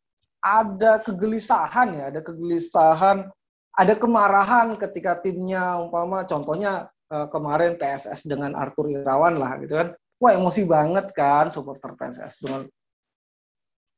[0.43, 3.29] ada kegelisahan ya, ada kegelisahan,
[3.77, 9.95] ada kemarahan ketika timnya umpama contohnya uh, kemarin PSS dengan Arthur Irawan lah gitu kan.
[10.19, 12.67] Wah emosi banget kan supporter PSS dengan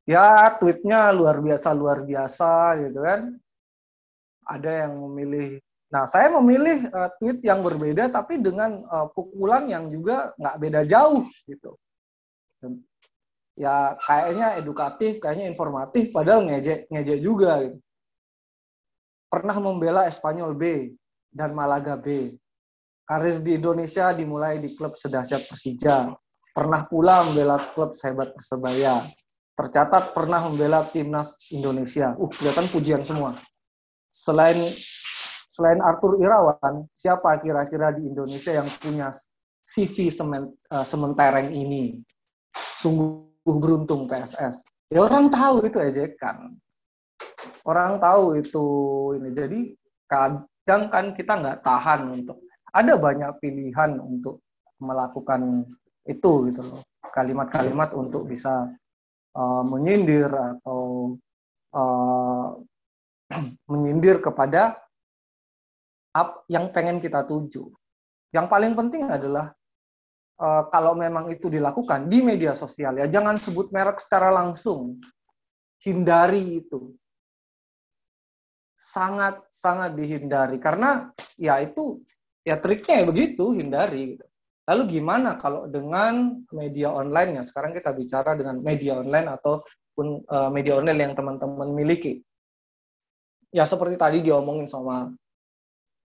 [0.06, 3.34] ya tweetnya luar biasa luar biasa gitu kan.
[4.46, 5.58] Ada yang memilih.
[5.90, 10.82] Nah saya memilih uh, tweet yang berbeda tapi dengan uh, pukulan yang juga nggak beda
[10.86, 11.74] jauh gitu.
[13.58, 17.78] Ya kayaknya edukatif kayaknya informatif padahal ngejek ngejek juga gitu.
[19.26, 20.96] pernah membela Espanyol B
[21.28, 22.40] dan Malaga B.
[23.04, 26.16] Karir di Indonesia dimulai di klub sedahsyat Persija.
[26.56, 29.04] Pernah pula membela klub sehebat Persebaya
[29.56, 33.40] tercatat pernah membela timnas Indonesia uh kelihatan pujian semua
[34.12, 34.56] selain
[35.56, 39.08] selain Arthur Irawan, siapa kira-kira di Indonesia yang punya
[39.64, 42.04] CV semen, uh, ini?
[42.84, 44.68] Sungguh beruntung PSS.
[44.92, 46.60] Ya orang tahu itu ejekan.
[47.64, 48.68] Orang tahu itu
[49.16, 49.30] ini.
[49.32, 49.60] Jadi
[50.12, 52.44] kadang kan kita nggak tahan untuk
[52.76, 54.44] ada banyak pilihan untuk
[54.84, 55.64] melakukan
[56.04, 56.84] itu gitu loh.
[57.16, 58.68] Kalimat-kalimat untuk bisa
[59.36, 61.14] uh, menyindir atau
[61.76, 62.56] uh,
[63.72, 64.80] menyindir kepada
[66.16, 67.68] up yang pengen kita tuju.
[68.32, 69.52] Yang paling penting adalah
[70.40, 74.98] uh, kalau memang itu dilakukan di media sosial ya jangan sebut merek secara langsung.
[75.84, 76.96] Hindari itu.
[78.76, 82.02] Sangat sangat dihindari karena ya itu
[82.48, 84.26] ya triknya ya begitu hindari gitu.
[84.66, 87.44] Lalu gimana kalau dengan media online ya?
[87.46, 92.26] Sekarang kita bicara dengan media online ataupun uh, media online yang teman-teman miliki.
[93.54, 95.14] Ya seperti tadi diomongin sama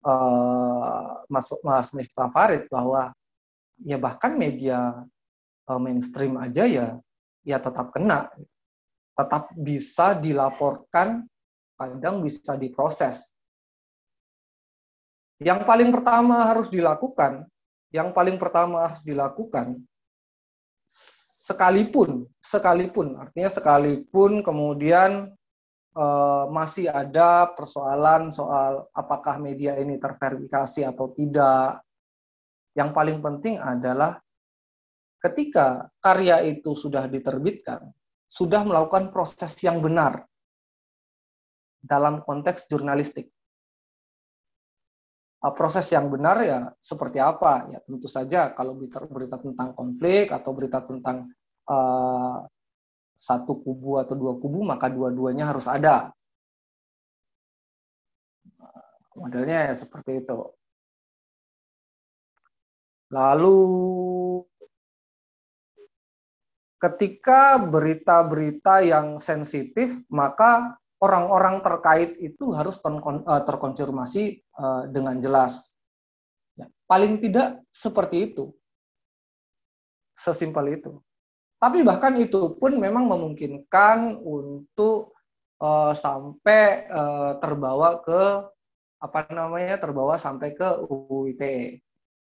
[0.06, 3.10] uh, Mas Mas Miftah Farid bahwa
[3.82, 5.05] ya bahkan media
[5.66, 6.86] uh, mainstream aja ya
[7.43, 8.31] ya tetap kena.
[9.18, 11.27] Tetap bisa dilaporkan
[11.74, 13.35] kadang bisa diproses.
[15.43, 17.44] Yang paling pertama harus dilakukan
[17.94, 19.78] yang paling pertama harus dilakukan
[21.46, 25.30] sekalipun sekalipun artinya sekalipun kemudian
[25.94, 31.82] uh, masih ada persoalan soal apakah media ini terverifikasi atau tidak
[32.74, 34.18] yang paling penting adalah
[35.22, 37.94] ketika karya itu sudah diterbitkan
[38.26, 40.26] sudah melakukan proses yang benar
[41.78, 43.30] dalam konteks jurnalistik
[45.52, 47.68] proses yang benar ya seperti apa?
[47.70, 51.28] Ya tentu saja kalau berita, berita tentang konflik atau berita tentang
[51.68, 52.47] uh,
[53.16, 56.12] satu kubu atau dua kubu maka dua-duanya harus ada.
[59.16, 60.40] Modelnya ya seperti itu.
[63.09, 63.59] Lalu
[66.77, 75.77] ketika berita-berita yang sensitif maka orang-orang terkait itu harus eh, terkonfirmasi eh, dengan jelas.
[76.56, 78.52] Ya, paling tidak seperti itu.
[80.16, 80.97] Sesimpel itu.
[81.60, 85.16] Tapi bahkan itu pun memang memungkinkan untuk
[85.56, 88.44] uh, sampai uh, terbawa ke
[89.01, 91.81] apa namanya terbawa sampai ke UU ITE.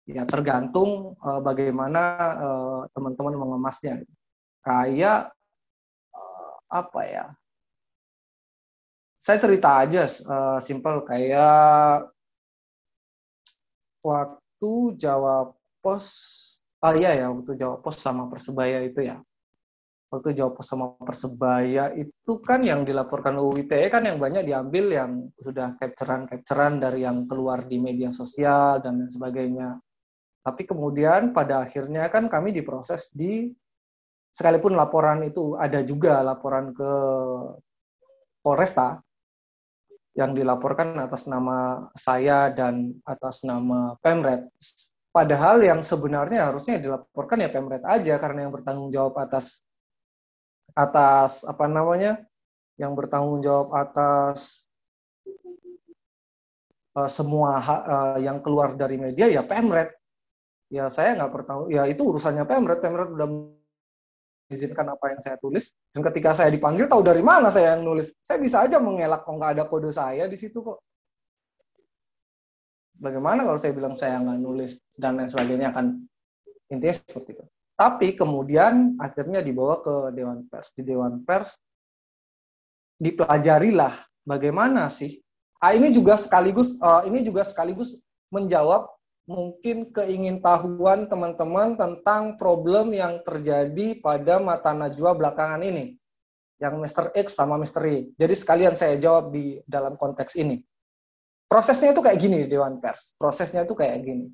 [0.09, 2.01] Ya tergantung uh, bagaimana
[2.89, 4.01] teman-teman mengemasnya.
[4.65, 5.29] Kayak
[6.69, 7.25] apa ya?
[9.19, 12.07] Saya cerita aja uh, simple kayak
[13.99, 15.51] waktu Jawa
[15.83, 16.05] Pos
[16.79, 19.19] oh iya ya waktu Jawa Pos sama Persebaya itu ya
[20.07, 24.85] waktu Jawa Pos sama Persebaya itu kan yang dilaporkan UU ITE kan yang banyak diambil
[24.87, 29.77] yang sudah capturean-capturean dari yang keluar di media sosial dan lain sebagainya.
[30.41, 33.53] Tapi kemudian pada akhirnya kan kami diproses di
[34.33, 36.91] sekalipun laporan itu ada juga laporan ke
[38.41, 39.03] Polresta,
[40.19, 44.51] yang dilaporkan atas nama saya dan atas nama Pemret.
[45.15, 49.63] Padahal yang sebenarnya harusnya dilaporkan ya Pemret aja karena yang bertanggung jawab atas
[50.75, 52.19] atas apa namanya?
[52.79, 54.71] yang bertanggung jawab atas
[56.95, 59.99] uh, semua uh, yang keluar dari media ya Pemret.
[60.71, 62.79] Ya saya nggak bertanggung ya itu urusannya Pemret.
[62.79, 63.27] Pemret udah
[64.49, 65.71] izinkan apa yang saya tulis.
[65.93, 68.11] Dan ketika saya dipanggil tahu dari mana saya yang nulis?
[68.19, 70.81] Saya bisa aja mengelak kok nggak ada kode saya di situ kok.
[72.99, 76.03] Bagaimana kalau saya bilang saya nggak nulis dan lain sebagainya akan
[76.67, 77.45] intinya seperti itu.
[77.79, 80.75] Tapi kemudian akhirnya dibawa ke dewan pers.
[80.75, 81.55] Di dewan pers
[82.99, 83.95] dipelajarilah
[84.27, 85.23] bagaimana sih
[85.63, 87.95] ah, ini juga sekaligus uh, ini juga sekaligus
[88.27, 88.91] menjawab
[89.29, 95.93] mungkin keingintahuan teman-teman tentang problem yang terjadi pada mata najwa belakangan ini.
[96.57, 97.05] Yang Mr.
[97.13, 97.85] X sama Mr.
[97.87, 97.95] Y.
[98.17, 100.59] Jadi sekalian saya jawab di dalam konteks ini.
[101.45, 103.15] Prosesnya itu kayak gini Dewan Pers.
[103.15, 104.33] Prosesnya itu kayak gini.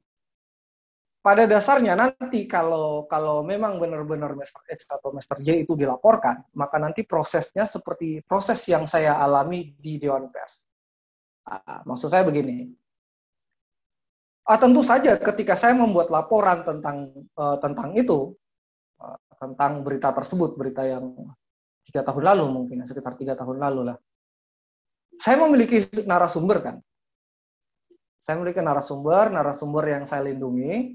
[1.21, 4.63] Pada dasarnya nanti kalau kalau memang benar-benar Mr.
[4.73, 5.43] X atau Mr.
[5.43, 10.65] Y itu dilaporkan, maka nanti prosesnya seperti proses yang saya alami di Dewan Pers.
[11.45, 12.73] Nah, maksud saya begini,
[14.45, 18.37] Uh, tentu saja ketika saya membuat laporan tentang uh, tentang itu
[19.01, 21.17] uh, tentang berita tersebut berita yang
[21.81, 23.97] tiga tahun lalu mungkin sekitar tiga tahun lalu lah.
[25.17, 26.75] Saya memiliki narasumber kan?
[28.21, 30.93] Saya memiliki narasumber narasumber yang saya lindungi.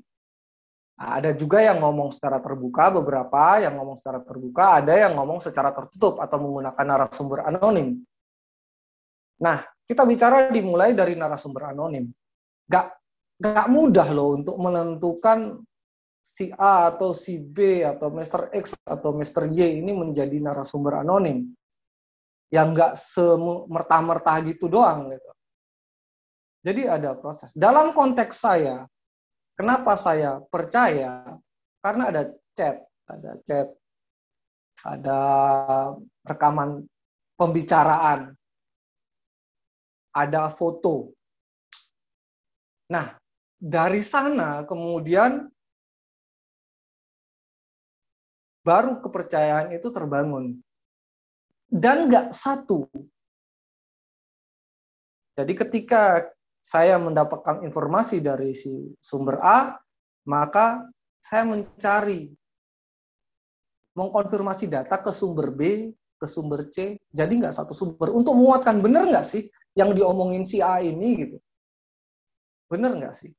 [1.01, 5.43] Nah, ada juga yang ngomong secara terbuka beberapa yang ngomong secara terbuka ada yang ngomong
[5.43, 7.99] secara tertutup atau menggunakan narasumber anonim.
[9.43, 9.59] Nah
[9.89, 12.07] kita bicara dimulai dari narasumber anonim.
[12.71, 13.00] Gak
[13.41, 15.65] nggak mudah loh untuk menentukan
[16.21, 18.53] si A atau si B atau Mr.
[18.53, 19.49] X atau Mr.
[19.49, 21.49] Y ini menjadi narasumber anonim
[22.53, 25.31] yang nggak semerta-merta gitu doang gitu.
[26.61, 27.57] Jadi ada proses.
[27.57, 28.85] Dalam konteks saya,
[29.57, 31.25] kenapa saya percaya?
[31.81, 32.23] Karena ada
[32.53, 33.69] chat, ada chat,
[34.85, 35.21] ada
[36.29, 36.85] rekaman
[37.41, 38.37] pembicaraan,
[40.13, 41.17] ada foto.
[42.93, 43.20] Nah,
[43.61, 45.53] dari sana kemudian
[48.65, 50.57] baru kepercayaan itu terbangun.
[51.71, 52.89] Dan nggak satu.
[55.39, 56.27] Jadi ketika
[56.59, 59.79] saya mendapatkan informasi dari si sumber A,
[60.27, 60.85] maka
[61.23, 62.35] saya mencari
[63.95, 68.13] mengkonfirmasi data ke sumber B, ke sumber C, jadi nggak satu sumber.
[68.13, 71.37] Untuk menguatkan benar nggak sih yang diomongin si A ini gitu?
[72.69, 73.31] Benar nggak sih?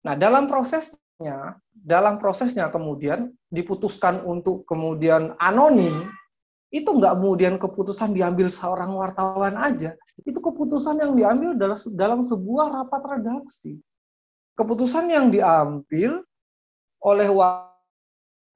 [0.00, 6.08] Nah, dalam proses prosesnya, dalam prosesnya kemudian diputuskan untuk kemudian anonim,
[6.72, 9.92] itu nggak kemudian keputusan diambil seorang wartawan aja.
[10.24, 13.76] Itu keputusan yang diambil dalam sebuah rapat redaksi.
[14.56, 16.24] Keputusan yang diambil
[17.04, 17.28] oleh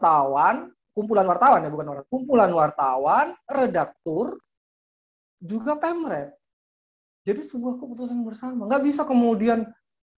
[0.00, 4.40] wartawan, kumpulan wartawan ya bukan orang, kumpulan wartawan, redaktur,
[5.36, 6.32] juga pemret.
[7.24, 8.68] Jadi sebuah keputusan bersama.
[8.68, 9.68] Nggak bisa kemudian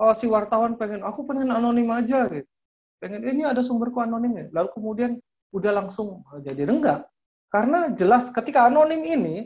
[0.01, 2.48] oh, si wartawan pengen, aku pengen anonim aja gitu.
[2.97, 4.47] Pengen ini ada sumberku anonim ya.
[4.52, 5.12] Lalu kemudian
[5.52, 7.05] udah langsung oh, jadi enggak.
[7.52, 9.36] Karena jelas ketika anonim ini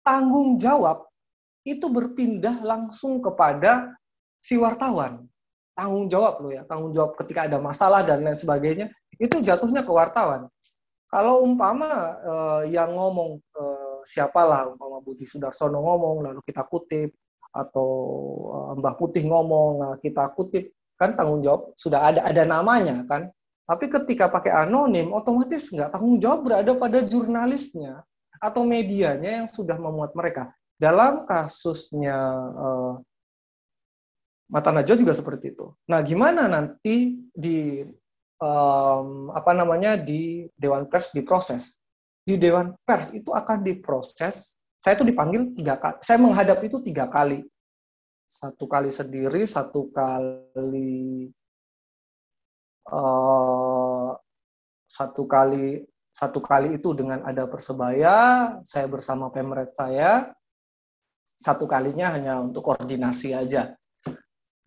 [0.00, 1.06] tanggung jawab
[1.62, 3.92] itu berpindah langsung kepada
[4.40, 5.28] si wartawan.
[5.76, 9.92] Tanggung jawab loh ya, tanggung jawab ketika ada masalah dan lain sebagainya, itu jatuhnya ke
[9.92, 10.48] wartawan.
[11.10, 17.16] Kalau umpama uh, yang ngomong uh, siapalah, umpama Budi Sudarsono ngomong, lalu kita kutip,
[17.50, 17.88] atau
[18.50, 23.30] uh, Mbah Putih ngomong, kita kutip, kan tanggung jawab sudah ada ada namanya kan.
[23.64, 28.02] Tapi ketika pakai anonim, otomatis nggak tanggung jawab berada pada jurnalisnya
[28.42, 30.50] atau medianya yang sudah memuat mereka.
[30.80, 32.16] Dalam kasusnya
[32.56, 32.94] uh,
[34.50, 35.70] Mata Najwa juga seperti itu.
[35.86, 37.86] Nah, gimana nanti di
[38.42, 41.78] um, apa namanya di Dewan Pers diproses?
[42.26, 44.58] Di Dewan Pers itu akan diproses.
[44.80, 46.00] Saya itu dipanggil tiga kali.
[46.00, 47.44] Saya menghadap itu tiga kali.
[48.24, 51.28] Satu kali sendiri, satu kali
[52.88, 54.16] uh,
[54.88, 58.18] satu kali satu kali itu dengan ada persebaya,
[58.66, 60.34] saya bersama pemret saya,
[61.38, 63.78] satu kalinya hanya untuk koordinasi aja,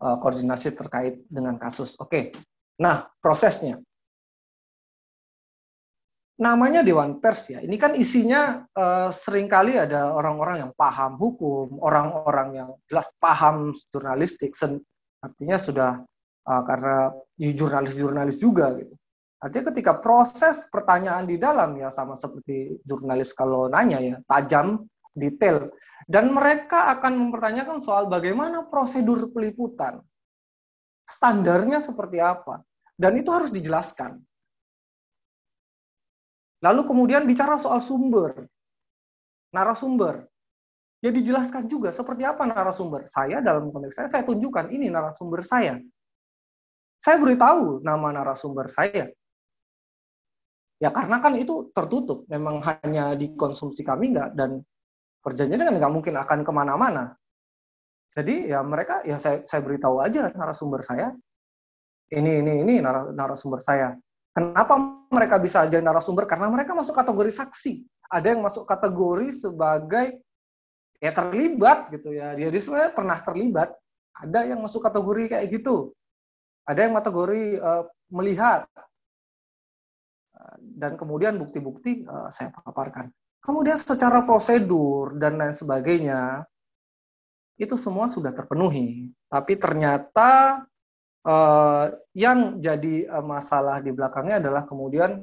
[0.00, 2.00] uh, koordinasi terkait dengan kasus.
[2.00, 2.32] Oke,
[2.80, 3.76] nah prosesnya.
[6.34, 11.78] Namanya Dewan Pers ya, ini kan isinya uh, sering kali ada orang-orang yang paham hukum,
[11.78, 14.50] orang-orang yang jelas paham jurnalistik,
[15.22, 15.90] artinya sudah
[16.42, 18.98] uh, karena jurnalis-jurnalis juga gitu.
[19.38, 25.70] Artinya ketika proses pertanyaan di dalam ya sama seperti jurnalis kalau nanya ya, tajam, detail.
[26.04, 30.02] Dan mereka akan mempertanyakan soal bagaimana prosedur peliputan.
[31.04, 32.60] Standarnya seperti apa.
[32.96, 34.16] Dan itu harus dijelaskan.
[36.64, 38.48] Lalu kemudian bicara soal sumber.
[39.52, 40.24] Narasumber.
[41.04, 43.04] Ya dijelaskan juga seperti apa narasumber.
[43.04, 45.76] Saya dalam konteks saya, saya tunjukkan ini narasumber saya.
[46.96, 49.12] Saya beritahu nama narasumber saya.
[50.80, 54.64] Ya karena kan itu tertutup, memang hanya dikonsumsi kami enggak dan
[55.20, 57.04] perjanjiannya kan nggak mungkin akan ke mana-mana.
[58.08, 61.12] Jadi ya mereka ya saya, saya beritahu aja narasumber saya.
[62.08, 62.74] Ini ini ini
[63.12, 63.92] narasumber saya.
[64.34, 64.74] Kenapa
[65.14, 66.26] mereka bisa jadi narasumber?
[66.26, 67.86] Karena mereka masuk kategori saksi.
[68.10, 70.18] Ada yang masuk kategori sebagai
[70.98, 72.34] ya terlibat gitu ya.
[72.34, 73.70] Dia sebenarnya pernah terlibat.
[74.14, 75.94] Ada yang masuk kategori kayak gitu.
[76.66, 78.66] Ada yang kategori uh, melihat.
[80.58, 83.14] Dan kemudian bukti-bukti uh, saya paparkan.
[83.38, 86.42] Kemudian secara prosedur dan lain sebagainya,
[87.54, 89.14] itu semua sudah terpenuhi.
[89.30, 90.62] Tapi ternyata
[91.24, 95.20] uh, yang jadi uh, masalah di belakangnya adalah kemudian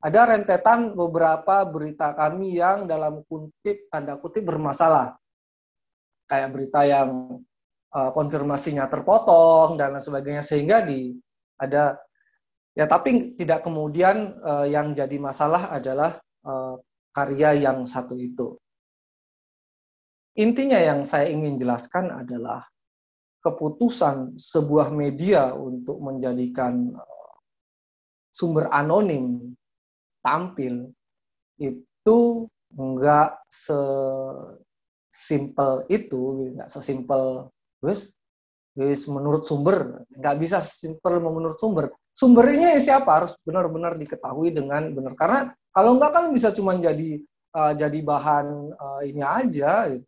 [0.00, 5.18] ada rentetan beberapa berita kami yang dalam kutip tanda kutip bermasalah.
[6.24, 7.42] Kayak berita yang
[7.92, 11.12] uh, konfirmasinya terpotong dan lain sebagainya sehingga di
[11.60, 12.00] ada
[12.72, 14.40] ya tapi tidak kemudian
[14.72, 16.16] yang jadi masalah adalah
[17.12, 18.56] karya yang satu itu.
[20.40, 22.64] Intinya yang saya ingin jelaskan adalah
[23.40, 27.34] keputusan sebuah media untuk menjadikan eh,
[28.30, 29.56] sumber anonim
[30.20, 30.92] tampil
[31.56, 33.40] itu enggak
[35.10, 37.50] sesimpel itu, enggak sesimpel
[37.82, 38.14] wis
[38.78, 41.90] wis menurut sumber, enggak bisa simpel menurut sumber.
[42.14, 47.18] Sumbernya siapa harus benar-benar diketahui dengan benar karena kalau enggak kan bisa cuma jadi
[47.54, 48.46] uh, jadi bahan
[48.76, 49.88] uh, ini aja.
[49.90, 50.00] Nah,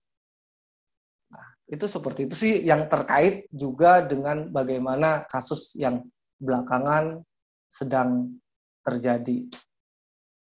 [1.72, 6.04] itu seperti itu sih yang terkait juga dengan bagaimana kasus yang
[6.36, 7.24] belakangan
[7.64, 8.36] sedang
[8.84, 9.48] terjadi.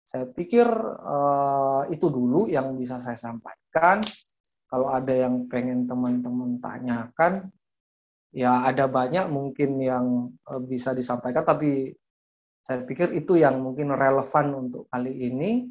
[0.09, 0.65] Saya pikir
[1.05, 4.01] uh, itu dulu yang bisa saya sampaikan.
[4.65, 7.53] Kalau ada yang pengen teman-teman tanyakan,
[8.33, 10.07] ya ada banyak mungkin yang
[10.71, 11.91] bisa disampaikan, tapi
[12.63, 15.67] saya pikir itu yang mungkin relevan untuk kali ini.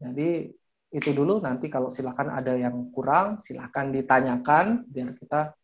[0.00, 0.48] Jadi
[0.90, 5.54] itu dulu nanti kalau silakan ada yang kurang silakan ditanyakan biar kita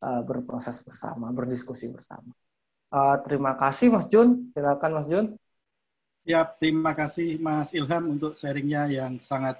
[0.00, 2.32] uh, berproses bersama, berdiskusi bersama.
[2.90, 5.26] Uh, terima kasih Mas Jun, silakan Mas Jun.
[6.20, 9.56] Siap, terima kasih Mas Ilham untuk sharingnya yang sangat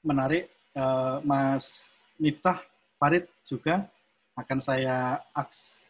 [0.00, 0.48] menarik.
[0.72, 2.64] Uh, Mas Miftah
[2.96, 3.84] Farid juga
[4.32, 5.84] akan saya aks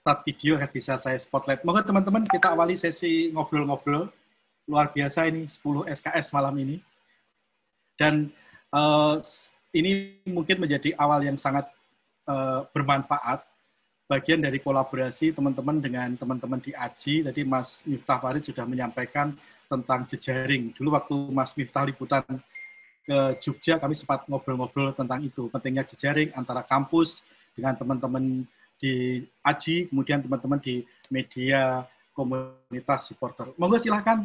[0.00, 1.60] start video agar bisa saya spotlight.
[1.60, 4.08] Monggo teman-teman kita awali sesi ngobrol-ngobrol
[4.64, 6.80] luar biasa ini 10 SKS malam ini.
[8.00, 8.32] Dan
[8.72, 9.20] uh,
[9.76, 11.68] ini mungkin menjadi awal yang sangat
[12.24, 13.44] uh, bermanfaat
[14.08, 17.28] bagian dari kolaborasi teman-teman dengan teman-teman di AJI.
[17.28, 19.36] Tadi Mas Miftah Farid sudah menyampaikan
[19.68, 20.72] tentang jejaring.
[20.72, 22.24] Dulu waktu Mas Miftah liputan
[23.04, 25.52] ke Jogja, kami sempat ngobrol-ngobrol tentang itu.
[25.52, 27.20] Pentingnya jejaring antara kampus
[27.52, 28.48] dengan teman-teman
[28.80, 30.82] di AJI, kemudian teman-teman di
[31.12, 31.84] media
[32.16, 33.52] komunitas supporter.
[33.60, 34.24] Monggo silahkan.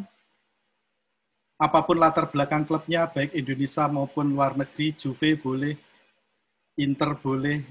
[1.56, 5.72] Apa pun latar belakang klubnya, baik Indonesia maupun luar negeri, Juve boleh,
[6.76, 7.64] Inter boleh,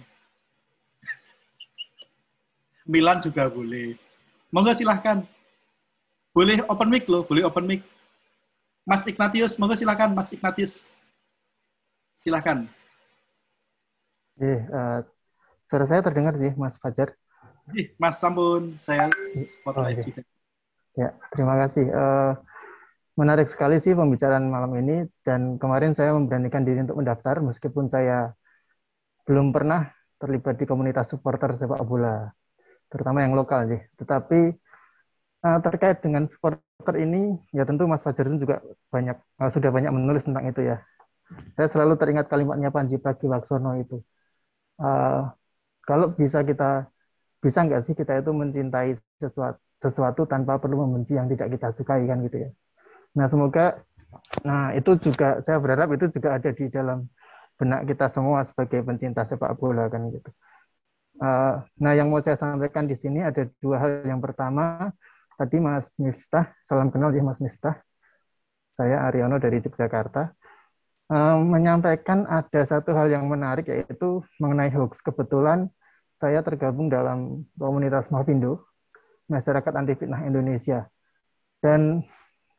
[2.91, 3.93] Milan juga boleh.
[4.49, 5.21] Monggo silahkan.
[6.33, 7.81] Boleh open mic loh, boleh open mic.
[8.85, 10.81] Mas Ignatius, monggo silahkan Mas Ignatius.
[12.17, 12.65] Silahkan.
[14.41, 14.99] Eh, uh,
[15.69, 17.13] suara saya terdengar sih, Mas Fajar.
[17.73, 19.09] Ih, Mas Sambun, saya
[19.45, 20.25] spotlight oh, okay.
[20.95, 21.85] Ya, terima kasih.
[21.89, 22.33] Uh,
[23.15, 28.35] menarik sekali sih pembicaraan malam ini, dan kemarin saya memberanikan diri untuk mendaftar, meskipun saya
[29.23, 29.89] belum pernah
[30.19, 32.29] terlibat di komunitas supporter sepak bola,
[32.91, 33.81] terutama yang lokal sih.
[33.99, 34.39] Tetapi
[35.47, 38.59] uh, terkait dengan supporter ini, ya tentu Mas Fajar juga
[38.91, 40.77] banyak uh, sudah banyak menulis tentang itu ya.
[41.57, 43.97] Saya selalu teringat kalimatnya Panji Pragiwaksono itu.
[44.77, 45.31] Uh,
[45.87, 46.91] kalau bisa kita
[47.39, 52.03] bisa nggak sih kita itu mencintai sesuatu, sesuatu tanpa perlu membenci yang tidak kita sukai
[52.09, 52.49] kan gitu ya.
[53.15, 53.79] Nah semoga,
[54.43, 57.07] nah itu juga saya berharap itu juga ada di dalam
[57.55, 60.29] benak kita semua sebagai pencinta sepak bola kan gitu.
[61.15, 64.03] Uh, nah yang mau saya sampaikan di sini ada dua hal.
[64.03, 64.91] Yang pertama
[65.39, 67.79] tadi Mas Miftah, salam kenal ya Mas Miftah.
[68.75, 70.35] Saya Aryono dari Yogyakarta
[71.39, 74.99] menyampaikan ada satu hal yang menarik yaitu mengenai hoax.
[74.99, 75.69] Kebetulan
[76.15, 78.65] saya tergabung dalam komunitas Mavindo,
[79.29, 80.89] Masyarakat Anti Fitnah Indonesia.
[81.61, 82.03] Dan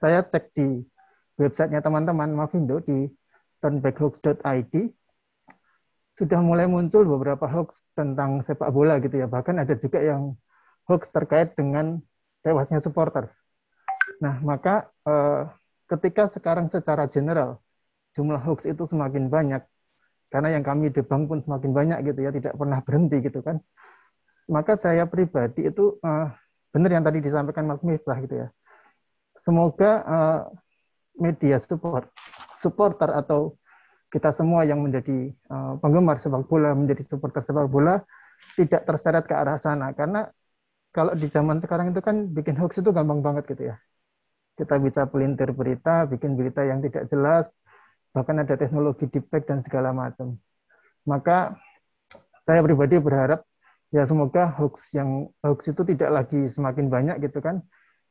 [0.01, 0.85] saya cek di
[1.41, 3.09] websitenya teman-teman Mavindo di
[3.61, 4.75] turnbackhoax.id
[6.17, 9.29] sudah mulai muncul beberapa hoax tentang sepak bola gitu ya.
[9.29, 10.33] Bahkan ada juga yang
[10.89, 12.01] hoax terkait dengan
[12.41, 13.29] tewasnya supporter.
[14.25, 15.45] Nah, maka eh,
[15.93, 17.61] ketika sekarang secara general
[18.17, 19.61] jumlah hoax itu semakin banyak
[20.33, 23.63] karena yang kami debang pun semakin banyak gitu ya tidak pernah berhenti gitu kan
[24.51, 26.33] maka saya pribadi itu uh,
[26.75, 28.49] benar yang tadi disampaikan Mas Miftah gitu ya
[29.47, 30.41] semoga uh,
[31.23, 32.11] media support
[32.59, 33.55] supporter atau
[34.11, 38.03] kita semua yang menjadi uh, penggemar sepak bola menjadi supporter sepak bola
[38.59, 40.27] tidak terseret ke arah sana karena
[40.91, 43.77] kalau di zaman sekarang itu kan bikin hoax itu gampang banget gitu ya
[44.59, 47.55] kita bisa pelintir berita bikin berita yang tidak jelas
[48.17, 50.41] bahkan ada teknologi deep fake dan segala macam.
[51.05, 51.53] Maka
[52.41, 53.45] saya pribadi berharap
[53.93, 57.61] ya semoga hoax yang hoax itu tidak lagi semakin banyak gitu kan.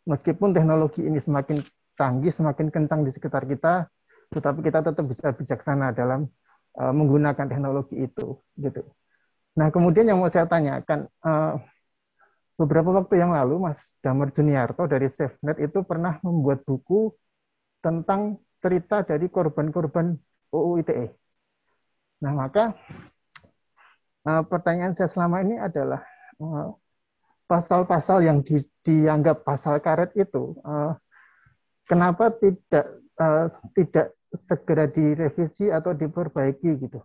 [0.06, 1.66] Meskipun teknologi ini semakin
[1.98, 3.90] canggih, semakin kencang di sekitar kita,
[4.30, 6.30] tetapi kita tetap bisa bijaksana dalam
[6.78, 8.86] uh, menggunakan teknologi itu gitu.
[9.56, 11.58] Nah, kemudian yang mau saya tanyakan uh,
[12.60, 17.10] beberapa waktu yang lalu Mas Damar Juniarto dari SafeNet itu pernah membuat buku
[17.82, 20.16] tentang cerita dari korban-korban
[20.52, 21.08] UU ITE.
[22.22, 22.78] Nah, maka
[24.28, 26.04] uh, pertanyaan saya selama ini adalah
[26.36, 26.85] pasal
[27.46, 30.98] pasal-pasal yang di, dianggap pasal karet itu uh,
[31.86, 32.86] kenapa tidak
[33.22, 33.48] uh,
[33.78, 37.00] tidak segera direvisi atau diperbaiki gitu.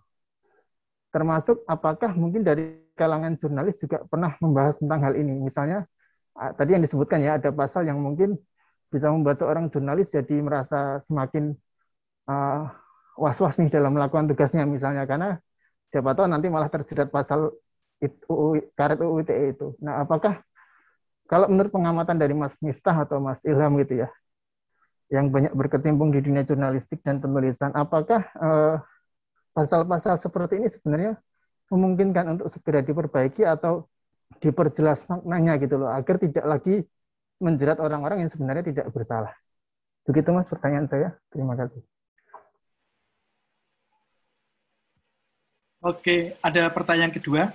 [1.10, 5.38] Termasuk apakah mungkin dari kalangan jurnalis juga pernah membahas tentang hal ini.
[5.38, 5.86] Misalnya
[6.34, 8.38] tadi yang disebutkan ya ada pasal yang mungkin
[8.90, 11.54] bisa membuat seorang jurnalis jadi merasa semakin
[12.26, 12.66] uh,
[13.14, 15.38] was-was nih dalam melakukan tugasnya misalnya karena
[15.90, 17.54] siapa tahu nanti malah terjerat pasal
[18.28, 19.76] UU, karet UU ITE itu.
[19.84, 20.40] Nah, apakah
[21.28, 24.08] kalau menurut pengamatan dari Mas Miftah atau Mas Ilham gitu ya,
[25.12, 28.24] yang banyak berkecimpung di dunia jurnalistik dan penulisan, apakah
[29.50, 31.12] pasal pasal-pasal seperti ini sebenarnya
[31.70, 33.86] memungkinkan untuk segera diperbaiki atau
[34.38, 36.86] diperjelas maknanya gitu loh, agar tidak lagi
[37.42, 39.34] menjerat orang-orang yang sebenarnya tidak bersalah.
[40.06, 41.08] Begitu Mas pertanyaan saya.
[41.28, 41.82] Terima kasih.
[45.80, 47.50] Oke, ada pertanyaan kedua.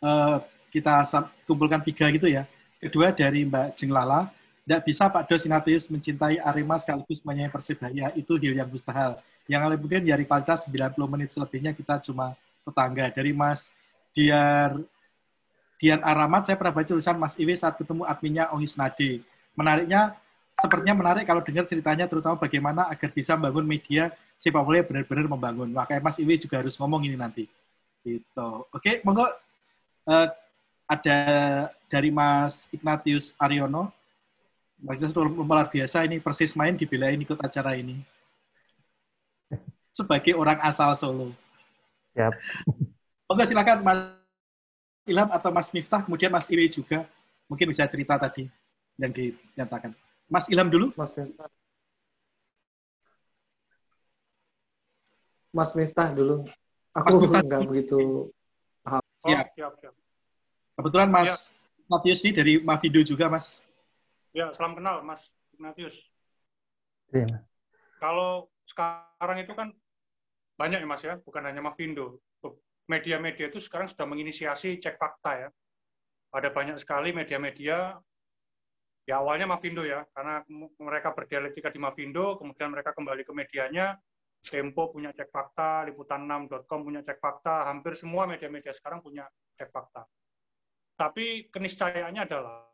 [0.00, 0.40] Uh,
[0.72, 1.04] kita
[1.44, 2.48] kumpulkan tiga gitu ya.
[2.80, 4.32] Kedua dari Mbak Jenglala.
[4.64, 8.06] Tidak bisa Pak Dos Ignatius mencintai Arema sekaligus menyayangi Persebaya.
[8.14, 9.18] Itu hal yang mustahil.
[9.50, 13.10] Yang lebih mungkin dari kualitas 90 menit selebihnya kita cuma tetangga.
[13.10, 13.68] Dari Mas
[14.14, 14.78] Diar
[15.80, 19.24] Dian Aramat, saya pernah baca tulisan Mas Iwi saat ketemu adminnya Ongis Nade.
[19.56, 20.12] Menariknya,
[20.60, 25.68] sepertinya menarik kalau dengar ceritanya, terutama bagaimana agar bisa membangun media sepak bola benar-benar membangun.
[25.72, 27.48] Makanya Mas Iwi juga harus ngomong ini nanti.
[28.04, 28.48] Gitu.
[28.70, 29.24] Oke, monggo
[30.06, 30.28] uh,
[30.90, 31.18] ada
[31.90, 33.92] dari Mas Ignatius Aryono.
[34.80, 38.00] Mas Ignatius luar biasa ini persis main dibelain ikut acara ini.
[39.92, 41.34] Sebagai orang asal Solo.
[42.16, 42.32] Siap.
[43.28, 43.98] Oke, silakan Mas
[45.04, 47.04] Ilham atau Mas Miftah, kemudian Mas Iwi juga
[47.50, 48.46] mungkin bisa cerita tadi
[48.96, 49.92] yang dinyatakan.
[50.30, 50.94] Mas Ilham dulu.
[50.94, 51.50] Mas Miftah.
[55.50, 56.46] Mas Miftah dulu.
[56.94, 58.30] Aku nggak begitu
[58.84, 59.04] paham.
[59.24, 59.46] Siap.
[59.46, 59.94] Oh, siap, siap.
[60.80, 61.36] Kebetulan Mas ya.
[61.84, 63.60] Ignatius ini dari Mavindo juga, Mas.
[64.32, 65.96] Ya, salam kenal, Mas Ignatius.
[67.10, 67.42] Iya.
[67.98, 69.74] Kalau sekarang itu kan
[70.56, 72.22] banyak ya, Mas ya, bukan hanya Mavindo.
[72.90, 75.48] Media-media itu sekarang sudah menginisiasi cek fakta ya.
[76.34, 77.98] Ada banyak sekali media-media
[79.08, 80.46] ya awalnya Mavindo ya, karena
[80.78, 83.98] mereka berdialektika di Mavindo, kemudian mereka kembali ke medianya,
[84.40, 89.28] Tempo punya cek fakta, liputan6.com punya cek fakta, hampir semua media-media sekarang punya
[89.60, 90.08] cek fakta.
[90.96, 92.64] Tapi keniscayaannya adalah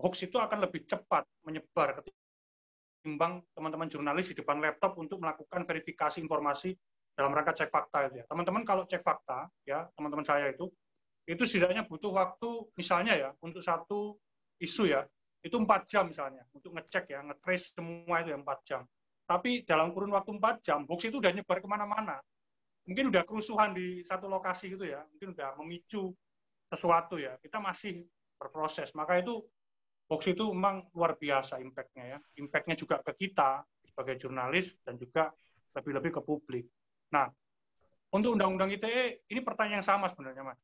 [0.00, 6.20] hoax itu akan lebih cepat menyebar ketimbang teman-teman jurnalis di depan laptop untuk melakukan verifikasi
[6.20, 6.76] informasi
[7.16, 8.24] dalam rangka cek fakta itu ya.
[8.28, 10.68] Teman-teman kalau cek fakta ya, teman-teman saya itu
[11.24, 14.20] itu setidaknya butuh waktu misalnya ya untuk satu
[14.60, 15.08] isu ya
[15.40, 18.82] itu empat jam misalnya untuk ngecek ya ngetrace semua itu ya empat jam
[19.24, 22.20] tapi dalam kurun waktu 4 jam, hoax itu udah nyebar ke mana-mana.
[22.84, 26.12] Mungkin udah kerusuhan di satu lokasi gitu ya, mungkin udah memicu
[26.68, 27.40] sesuatu ya.
[27.40, 28.04] Kita masih
[28.36, 28.92] berproses.
[28.92, 29.40] Maka itu
[30.12, 32.18] hoax itu memang luar biasa impact-nya ya.
[32.36, 35.32] Impact-nya juga ke kita sebagai jurnalis dan juga
[35.72, 36.68] lebih-lebih ke publik.
[37.16, 37.30] Nah,
[38.12, 40.60] untuk Undang-Undang ITE, ini pertanyaan yang sama sebenarnya, Mas.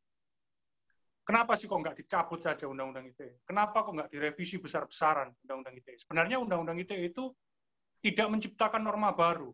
[1.24, 3.42] Kenapa sih kok nggak dicabut saja Undang-Undang ITE?
[3.46, 5.94] Kenapa kok nggak direvisi besar-besaran Undang-Undang ITE?
[5.98, 7.30] Sebenarnya Undang-Undang ITE itu
[8.01, 9.52] tidak menciptakan norma baru.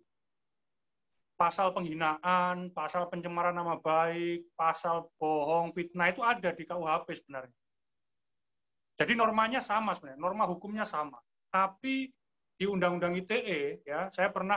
[1.37, 7.59] Pasal penghinaan, pasal pencemaran nama baik, pasal bohong, fitnah itu ada di KUHP sebenarnya.
[8.97, 11.21] Jadi normanya sama sebenarnya, norma hukumnya sama.
[11.53, 12.09] Tapi
[12.57, 14.57] di Undang-Undang ITE, ya, saya pernah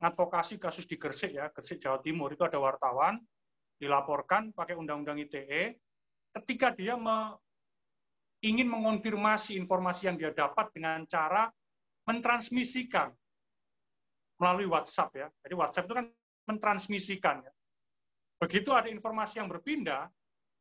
[0.00, 3.20] ngadvokasi kasus di Gresik ya, Gresik Jawa Timur itu ada wartawan
[3.76, 5.76] dilaporkan pakai Undang-Undang ITE,
[6.40, 7.36] ketika dia me,
[8.40, 11.52] ingin mengonfirmasi informasi yang dia dapat dengan cara
[12.08, 13.12] mentransmisikan
[14.38, 15.28] melalui WhatsApp ya.
[15.46, 16.06] Jadi WhatsApp itu kan
[16.50, 17.52] mentransmisikan ya.
[18.38, 20.10] Begitu ada informasi yang berpindah,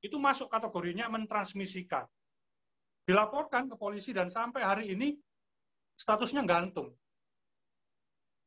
[0.03, 2.05] itu masuk kategorinya mentransmisikan.
[3.03, 5.15] Dilaporkan ke polisi dan sampai hari ini
[5.99, 6.95] statusnya gantung.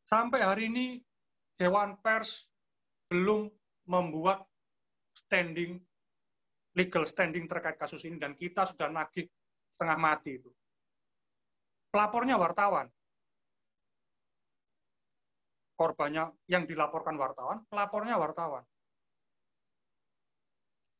[0.06, 0.86] Sampai hari ini
[1.58, 2.46] Dewan Pers
[3.10, 3.50] belum
[3.88, 4.44] membuat
[5.12, 5.80] standing
[6.76, 9.24] legal standing terkait kasus ini dan kita sudah nagih
[9.74, 10.52] setengah mati itu.
[11.88, 12.84] Pelapornya wartawan
[15.76, 18.64] korbannya yang dilaporkan wartawan, pelapornya wartawan.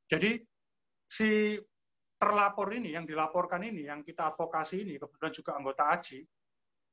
[0.07, 0.39] Jadi
[1.09, 1.59] si
[2.21, 6.23] terlapor ini, yang dilaporkan ini, yang kita advokasi ini, kebetulan juga anggota AJI,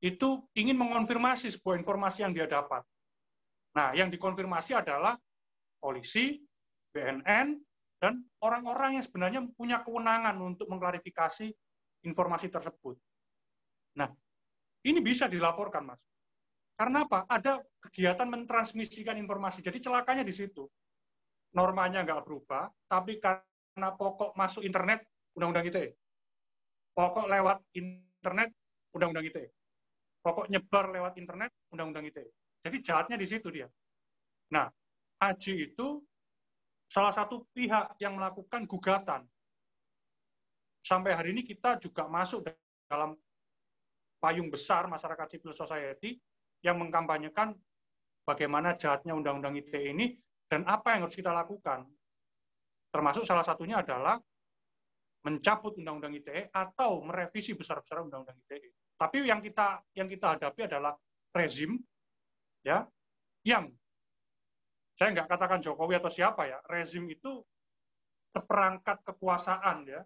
[0.04, 2.84] itu ingin mengonfirmasi sebuah informasi yang dia dapat.
[3.78, 5.16] Nah, yang dikonfirmasi adalah
[5.80, 6.44] polisi,
[6.92, 7.56] BNN,
[8.04, 11.56] dan orang-orang yang sebenarnya punya kewenangan untuk mengklarifikasi
[12.04, 13.00] informasi tersebut.
[13.96, 14.12] Nah,
[14.84, 16.02] ini bisa dilaporkan, Mas.
[16.74, 17.30] Karena apa?
[17.30, 19.62] Ada kegiatan mentransmisikan informasi.
[19.62, 20.66] Jadi celakanya di situ.
[21.54, 25.06] Normanya nggak berubah, tapi karena pokok masuk internet,
[25.38, 25.94] undang-undang ITE.
[26.98, 28.50] Pokok lewat internet,
[28.90, 29.54] undang-undang ITE.
[30.26, 32.34] Pokok nyebar lewat internet, undang-undang ITE.
[32.66, 33.70] Jadi jahatnya di situ dia.
[34.50, 34.66] Nah,
[35.22, 36.02] Aji itu
[36.90, 39.24] salah satu pihak yang melakukan gugatan.
[40.84, 42.50] Sampai hari ini kita juga masuk
[42.92, 43.16] dalam
[44.20, 46.20] payung besar masyarakat civil society
[46.64, 47.54] yang mengkampanyekan
[48.24, 50.16] bagaimana jahatnya Undang-Undang ITE ini
[50.48, 51.86] dan apa yang harus kita lakukan.
[52.90, 54.16] Termasuk salah satunya adalah
[55.28, 58.72] mencabut Undang-Undang ITE atau merevisi besar-besaran Undang-Undang ITE.
[58.96, 60.96] Tapi yang kita yang kita hadapi adalah
[61.36, 61.76] rezim
[62.64, 62.88] ya
[63.44, 63.68] yang
[64.96, 67.44] saya nggak katakan Jokowi atau siapa ya, rezim itu
[68.32, 70.02] seperangkat kekuasaan ya.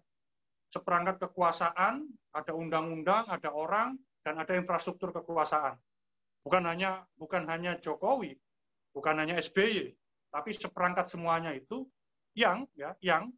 [0.68, 2.04] Seperangkat kekuasaan,
[2.36, 5.80] ada undang-undang, ada orang, dan ada infrastruktur kekuasaan
[6.42, 8.36] bukan hanya bukan hanya Jokowi,
[8.94, 9.94] bukan hanya SBY,
[10.32, 11.88] tapi seperangkat semuanya itu
[12.36, 13.32] yang ya yang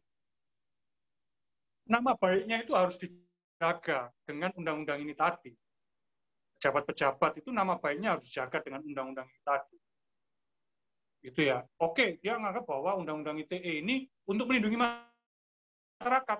[1.87, 5.51] nama baiknya itu harus dijaga dengan undang-undang ini tadi.
[6.61, 9.77] Pejabat-pejabat itu nama baiknya harus dijaga dengan undang-undang ini tadi.
[11.21, 11.61] Itu ya.
[11.81, 16.39] Oke, dia menganggap bahwa undang-undang ITE ini untuk melindungi masyarakat.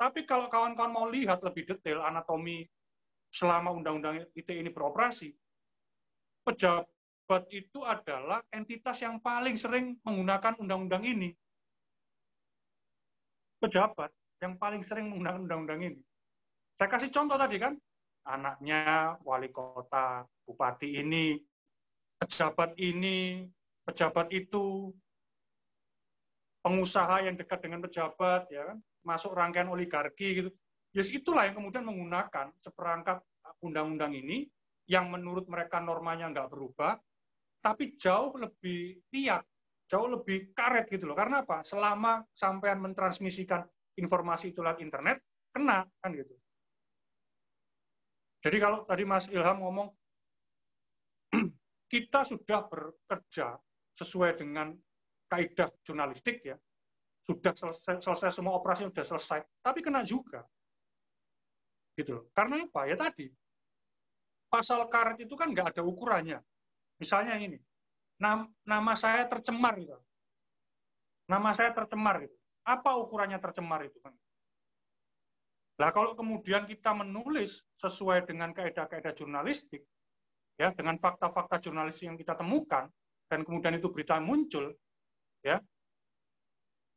[0.00, 2.64] Tapi kalau kawan-kawan mau lihat lebih detail anatomi
[3.32, 5.32] selama undang-undang ITE ini beroperasi,
[6.42, 11.30] pejabat itu adalah entitas yang paling sering menggunakan undang-undang ini.
[13.62, 14.10] Pejabat.
[14.42, 16.02] yang paling sering menggunakan undang-undang ini?
[16.74, 17.78] Saya kasih contoh tadi kan,
[18.26, 21.38] anaknya wali kota, bupati ini,
[22.18, 23.46] pejabat ini,
[23.86, 24.90] pejabat itu,
[26.66, 30.50] pengusaha yang dekat dengan pejabat, ya kan, masuk rangkaian oligarki gitu.
[30.90, 33.22] Yes, itulah yang kemudian menggunakan seperangkat
[33.62, 34.50] undang-undang ini
[34.90, 36.98] yang menurut mereka normanya nggak berubah,
[37.62, 39.46] tapi jauh lebih liat,
[39.86, 41.14] jauh lebih karet gitu loh.
[41.14, 41.62] Karena apa?
[41.62, 43.62] Selama sampean mentransmisikan
[43.94, 45.22] informasi itu lewat internet,
[45.54, 46.34] kena kan gitu.
[48.42, 49.88] Jadi kalau tadi Mas Ilham ngomong,
[51.92, 53.54] kita sudah bekerja
[54.02, 54.74] sesuai dengan
[55.30, 56.58] kaidah jurnalistik ya,
[57.22, 60.42] sudah selesai, selesai semua operasi sudah selesai, tapi kena juga.
[61.94, 62.24] Gitu loh.
[62.34, 62.90] Karena apa?
[62.90, 63.30] Ya tadi,
[64.52, 66.44] pasal karet itu kan nggak ada ukurannya.
[67.00, 67.56] Misalnya ini,
[68.20, 69.96] nama saya tercemar gitu.
[71.32, 72.36] Nama saya tercemar gitu.
[72.68, 74.12] Apa ukurannya tercemar itu kan?
[75.80, 79.82] Nah, kalau kemudian kita menulis sesuai dengan kaidah-kaidah jurnalistik,
[80.60, 82.86] ya dengan fakta-fakta jurnalistik yang kita temukan,
[83.26, 84.76] dan kemudian itu berita muncul,
[85.40, 85.58] ya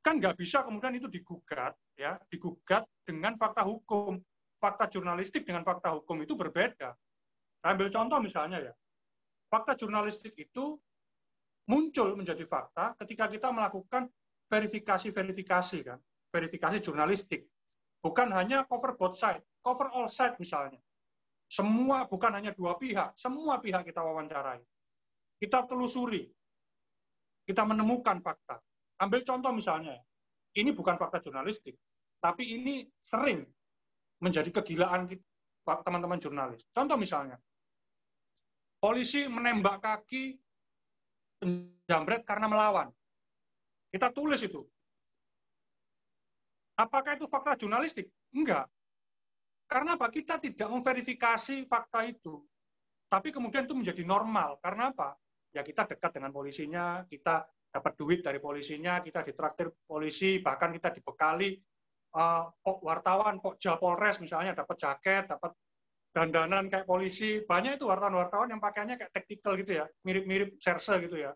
[0.03, 4.19] kan nggak bisa kemudian itu digugat, ya digugat dengan fakta hukum.
[4.61, 6.93] Fakta jurnalistik dengan fakta hukum itu berbeda.
[7.65, 8.73] Ambil contoh misalnya ya,
[9.49, 10.77] fakta jurnalistik itu
[11.65, 14.05] muncul menjadi fakta ketika kita melakukan
[14.53, 15.97] verifikasi-verifikasi kan,
[16.29, 17.49] verifikasi jurnalistik.
[18.05, 20.77] Bukan hanya cover both side, cover all side misalnya.
[21.49, 24.61] Semua bukan hanya dua pihak, semua pihak kita wawancarai.
[25.41, 26.29] Kita telusuri,
[27.49, 28.61] kita menemukan fakta.
[29.01, 29.97] Ambil contoh misalnya,
[30.53, 31.73] ini bukan fakta jurnalistik,
[32.21, 33.41] tapi ini sering
[34.21, 35.09] menjadi kegilaan
[35.65, 36.61] teman-teman jurnalis.
[36.69, 37.41] Contoh misalnya,
[38.85, 40.37] Polisi menembak kaki
[41.41, 42.93] penjambret karena melawan.
[43.89, 44.61] Kita tulis itu.
[46.77, 48.13] Apakah itu fakta jurnalistik?
[48.29, 48.69] Enggak.
[49.65, 50.05] Karena apa?
[50.13, 52.45] Kita tidak memverifikasi fakta itu.
[53.09, 54.61] Tapi kemudian itu menjadi normal.
[54.61, 55.17] Karena apa?
[55.49, 57.41] Ya kita dekat dengan polisinya, kita
[57.73, 61.57] dapat duit dari polisinya, kita ditraktir polisi, bahkan kita dibekali
[62.13, 62.53] uh,
[62.85, 65.57] wartawan, Pok Japolres misalnya dapat jaket, dapat
[66.15, 71.19] dandanan kayak polisi, banyak itu wartawan-wartawan yang pakaiannya kayak taktikal gitu ya, mirip-mirip serse gitu
[71.19, 71.35] ya.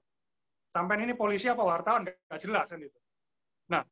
[0.72, 3.00] Sampai ini polisi apa wartawan, nggak jelas kan itu.
[3.68, 3.84] Nah,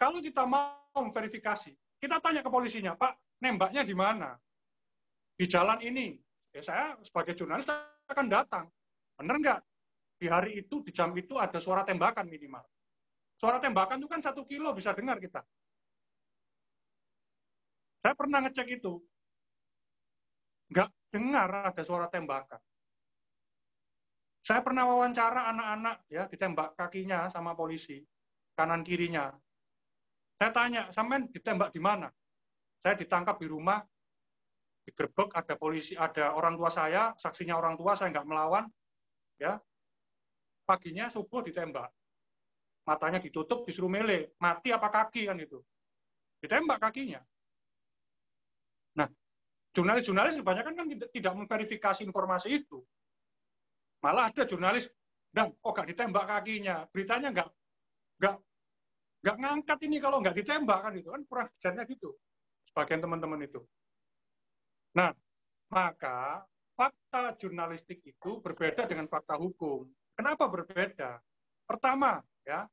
[0.00, 4.32] kalau kita mau verifikasi, kita tanya ke polisinya, Pak, nembaknya di mana?
[5.36, 6.16] Di jalan ini.
[6.56, 7.68] Ya saya sebagai jurnalis
[8.08, 8.64] akan datang.
[9.20, 9.60] Benar nggak?
[10.24, 12.64] Di hari itu, di jam itu ada suara tembakan minimal.
[13.36, 15.44] Suara tembakan itu kan satu kilo bisa dengar kita.
[18.00, 19.04] Saya pernah ngecek itu
[20.68, 22.60] nggak dengar ada suara tembakan.
[24.44, 28.00] Saya pernah wawancara anak-anak ya ditembak kakinya sama polisi
[28.56, 29.30] kanan kirinya.
[30.38, 32.08] Saya tanya, sampean ditembak di mana?
[32.78, 33.82] Saya ditangkap di rumah,
[34.86, 38.70] digerebek, ada polisi, ada orang tua saya, saksinya orang tua, saya nggak melawan,
[39.38, 39.58] ya.
[40.62, 41.90] Paginya subuh ditembak,
[42.86, 45.58] matanya ditutup, disuruh mele, mati apa kaki kan itu,
[46.38, 47.18] ditembak kakinya.
[49.78, 52.82] Jurnalis-jurnalis kebanyakan kan tidak, memverifikasi informasi itu.
[54.02, 54.90] Malah ada jurnalis,
[55.30, 57.48] dan kok gak ditembak kakinya, beritanya nggak
[58.18, 58.34] nggak
[59.22, 62.10] nggak ngangkat ini kalau nggak ditembak kan itu kan kurang ajarnya gitu
[62.66, 63.62] sebagian teman-teman itu.
[64.98, 65.14] Nah,
[65.70, 66.42] maka
[66.74, 69.86] fakta jurnalistik itu berbeda dengan fakta hukum.
[70.18, 71.22] Kenapa berbeda?
[71.62, 72.66] Pertama, ya,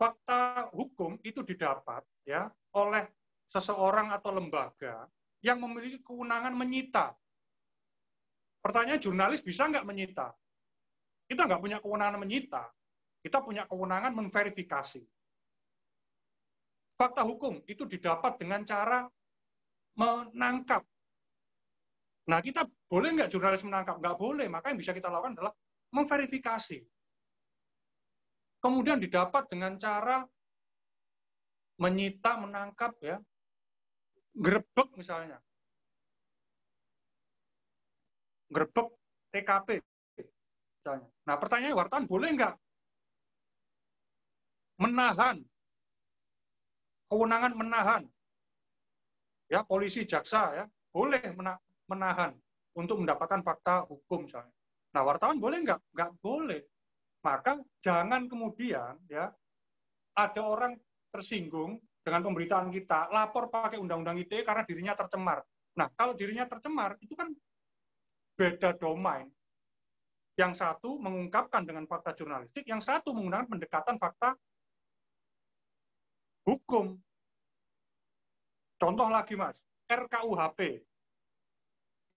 [0.00, 3.04] fakta hukum itu didapat ya oleh
[3.52, 5.04] seseorang atau lembaga
[5.44, 7.14] yang memiliki kewenangan menyita.
[8.58, 10.34] Pertanyaan jurnalis bisa nggak menyita?
[11.30, 12.66] Kita nggak punya kewenangan menyita.
[13.22, 15.02] Kita punya kewenangan memverifikasi.
[16.98, 19.06] Fakta hukum itu didapat dengan cara
[19.94, 20.82] menangkap.
[22.28, 24.02] Nah, kita boleh nggak jurnalis menangkap?
[24.02, 24.46] Nggak boleh.
[24.50, 25.54] Maka yang bisa kita lakukan adalah
[25.94, 26.82] memverifikasi.
[28.58, 30.26] Kemudian didapat dengan cara
[31.78, 33.22] menyita, menangkap, ya,
[34.38, 35.38] grebek misalnya.
[38.48, 38.88] Grebek
[39.34, 39.68] TKP
[40.80, 41.08] misalnya.
[41.26, 42.54] Nah, pertanyaan wartawan boleh nggak
[44.78, 45.42] menahan
[47.10, 48.02] kewenangan menahan
[49.50, 51.20] ya polisi jaksa ya boleh
[51.90, 52.30] menahan
[52.78, 54.54] untuk mendapatkan fakta hukum misalnya.
[54.94, 55.80] Nah, wartawan boleh nggak?
[55.92, 56.62] Nggak boleh.
[57.26, 59.28] Maka jangan kemudian ya
[60.14, 60.78] ada orang
[61.10, 65.44] tersinggung dengan pemberitaan kita, lapor pakai undang-undang ITE karena dirinya tercemar.
[65.76, 67.28] Nah, kalau dirinya tercemar, itu kan
[68.40, 69.28] beda domain.
[70.40, 74.32] Yang satu mengungkapkan dengan fakta jurnalistik, yang satu menggunakan pendekatan fakta
[76.48, 76.96] hukum.
[78.80, 80.80] Contoh lagi Mas, RKUHP.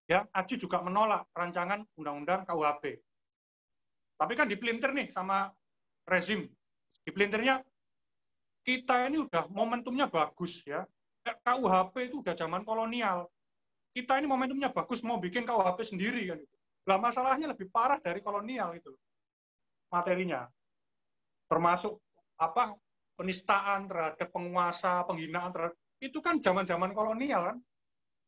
[0.08, 3.00] Ya, Aji juga menolak rancangan undang-undang KUHP.
[4.16, 5.50] Tapi kan dipelintir nih sama
[6.06, 6.46] rezim.
[7.04, 7.66] Dipelintirnya
[8.62, 10.86] kita ini udah momentumnya bagus ya.
[11.22, 13.30] KUHP itu udah zaman kolonial.
[13.94, 16.40] Kita ini momentumnya bagus mau bikin KUHP sendiri kan.
[16.90, 18.90] Lah masalahnya lebih parah dari kolonial itu
[19.94, 20.50] materinya.
[21.46, 22.00] Termasuk
[22.42, 22.74] apa
[23.20, 27.58] penistaan terhadap penguasa, penghinaan terhadap itu kan zaman-zaman kolonial kan.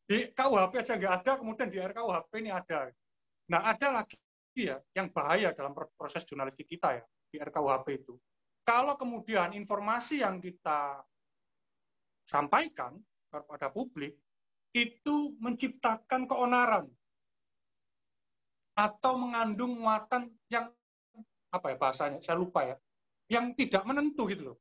[0.04, 2.92] Di KUHP aja nggak ada, kemudian di RKUHP ini ada.
[3.48, 4.20] Nah ada lagi
[4.54, 8.14] ya yang bahaya dalam proses jurnalistik kita ya di RKUHP itu.
[8.64, 11.04] Kalau kemudian informasi yang kita
[12.24, 12.96] sampaikan
[13.28, 14.16] kepada publik
[14.72, 16.88] itu menciptakan keonaran
[18.74, 20.72] atau mengandung muatan yang
[21.54, 22.76] apa ya bahasanya saya lupa ya
[23.30, 24.58] yang tidak menentu gitu loh.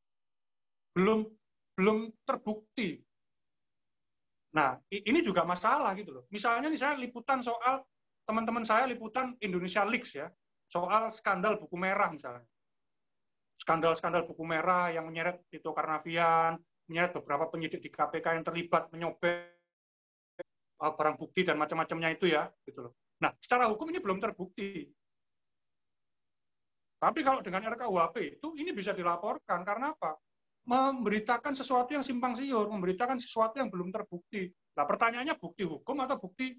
[0.94, 1.26] Belum
[1.74, 3.02] belum terbukti.
[4.54, 6.24] Nah ini juga masalah gitu loh.
[6.30, 7.82] Misalnya nih saya liputan soal
[8.28, 10.28] teman-teman saya liputan Indonesia Leaks ya
[10.70, 12.46] soal skandal buku merah misalnya
[13.64, 16.60] skandal-skandal buku merah yang menyeret Tito Karnavian
[16.92, 19.56] menyeret beberapa penyidik di KPK yang terlibat menyobek
[20.84, 24.92] uh, barang bukti dan macam-macamnya itu ya gitu loh nah secara hukum ini belum terbukti
[27.04, 30.16] tapi kalau dengan RKUHP itu ini bisa dilaporkan karena apa?
[30.64, 34.48] Memberitakan sesuatu yang simpang siur, memberitakan sesuatu yang belum terbukti.
[34.80, 36.56] Nah, pertanyaannya bukti hukum atau bukti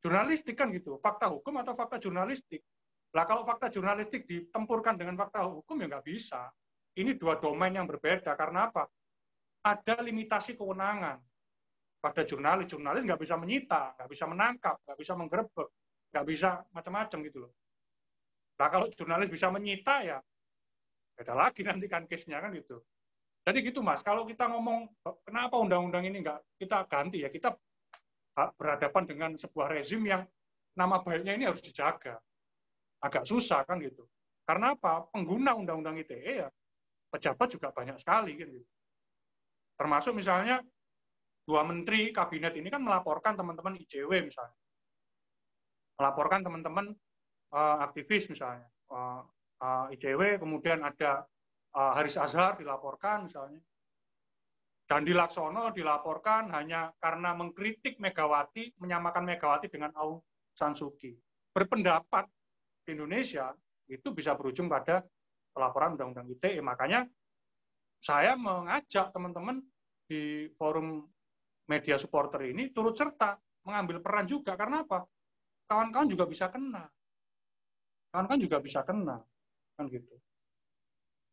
[0.00, 0.96] jurnalistik kan gitu.
[1.04, 2.64] Fakta hukum atau fakta jurnalistik.
[3.14, 6.50] Lah kalau fakta jurnalistik ditempurkan dengan fakta hukum ya nggak bisa.
[6.98, 8.90] Ini dua domain yang berbeda karena apa?
[9.64, 11.22] Ada limitasi kewenangan
[12.02, 12.66] pada jurnalis.
[12.66, 15.68] Jurnalis nggak bisa menyita, nggak bisa menangkap, nggak bisa menggerebek,
[16.10, 17.52] nggak bisa macam-macam gitu loh.
[18.58, 20.18] Nah kalau jurnalis bisa menyita ya
[21.14, 22.82] beda lagi nanti kan case-nya kan gitu.
[23.46, 24.90] Jadi gitu mas, kalau kita ngomong
[25.22, 27.54] kenapa undang-undang ini enggak kita ganti ya, kita
[28.34, 30.26] berhadapan dengan sebuah rezim yang
[30.74, 32.18] nama baiknya ini harus dijaga.
[33.04, 34.08] Agak susah kan gitu.
[34.48, 35.04] Karena apa?
[35.12, 36.48] Pengguna undang-undang ITE ya
[37.12, 38.66] pejabat juga banyak sekali kan gitu.
[39.78, 40.58] Termasuk misalnya
[41.44, 44.56] dua menteri kabinet ini kan melaporkan teman-teman ICW misalnya.
[45.94, 46.90] Melaporkan teman-teman
[47.54, 49.22] uh, aktivis misalnya uh,
[49.62, 51.22] uh, ICW kemudian ada
[51.78, 53.62] uh, Haris Azhar dilaporkan misalnya
[54.84, 60.20] Dandi Laksono dilaporkan hanya karena mengkritik Megawati menyamakan Megawati dengan Aung
[60.52, 61.14] San Suu Kyi
[61.54, 62.26] berpendapat
[62.84, 63.50] di Indonesia
[63.88, 65.04] itu bisa berujung pada
[65.50, 67.08] pelaporan undang-undang ITE makanya
[68.04, 69.64] saya mengajak teman-teman
[70.04, 71.08] di forum
[71.64, 74.52] media supporter ini turut serta mengambil peran juga.
[74.54, 75.08] Karena apa?
[75.64, 76.84] Kawan-kawan juga bisa kena.
[78.12, 79.18] Kan juga bisa kena
[79.74, 80.14] kan gitu.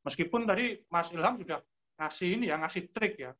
[0.01, 1.61] Meskipun tadi Mas Ilham sudah
[2.01, 3.35] ngasih ini ya ngasih trik ya.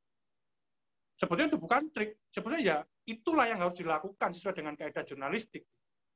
[1.17, 2.21] Sebetulnya itu bukan trik.
[2.29, 2.77] Sebetulnya ya
[3.09, 5.65] itulah yang harus dilakukan sesuai dengan kaidah jurnalistik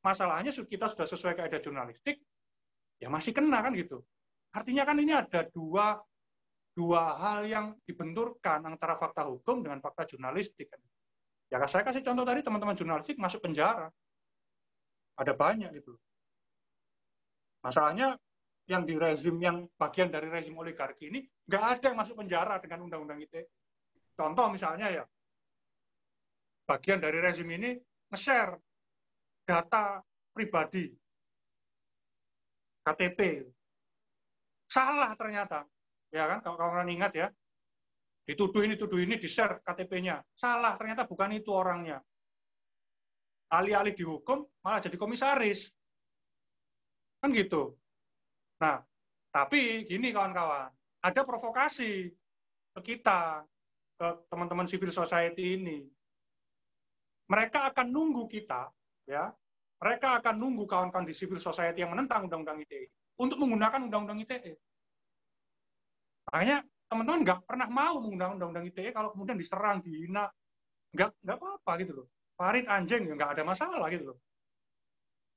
[0.05, 2.21] masalahnya kita sudah sesuai kaidah jurnalistik
[3.01, 4.05] ya masih kena kan gitu
[4.53, 5.97] artinya kan ini ada dua
[6.77, 10.79] dua hal yang dibenturkan antara fakta hukum dengan fakta jurnalistik kan.
[11.49, 13.89] ya saya kasih contoh tadi teman-teman jurnalistik masuk penjara
[15.17, 15.97] ada banyak gitu
[17.65, 18.13] Masalahnya
[18.69, 22.85] yang di rezim yang bagian dari rezim oligarki ini nggak ada yang masuk penjara dengan
[22.85, 23.49] undang-undang ITE.
[24.13, 25.03] Contoh misalnya ya,
[26.69, 27.73] bagian dari rezim ini
[28.13, 28.53] nge-share
[29.45, 30.01] data
[30.33, 30.89] pribadi
[32.85, 33.45] KTP.
[34.69, 35.65] Salah ternyata.
[36.13, 37.27] Ya kan, kalau kalian ingat ya,
[38.29, 40.21] dituduh ini, tuduh ini, di-share KTP-nya.
[40.37, 42.01] Salah, ternyata bukan itu orangnya.
[43.49, 45.73] Alih-alih dihukum, malah jadi komisaris.
[47.21, 47.77] Kan gitu.
[48.61, 48.81] Nah,
[49.33, 50.71] tapi gini kawan-kawan,
[51.03, 52.09] ada provokasi
[52.77, 53.43] ke kita,
[53.97, 55.83] ke teman-teman civil society ini.
[57.27, 58.69] Mereka akan nunggu kita,
[59.05, 59.33] ya,
[59.81, 62.89] mereka akan nunggu kawan-kawan di civil society yang menentang undang-undang ITE
[63.21, 64.57] untuk menggunakan undang-undang ITE.
[66.29, 70.25] Makanya teman-teman nggak pernah mau menggunakan undang-undang ITE kalau kemudian diserang, dihina,
[70.95, 72.07] nggak nggak apa-apa gitu loh.
[72.35, 74.17] Farid anjing nggak ada masalah gitu loh.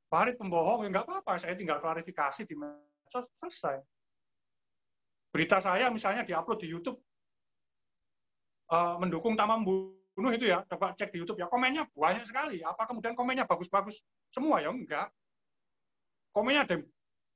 [0.09, 3.77] Farid pembohong, ya nggak apa-apa, saya tinggal klarifikasi di medsos, selesai.
[5.28, 6.97] Berita saya misalnya diupload di YouTube,
[8.73, 9.61] uh, mendukung Tamam
[10.19, 12.59] Bunuh itu ya, coba cek di YouTube ya, komennya banyak sekali.
[12.66, 14.03] Apa kemudian komennya bagus-bagus
[14.35, 14.59] semua?
[14.59, 15.15] Ya enggak.
[16.35, 16.77] Komennya ada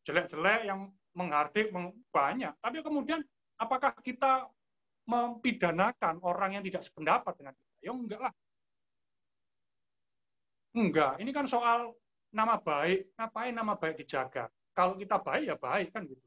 [0.02, 1.70] jelek-jelek, yang menghardik,
[2.10, 2.50] banyak.
[2.58, 3.22] Tapi kemudian
[3.54, 4.50] apakah kita
[5.06, 7.70] mempidanakan orang yang tidak sependapat dengan kita?
[7.86, 8.34] Ya enggak lah.
[10.74, 11.94] Enggak, ini kan soal
[12.34, 14.50] nama baik, ngapain nama baik dijaga?
[14.74, 16.26] Kalau kita baik ya baik kan gitu.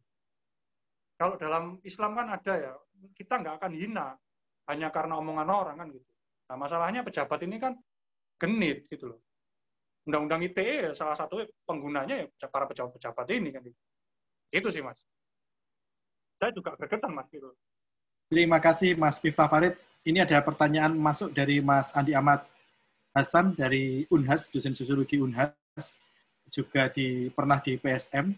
[1.19, 2.73] Kalau dalam Islam kan ada ya,
[3.11, 4.15] kita nggak akan hina
[4.71, 6.14] hanya karena omongan orang kan gitu.
[6.45, 7.73] Nah, masalahnya pejabat ini kan
[8.37, 9.19] genit gitu loh.
[10.05, 13.65] Undang-undang ITE ya salah satu penggunanya ya para pejabat-pejabat ini kan.
[14.53, 15.01] Itu sih mas.
[16.37, 17.49] Saya juga gregetan mas gitu.
[18.29, 19.77] Terima kasih Mas Miftah Farid.
[20.05, 22.45] Ini ada pertanyaan masuk dari Mas Andi Ahmad
[23.13, 25.53] Hasan dari Unhas, dosen sosiologi Unhas,
[26.49, 28.33] juga di pernah di PSM.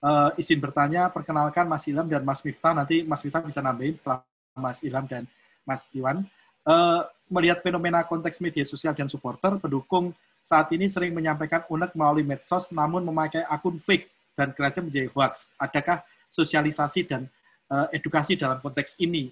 [0.00, 2.72] Uh, eh, izin bertanya, perkenalkan Mas Ilham dan Mas Miftah.
[2.76, 4.24] Nanti Mas Miftah bisa nambahin setelah
[4.56, 5.24] Mas Ilham dan
[5.64, 6.24] Mas Iwan.
[6.66, 10.10] Uh, melihat fenomena konteks media sosial dan supporter, pendukung
[10.42, 15.46] saat ini sering menyampaikan unek melalui medsos namun memakai akun fake dan kerajaan menjadi hoax.
[15.58, 17.30] Adakah sosialisasi dan
[17.70, 19.30] uh, edukasi dalam konteks ini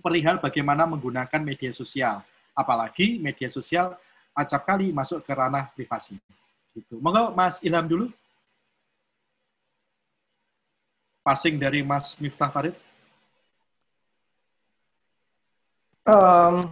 [0.00, 2.24] perihal bagaimana menggunakan media sosial?
[2.56, 3.96] Apalagi media sosial
[4.36, 6.16] acap kali masuk ke ranah privasi.
[6.76, 7.00] Gitu.
[7.00, 8.06] Monggo Mas Ilham dulu.
[11.24, 12.76] Passing dari Mas Miftah Farid.
[16.06, 16.62] Um,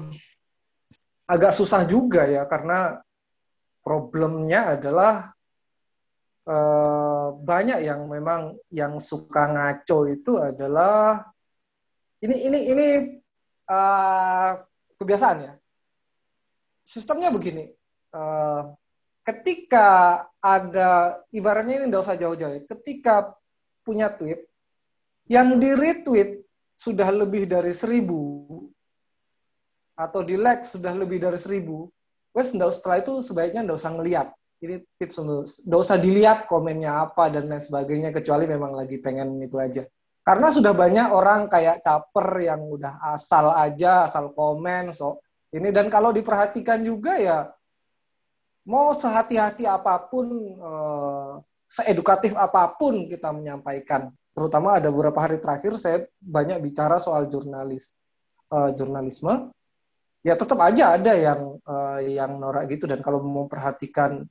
[1.26, 3.02] agak susah juga ya karena
[3.82, 5.34] problemnya adalah
[6.46, 11.26] uh, banyak yang memang yang suka ngaco itu adalah
[12.22, 12.86] ini ini ini
[13.66, 14.62] uh,
[14.96, 15.52] kebiasaan ya.
[16.84, 17.74] Sistemnya begini,
[18.14, 18.70] uh,
[19.24, 23.34] ketika ada ibaratnya ini tidak usah jauh-jauh, ya, ketika
[23.80, 24.46] punya tweet
[25.26, 26.44] yang di retweet
[26.76, 28.63] sudah lebih dari seribu
[29.94, 31.86] atau di like sudah lebih dari seribu,
[32.34, 34.28] wes setelah itu sebaiknya nggak usah ngeliat.
[34.62, 39.38] Ini tips untuk nggak usah dilihat komennya apa dan lain sebagainya kecuali memang lagi pengen
[39.42, 39.86] itu aja.
[40.24, 45.20] Karena sudah banyak orang kayak caper yang udah asal aja, asal komen, so
[45.52, 47.52] ini dan kalau diperhatikan juga ya
[48.64, 50.26] mau sehati-hati apa pun,
[50.56, 51.32] eh,
[51.68, 54.08] seedukatif apa pun kita menyampaikan.
[54.32, 57.92] Terutama ada beberapa hari terakhir saya banyak bicara soal jurnalis,
[58.48, 59.52] eh, jurnalisme
[60.24, 62.88] ya tetap aja ada yang uh, yang norak gitu.
[62.88, 64.24] Dan kalau mau perhatikan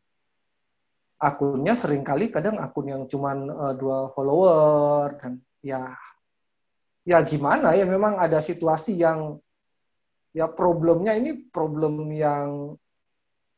[1.21, 5.95] akunnya sering kali kadang akun yang cuma uh, dua follower dan ya
[7.07, 9.39] ya gimana ya memang ada situasi yang
[10.33, 12.75] ya problemnya ini problem yang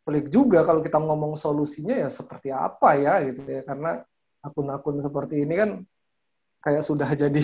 [0.05, 3.63] pelik juga kalau kita ngomong solusinya ya seperti apa ya gitu ya.
[3.63, 4.03] Karena
[4.43, 5.69] akun-akun seperti ini kan
[6.59, 7.41] kayak sudah jadi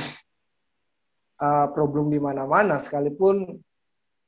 [1.39, 3.57] uh, problem di mana-mana sekalipun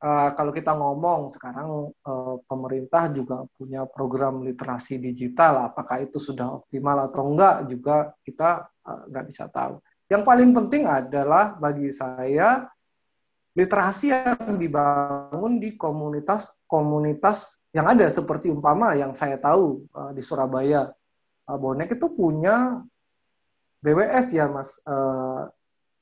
[0.03, 6.59] uh, kalau kita ngomong sekarang uh, pemerintah juga punya program literasi digital, apakah itu sudah
[6.59, 9.79] optimal atau enggak juga kita uh, nggak bisa tahu.
[10.11, 12.67] Yang paling penting adalah bagi saya
[13.55, 18.05] literasi yang dibangun di komunitas-komunitas yang ada.
[18.11, 20.91] Seperti umpama yang saya tahu uh, di Surabaya,
[21.47, 22.83] uh, Bonek itu punya
[23.79, 25.47] BWF ya Mas uh,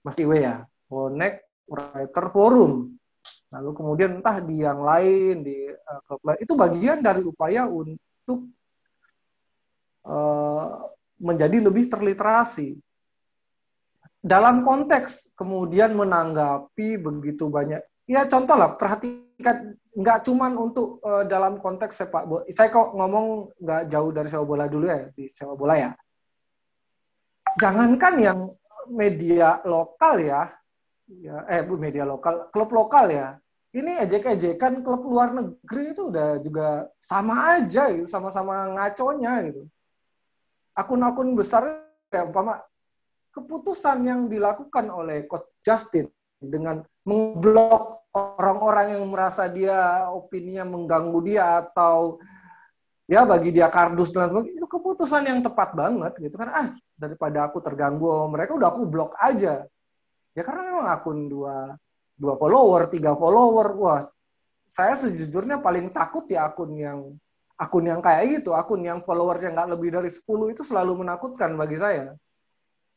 [0.02, 3.01] Mas Iwe ya, Bonek Writer Forum
[3.52, 8.48] lalu kemudian entah di yang lain di uh, klub lain itu bagian dari upaya untuk
[10.08, 10.88] uh,
[11.20, 12.80] menjadi lebih terliterasi.
[14.22, 21.58] Dalam konteks kemudian menanggapi begitu banyak ya contoh lah perhatikan nggak cuman untuk uh, dalam
[21.58, 25.58] konteks sepak bola saya kok ngomong nggak jauh dari sepak bola dulu ya di sepak
[25.58, 25.92] bola ya.
[27.58, 28.40] Jangankan yang
[28.88, 30.61] media lokal ya
[31.20, 32.48] ya eh bu media lokal.
[32.54, 33.28] Klub lokal ya.
[33.72, 39.64] Ini ejek-ejekan klub luar negeri itu udah juga sama aja gitu sama-sama ngaconya gitu.
[40.76, 42.60] Akun-akun besar ya umpama
[43.32, 51.64] keputusan yang dilakukan oleh coach Justin dengan memblok orang-orang yang merasa dia opininya mengganggu dia
[51.64, 52.20] atau
[53.08, 56.52] ya bagi dia kardus dan sebagainya itu keputusan yang tepat banget gitu kan.
[56.52, 56.68] Ah
[57.00, 59.64] daripada aku terganggu mereka udah aku blok aja
[60.38, 61.76] ya karena memang akun dua
[62.16, 64.02] dua follower tiga follower wah
[64.72, 67.12] saya sejujurnya paling takut ya akun yang
[67.60, 70.26] akun yang kayak gitu akun yang followersnya nggak lebih dari 10
[70.56, 72.18] itu selalu menakutkan bagi saya.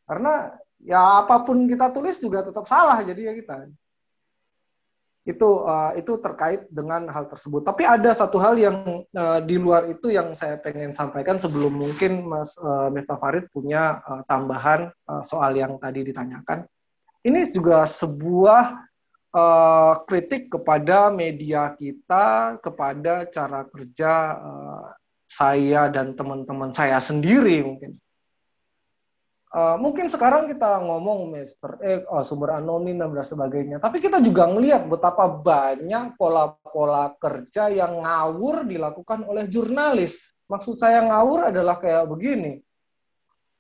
[0.09, 3.69] Karena ya apa pun kita tulis juga tetap salah jadi ya kita.
[5.27, 7.67] Itu uh, itu terkait dengan hal tersebut.
[7.67, 12.25] Tapi ada satu hal yang uh, di luar itu yang saya pengen sampaikan sebelum mungkin
[12.25, 16.65] Mas uh, Meta Farid punya uh, tambahan uh, soal yang tadi ditanyakan
[17.25, 18.85] ini juga sebuah
[19.33, 24.87] uh, kritik kepada media kita, kepada cara kerja uh,
[25.25, 27.97] saya dan teman-teman saya sendiri mungkin.
[29.55, 34.51] Uh, mungkin sekarang kita ngomong Mister eh, oh, sumber anonim dan sebagainya, tapi kita juga
[34.51, 40.19] melihat betapa banyak pola-pola kerja yang ngawur dilakukan oleh jurnalis.
[40.51, 42.67] Maksud saya ngawur adalah kayak begini.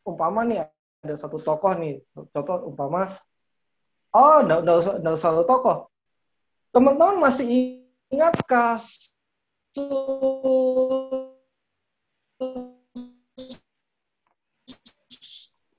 [0.02, 0.66] Umpama nih
[1.06, 2.02] ada satu tokoh nih,
[2.34, 3.14] contoh umpama
[4.14, 5.90] Oh, enggak, usah, enggak usah tokoh.
[6.70, 7.82] Teman-teman masih
[8.14, 9.10] ingat kasus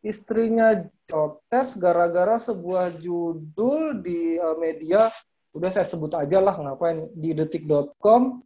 [0.04, 5.08] istrinya protes gara-gara sebuah judul di uh, media.
[5.56, 7.08] Udah saya sebut aja lah ngapain?
[7.16, 8.44] Di detik.com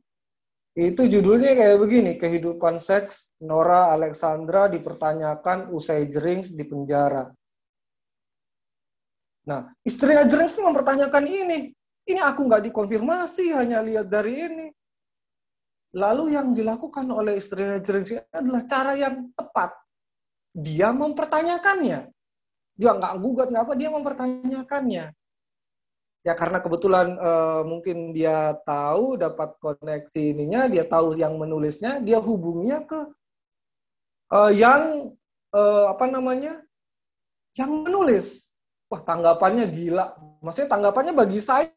[0.77, 7.25] itu judulnya kayak begini kehidupan seks Nora Alexandra dipertanyakan usai Jerings di penjara
[9.49, 11.73] nah istrinya Jerings itu mempertanyakan ini.
[12.05, 14.67] Ini aku nggak dikonfirmasi hanya lihat dari ini.
[15.97, 19.73] Lalu yang dilakukan oleh istrinya Jerings adalah cara yang tepat.
[20.53, 22.13] Dia mempertanyakannya.
[22.77, 25.05] Dia nggak gugat nggak apa dia mempertanyakannya.
[26.19, 32.19] Ya karena kebetulan uh, mungkin dia tahu dapat koneksi ininya dia tahu yang menulisnya dia
[32.19, 32.99] hubungnya ke
[34.29, 35.15] uh, yang
[35.55, 36.59] uh, apa namanya?
[37.57, 38.27] Yang menulis
[38.89, 40.05] wah tanggapannya gila
[40.41, 41.69] maksudnya tanggapannya bagi saya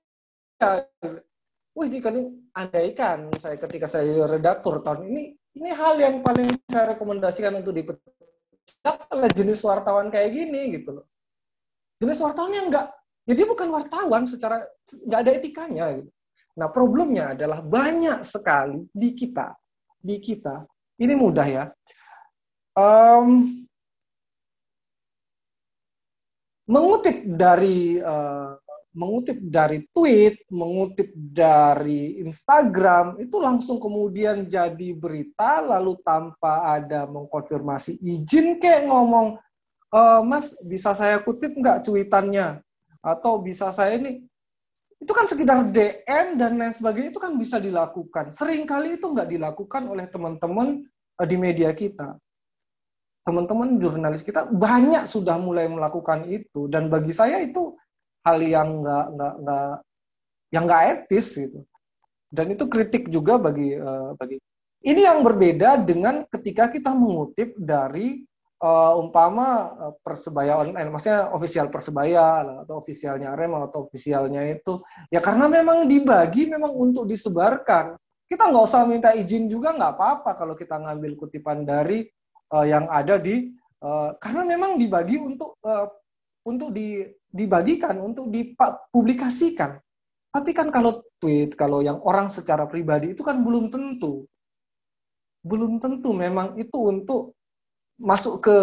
[1.77, 2.17] wah ini kan
[2.57, 7.77] andaikan saya ketika saya redaktur tahun ini ini hal yang paling saya rekomendasikan untuk
[9.13, 11.07] oleh jenis wartawan kayak gini gitu loh
[12.01, 12.89] jenis wartawan yang enggak
[13.23, 15.85] jadi ya, bukan wartawan secara nggak ada etikanya.
[15.95, 16.11] Gitu.
[16.59, 19.55] Nah problemnya adalah banyak sekali di kita,
[20.03, 20.67] di kita
[20.99, 21.65] ini mudah ya.
[22.75, 23.62] Um,
[26.67, 28.55] mengutip dari uh,
[28.93, 37.97] mengutip dari tweet, mengutip dari Instagram itu langsung kemudian jadi berita lalu tanpa ada mengkonfirmasi
[38.05, 39.41] izin kayak ngomong
[39.89, 42.61] e, Mas bisa saya kutip nggak cuitannya
[43.01, 44.29] atau bisa saya ini
[45.03, 48.31] itu kan sekedar DM dan lain sebagainya itu kan bisa dilakukan.
[48.31, 50.79] Seringkali itu nggak dilakukan oleh teman-teman
[51.19, 52.22] eh, di media kita.
[53.23, 57.79] Teman-teman jurnalis kita banyak sudah mulai melakukan itu dan bagi saya itu
[58.27, 59.73] hal yang nggak nggak nggak
[60.51, 61.63] yang nggak etis gitu.
[62.33, 64.43] Dan itu kritik juga bagi uh, bagi
[64.83, 68.27] ini yang berbeda dengan ketika kita mengutip dari
[68.59, 75.23] uh, umpama uh, persebaya online, maksudnya official persebaya atau ofisialnya Arema atau ofisialnya itu, ya
[75.23, 77.95] karena memang dibagi memang untuk disebarkan.
[78.27, 82.09] Kita nggak usah minta izin juga nggak apa-apa kalau kita ngambil kutipan dari
[82.53, 83.51] uh, yang ada di,
[83.81, 85.89] uh, karena memang dibagi untuk uh,
[86.45, 89.79] untuk di, dibagikan, untuk dipublikasikan.
[90.33, 94.27] Tapi kan kalau tweet, kalau yang orang secara pribadi itu kan belum tentu.
[95.45, 97.37] Belum tentu memang itu untuk
[98.01, 98.57] masuk ke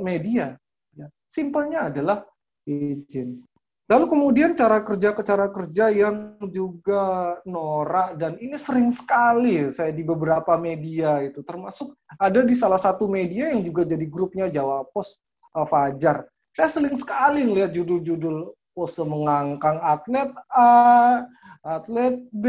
[0.00, 0.54] media.
[0.94, 1.08] Ya.
[1.26, 2.24] Simpelnya adalah
[2.64, 3.42] izin.
[3.86, 9.94] Lalu kemudian cara kerja ke cara kerja yang juga norak dan ini sering sekali saya
[9.94, 14.82] di beberapa media itu termasuk ada di salah satu media yang juga jadi grupnya Jawa
[14.90, 15.22] Pos
[15.54, 16.26] uh, Fajar.
[16.50, 21.22] Saya sering sekali lihat judul-judul pose mengangkang atlet A,
[21.62, 22.44] atlet B,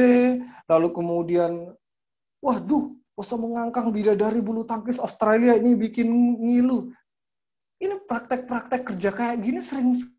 [0.65, 1.72] lalu kemudian
[2.41, 6.05] waduh Masa mengangkang bidadari bulu tangkis Australia ini bikin
[6.38, 6.93] ngilu.
[7.81, 10.16] Ini praktek-praktek kerja kayak gini sering sekali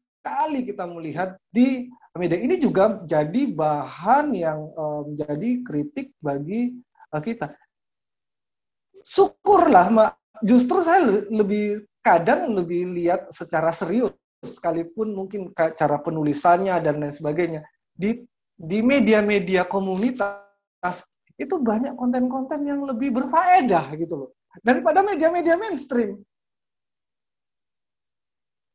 [0.65, 2.39] kita melihat di media.
[2.39, 6.75] Ini juga jadi bahan yang um, menjadi kritik bagi
[7.15, 7.55] uh, kita.
[9.03, 10.13] Syukurlah,
[10.45, 17.67] justru saya lebih kadang lebih lihat secara serius sekalipun mungkin cara penulisannya dan lain sebagainya
[17.91, 18.23] di
[18.55, 21.07] di media-media komunitas
[21.39, 24.31] itu banyak konten-konten yang lebih berfaedah gitu loh
[24.63, 26.19] daripada media-media mainstream.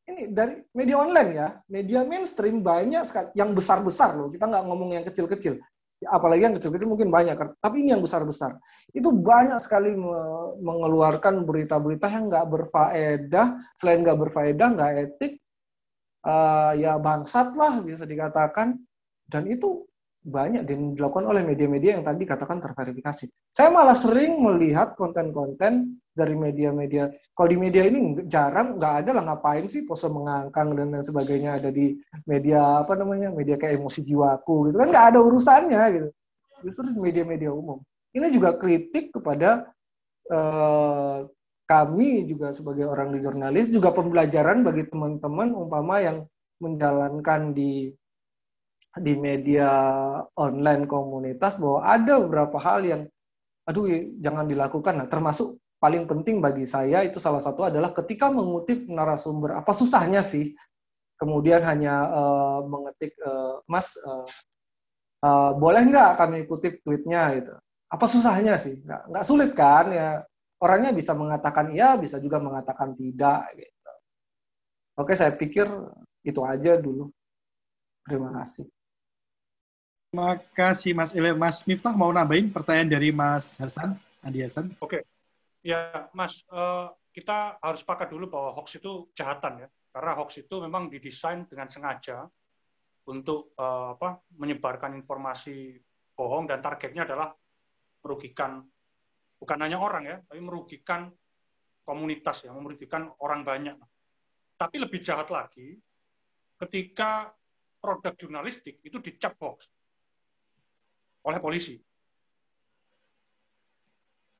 [0.03, 4.27] Ini dari media online ya, media mainstream banyak sekali yang besar-besar loh.
[4.27, 5.63] Kita nggak ngomong yang kecil-kecil,
[6.03, 8.59] apalagi yang kecil-kecil mungkin banyak, tapi ini yang besar-besar.
[8.91, 9.95] Itu banyak sekali
[10.59, 13.47] mengeluarkan berita-berita yang nggak berfaedah,
[13.79, 15.39] selain nggak berfaedah, nggak etik,
[16.27, 18.75] uh, ya bangsat lah bisa dikatakan.
[19.23, 19.87] Dan itu
[20.23, 23.27] banyak dilakukan oleh media-media yang tadi katakan terverifikasi.
[23.51, 27.11] Saya malah sering melihat konten-konten dari media-media.
[27.35, 31.59] Kalau di media ini jarang, nggak ada lah ngapain sih pose mengangkang dan lain sebagainya
[31.59, 36.09] ada di media apa namanya media kayak emosi jiwaku gitu kan nggak ada urusannya gitu.
[36.63, 37.83] Justru di media-media umum.
[38.15, 39.67] Ini juga kritik kepada
[40.31, 41.19] eh,
[41.67, 46.23] kami juga sebagai orang di jurnalis juga pembelajaran bagi teman-teman umpama yang
[46.63, 47.91] menjalankan di
[49.01, 49.69] di media
[50.37, 53.01] online komunitas bahwa ada beberapa hal yang
[53.65, 53.89] aduh
[54.21, 54.93] jangan dilakukan.
[55.01, 60.21] Nah termasuk paling penting bagi saya itu salah satu adalah ketika mengutip narasumber apa susahnya
[60.21, 60.53] sih?
[61.17, 64.27] Kemudian hanya uh, mengetik uh, mas uh,
[65.25, 67.33] uh, boleh nggak kami kutip tweetnya?
[67.33, 67.53] Itu
[67.89, 68.83] apa susahnya sih?
[68.83, 69.89] Nggak nggak sulit kan?
[69.89, 70.21] Ya
[70.61, 73.93] orangnya bisa mengatakan iya bisa juga mengatakan tidak gitu.
[75.01, 75.65] Oke saya pikir
[76.21, 77.09] itu aja dulu.
[78.03, 78.72] Terima kasih
[80.13, 81.33] Terima kasih Mas Ile.
[81.33, 84.69] Mas Miftah mau nambahin pertanyaan dari Mas Hasan, Andi Hasan.
[84.77, 85.09] Oke,
[85.65, 90.61] ya Mas, uh, kita harus sepakat dulu bahwa hoax itu kejahatan ya, karena hoax itu
[90.61, 92.29] memang didesain dengan sengaja
[93.09, 95.81] untuk uh, apa menyebarkan informasi
[96.13, 97.33] bohong dan targetnya adalah
[98.05, 98.61] merugikan
[99.41, 101.09] bukan hanya orang ya, tapi merugikan
[101.81, 103.81] komunitas ya, merugikan orang banyak.
[104.61, 105.73] Tapi lebih jahat lagi,
[106.61, 107.33] ketika
[107.81, 109.65] produk jurnalistik itu dicap hoax
[111.23, 111.79] oleh polisi.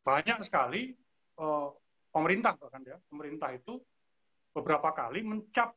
[0.04, 0.92] Banyak sekali
[1.40, 1.72] uh,
[2.12, 3.80] pemerintah bahkan ya, pemerintah itu
[4.54, 5.74] beberapa kali mencap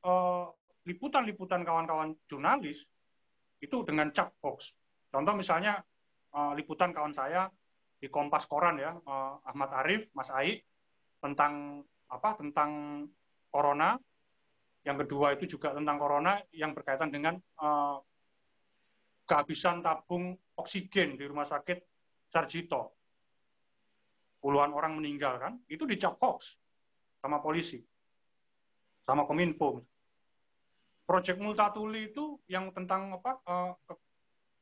[0.00, 0.46] eh,
[0.88, 2.80] liputan-liputan kawan-kawan jurnalis
[3.60, 4.72] itu dengan cap hoax.
[5.12, 5.84] Contoh misalnya
[6.32, 7.52] uh, liputan kawan saya
[7.98, 10.62] di Kompas Koran ya, uh, Ahmad Arif, Mas Ai
[11.20, 12.38] tentang apa?
[12.38, 13.04] Tentang
[13.52, 14.00] corona.
[14.86, 18.00] Yang kedua itu juga tentang corona yang berkaitan dengan uh,
[19.28, 21.78] kehabisan tabung oksigen di rumah sakit
[22.32, 22.96] Sarjito.
[24.40, 26.56] Puluhan orang meninggal kan, itu dicap hoax
[27.20, 27.82] sama polisi,
[29.04, 29.82] sama Kominfo.
[31.04, 33.72] Proyek Multatuli itu yang tentang apa uh,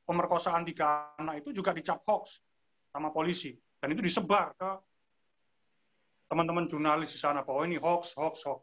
[0.07, 2.39] pemerkosaan tiga anak itu juga dicap hoax
[2.95, 3.53] sama polisi
[3.83, 4.71] dan itu disebar ke
[6.27, 8.63] teman-teman jurnalis di sana bahwa ini hoax, hoax, hoax.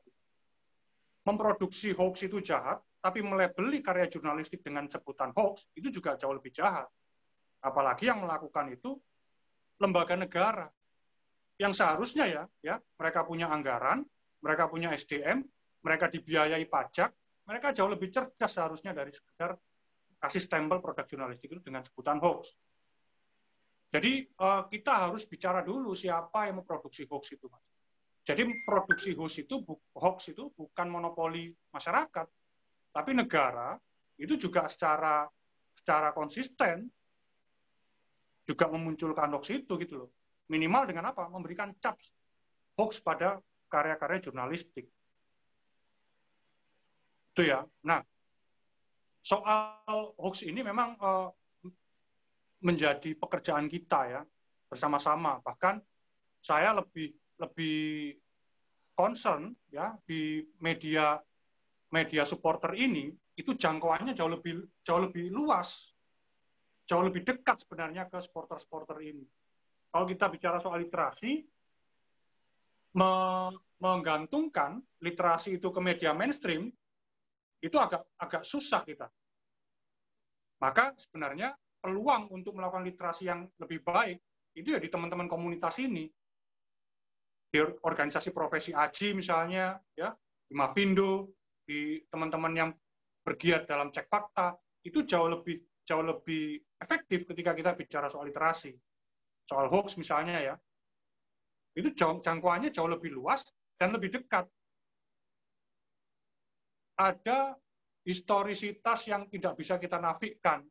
[1.23, 6.55] Memproduksi hoax itu jahat, tapi melebeli karya jurnalistik dengan sebutan hoax itu juga jauh lebih
[6.55, 6.87] jahat.
[7.59, 8.95] Apalagi yang melakukan itu
[9.83, 10.71] lembaga negara
[11.59, 14.07] yang seharusnya ya, ya mereka punya anggaran,
[14.39, 15.43] mereka punya SDM,
[15.83, 17.11] mereka dibiayai pajak,
[17.43, 19.59] mereka jauh lebih cerdas seharusnya dari sekedar
[20.23, 22.55] kasih stempel produk jurnalistik itu dengan sebutan hoax.
[23.91, 27.51] Jadi uh, kita harus bicara dulu siapa yang memproduksi hoax itu.
[28.23, 29.59] Jadi produksi hoax itu
[29.99, 32.25] hoax itu bukan monopoli masyarakat,
[32.93, 33.75] tapi negara
[34.21, 35.25] itu juga secara
[35.73, 36.85] secara konsisten
[38.45, 40.09] juga memunculkan hoax itu gitu loh.
[40.51, 41.25] Minimal dengan apa?
[41.31, 41.97] Memberikan cap
[42.77, 43.41] hoax pada
[43.71, 44.85] karya-karya jurnalistik.
[47.33, 47.65] Itu ya.
[47.81, 48.05] Nah,
[49.25, 51.33] soal hoax ini memang uh,
[52.61, 54.21] menjadi pekerjaan kita ya
[54.69, 55.41] bersama-sama.
[55.41, 55.81] Bahkan
[56.43, 58.13] saya lebih lebih
[58.93, 61.17] concern ya di media
[61.93, 65.93] media supporter ini itu jangkauannya jauh lebih jauh lebih luas,
[66.89, 69.21] jauh lebih dekat sebenarnya ke supporter-supporter ini.
[69.93, 71.45] Kalau kita bicara soal literasi,
[72.97, 73.13] me
[73.77, 76.71] menggantungkan literasi itu ke media mainstream
[77.61, 79.11] itu agak agak susah kita.
[80.63, 84.17] Maka sebenarnya peluang untuk melakukan literasi yang lebih baik
[84.55, 86.07] itu ya di teman-teman komunitas ini
[87.53, 90.15] di organisasi profesi AJI misalnya ya
[90.47, 92.69] di Mavindo di teman-teman yang
[93.23, 98.71] bergiat dalam cek fakta itu jauh lebih jauh lebih efektif ketika kita bicara soal literasi.
[99.43, 100.55] Soal hoax misalnya ya.
[101.75, 103.43] Itu jangkauannya jauh lebih luas
[103.75, 104.47] dan lebih dekat.
[106.95, 107.57] Ada
[108.05, 110.63] historisitas yang tidak bisa kita nafikan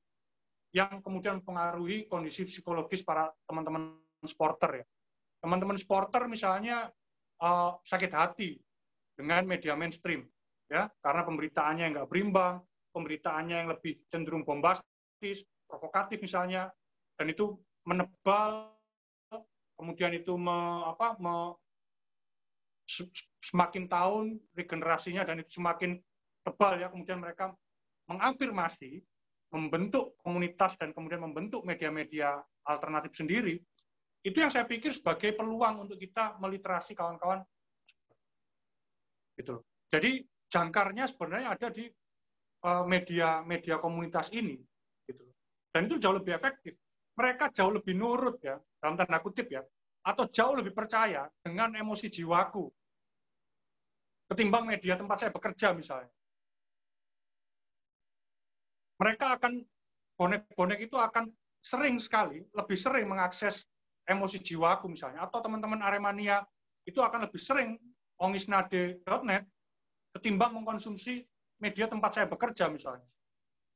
[0.73, 4.87] yang kemudian mempengaruhi kondisi psikologis para teman-teman sporter ya.
[5.45, 6.89] Teman-teman sporter misalnya
[7.43, 8.57] uh, sakit hati
[9.19, 10.25] dengan media mainstream
[10.73, 12.65] ya karena pemberitaannya yang nggak berimbang,
[12.97, 16.73] pemberitaannya yang lebih cenderung bombastis, provokatif misalnya,
[17.21, 18.73] dan itu menebal,
[19.77, 21.53] kemudian itu me, apa, me,
[23.45, 26.01] semakin tahun regenerasinya dan itu semakin
[26.41, 27.53] tebal ya, kemudian mereka
[28.09, 29.05] mengafirmasi,
[29.53, 33.61] membentuk komunitas dan kemudian membentuk media-media alternatif sendiri,
[34.23, 37.43] itu yang saya pikir sebagai peluang untuk kita meliterasi kawan-kawan.
[39.37, 39.61] Gitu.
[39.93, 41.89] Jadi jangkarnya sebenarnya ada di
[42.69, 44.61] uh, media media komunitas ini
[45.09, 45.25] gitu.
[45.73, 46.77] Dan itu jauh lebih efektif.
[47.17, 49.65] Mereka jauh lebih nurut ya dalam tanda kutip ya
[50.05, 52.69] atau jauh lebih percaya dengan emosi jiwaku
[54.33, 56.13] ketimbang media tempat saya bekerja misalnya.
[58.97, 59.61] Mereka akan
[60.17, 61.29] bonek-bonek itu akan
[61.63, 63.65] sering sekali lebih sering mengakses
[64.09, 66.43] emosi jiwaku misalnya atau teman-teman Aremania
[66.89, 67.79] itu akan lebih sering
[68.19, 69.47] ongisnade.net
[70.13, 71.25] ketimbang mengkonsumsi
[71.59, 73.09] media tempat saya bekerja misalnya.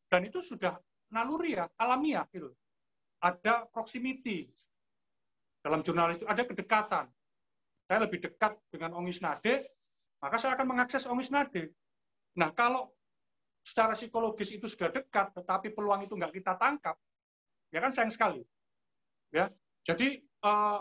[0.06, 0.76] Dan itu sudah
[1.10, 2.52] naluri ya, alamiah gitu.
[3.22, 4.46] Ada proximity
[5.64, 7.06] dalam jurnalis itu ada kedekatan.
[7.86, 9.66] Saya lebih dekat dengan Ongis Nade,
[10.22, 11.74] maka saya akan mengakses Ongis Nade.
[12.38, 12.90] Nah, kalau
[13.66, 16.94] secara psikologis itu sudah dekat, tetapi peluang itu nggak kita tangkap,
[17.74, 18.42] ya kan sayang sekali.
[19.34, 19.50] Ya,
[19.82, 20.80] jadi eh,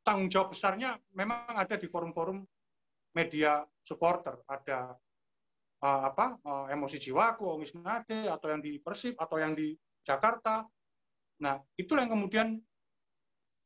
[0.00, 2.40] tanggung jawab besarnya memang ada di forum-forum
[3.18, 4.94] media supporter, ada
[5.82, 9.74] uh, apa uh, emosi jiwaku, Ongis Nade, atau yang di Persib, atau yang di
[10.06, 10.62] Jakarta.
[11.42, 12.48] Nah, itulah yang kemudian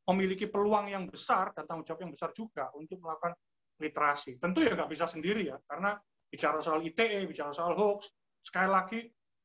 [0.08, 3.36] memiliki peluang yang besar dan tanggung jawab yang besar juga untuk melakukan
[3.76, 4.40] literasi.
[4.40, 6.00] Tentu ya nggak bisa sendiri ya, karena
[6.32, 8.08] bicara soal ITE, bicara soal hoax,
[8.40, 9.00] sekali lagi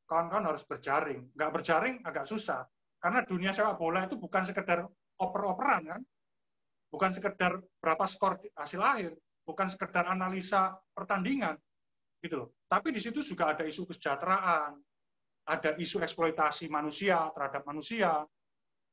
[0.08, 1.28] kawan-kawan harus berjaring.
[1.36, 2.64] Nggak berjaring agak susah,
[2.96, 4.88] karena dunia sepak bola itu bukan sekedar
[5.20, 6.00] oper-operan kan,
[6.88, 9.12] bukan sekedar berapa skor hasil akhir,
[9.48, 11.56] bukan sekedar analisa pertandingan,
[12.20, 12.48] gitu loh.
[12.68, 14.76] Tapi di situ juga ada isu kesejahteraan,
[15.48, 18.28] ada isu eksploitasi manusia terhadap manusia,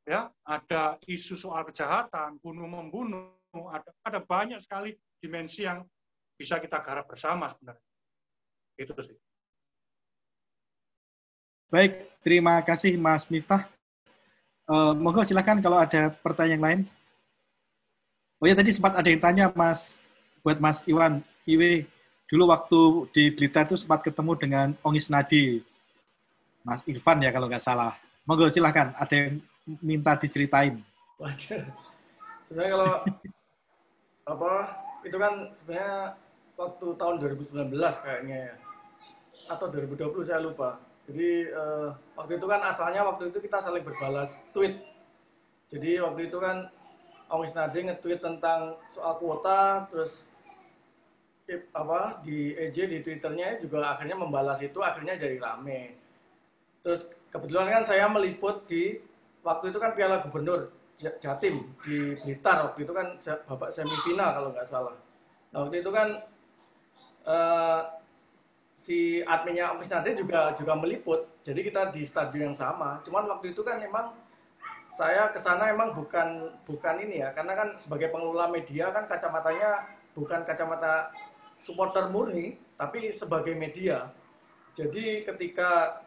[0.08, 3.36] ya ada isu soal kejahatan, bunuh membunuh,
[3.68, 5.84] ada ada banyak sekali dimensi yang
[6.40, 7.84] bisa kita garap bersama sebenarnya.
[8.80, 9.20] Itu sih.
[11.68, 13.68] Baik, terima kasih Mas Miftah.
[14.66, 16.82] Uh, monggo silakan kalau ada pertanyaan lain.
[18.40, 19.96] Oh ya tadi sempat ada yang tanya Mas
[20.46, 21.90] buat Mas Iwan Iwe
[22.30, 25.66] dulu waktu di Blitar itu sempat ketemu dengan Ongis Nadi.
[26.62, 27.98] Mas Irfan ya kalau nggak salah.
[28.30, 29.42] Monggo silakan ada yang
[29.82, 30.86] minta diceritain?
[31.18, 31.66] Waduh.
[32.46, 32.92] Sebenarnya kalau
[34.38, 34.52] apa
[35.06, 35.94] itu kan sebenarnya
[36.58, 38.56] waktu tahun 2019 kayaknya ya.
[39.50, 40.78] Atau 2020 saya lupa.
[41.06, 44.78] Jadi uh, waktu itu kan asalnya waktu itu kita saling berbalas tweet.
[45.70, 46.70] Jadi waktu itu kan
[47.30, 50.30] Ongis Nade nge-tweet tentang soal kuota, terus
[51.54, 55.94] apa di EJ di Twitternya juga akhirnya membalas itu akhirnya jadi rame.
[56.82, 58.98] Terus kebetulan kan saya meliput di
[59.46, 63.08] waktu itu kan Piala Gubernur Jatim di Blitar waktu itu kan
[63.46, 64.98] babak semifinal kalau nggak salah.
[65.54, 66.08] Nah waktu itu kan
[67.30, 67.82] uh,
[68.80, 71.30] si adminnya Om Nade juga juga meliput.
[71.46, 73.06] Jadi kita di stadion yang sama.
[73.06, 74.18] Cuman waktu itu kan memang
[74.96, 79.84] saya ke sana emang bukan bukan ini ya, karena kan sebagai pengelola media kan kacamatanya
[80.16, 81.12] bukan kacamata
[81.66, 84.14] supporter murni, tapi sebagai media.
[84.78, 86.04] Jadi ketika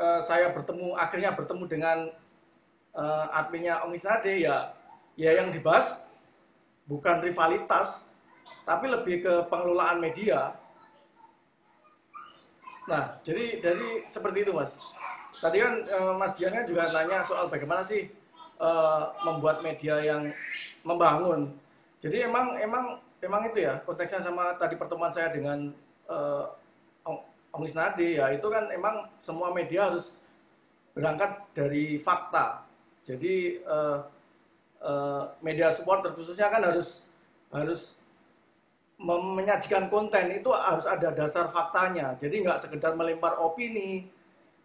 [0.00, 1.98] uh, saya bertemu akhirnya bertemu dengan
[2.96, 4.72] uh, adminnya Om Isade ya
[5.20, 6.08] ya yang dibahas
[6.88, 8.14] bukan rivalitas
[8.64, 10.56] tapi lebih ke pengelolaan media.
[12.86, 14.78] Nah, jadi dari seperti itu Mas.
[15.42, 18.08] Tadi kan uh, Mas Dian kan juga nanya soal bagaimana sih
[18.62, 20.30] uh, membuat media yang
[20.86, 21.50] membangun.
[21.98, 25.72] Jadi emang emang emang itu ya konteksnya sama tadi pertemuan saya dengan
[26.10, 26.50] uh,
[27.56, 30.20] Om Isnadi ya itu kan emang semua media harus
[30.92, 32.66] berangkat dari fakta
[33.06, 33.98] jadi uh,
[34.82, 37.06] uh, media supporter khususnya kan harus
[37.54, 37.96] harus
[39.06, 42.16] menyajikan konten itu harus ada dasar faktanya.
[42.16, 44.08] Jadi nggak sekedar melempar opini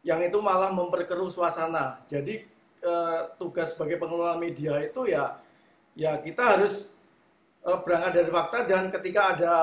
[0.02, 2.00] yang itu malah memperkeruh suasana.
[2.08, 2.48] Jadi
[2.82, 5.36] uh, tugas sebagai pengelola media itu ya
[5.94, 6.96] ya kita harus
[7.62, 9.54] berangkat dari fakta dan ketika ada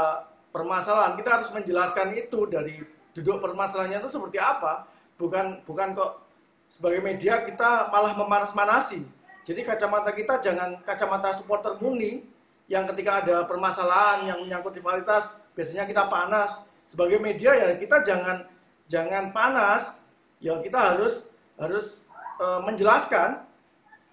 [0.55, 4.87] permasalahan kita harus menjelaskan itu dari duduk permasalahannya itu seperti apa.
[5.19, 6.23] Bukan bukan kok
[6.71, 9.03] sebagai media kita malah memanas-manasi.
[9.43, 12.23] Jadi kacamata kita jangan kacamata supporter murni
[12.69, 16.69] yang ketika ada permasalahan yang menyangkut rivalitas biasanya kita panas.
[16.85, 18.45] Sebagai media ya kita jangan
[18.87, 19.99] jangan panas.
[20.39, 22.07] Ya kita harus harus
[22.39, 23.43] e, menjelaskan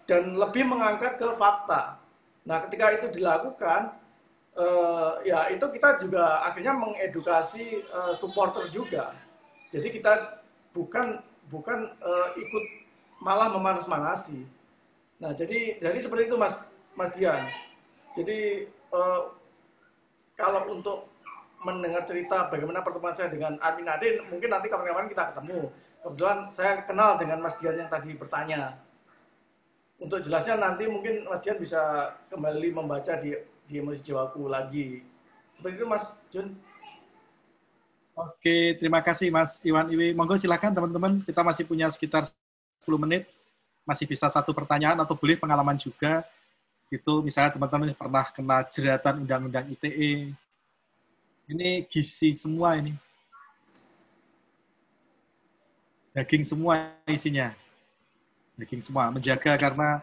[0.10, 2.02] dan lebih mengangkat ke fakta.
[2.46, 3.98] Nah, ketika itu dilakukan
[4.54, 4.66] e,
[5.26, 9.18] ya itu kita juga akhirnya mengedukasi e, supporter juga.
[9.74, 12.64] Jadi kita bukan bukan uh, ikut
[13.22, 14.46] malah memanas-manasi.
[15.22, 17.48] Nah, jadi jadi seperti itu Mas Mas Dian.
[18.16, 19.32] Jadi uh,
[20.36, 21.08] kalau untuk
[21.64, 25.72] mendengar cerita bagaimana pertemuan saya dengan Admin Adin, mungkin nanti kapan-kapan kita ketemu.
[26.06, 28.78] Kebetulan saya kenal dengan Mas Dian yang tadi bertanya.
[29.96, 33.32] Untuk jelasnya nanti mungkin Mas Dian bisa kembali membaca di
[33.66, 35.02] di emosi jiwaku lagi.
[35.56, 36.48] Seperti itu Mas Jun.
[38.16, 40.16] Oke, terima kasih Mas Iwan Iwi.
[40.16, 42.28] Monggo silakan teman-teman, kita masih punya sekitar
[42.88, 43.28] 10 menit.
[43.84, 46.24] Masih bisa satu pertanyaan atau boleh pengalaman juga.
[46.88, 50.32] Itu misalnya teman-teman pernah kena jeratan undang-undang ITE.
[51.46, 52.96] Ini gizi semua ini.
[56.16, 57.52] Daging semua isinya.
[58.56, 59.12] Daging semua.
[59.12, 60.00] Menjaga karena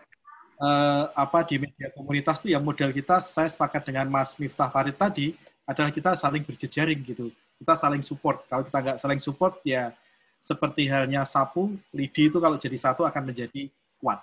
[0.61, 4.97] eh, apa di media komunitas itu yang model kita, saya sepakat dengan Mas Miftah Farid
[4.97, 7.33] tadi, adalah kita saling berjejaring gitu
[7.63, 8.43] kita saling support.
[8.51, 9.95] Kalau kita nggak saling support, ya
[10.43, 13.71] seperti halnya sapu, lidi itu kalau jadi satu akan menjadi
[14.03, 14.19] kuat.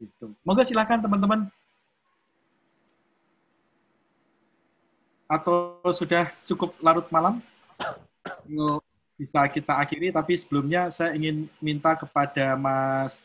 [0.00, 0.32] Gitu.
[0.40, 1.40] Moga silakan teman-teman.
[5.28, 7.44] Atau sudah cukup larut malam?
[9.20, 13.20] Bisa kita akhiri, tapi sebelumnya saya ingin minta kepada Mas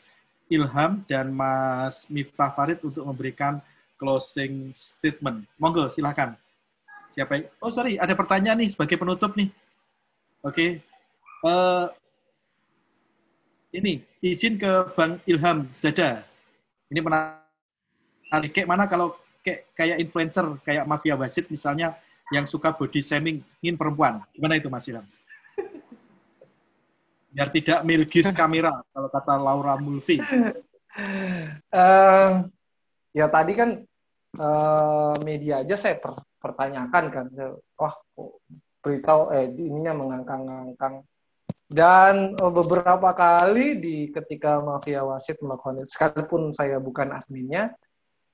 [0.49, 3.57] Ilham dan Mas Miftah Farid untuk memberikan
[3.97, 5.47] closing statement.
[5.57, 6.37] Monggo, silakan.
[7.15, 7.47] Siapa?
[7.63, 9.49] Oh sorry, ada pertanyaan nih sebagai penutup nih.
[10.43, 10.83] Oke.
[11.41, 11.87] Uh,
[13.73, 16.23] ini izin ke Bang Ilham Zada.
[16.91, 18.51] Ini menarik.
[18.51, 21.97] Kayak mana kalau kayak, kayak influencer, kayak Mafia Wasit misalnya,
[22.33, 24.21] yang suka body shaming, ingin perempuan.
[24.33, 25.05] Gimana itu Mas Ilham?
[27.35, 30.23] Biar tidak milgis kamera, kalau kata Laura Mulvi.
[31.75, 32.47] Uh,
[33.11, 33.83] ya tadi kan
[34.39, 37.25] uh, media aja saya per pertanyakan kan,
[37.75, 37.91] wah
[38.79, 41.03] beritahu eh ininya mengangkang-angkang
[41.67, 47.75] dan uh, beberapa kali di ketika mafia wasit melakukan sekalipun saya bukan adminnya,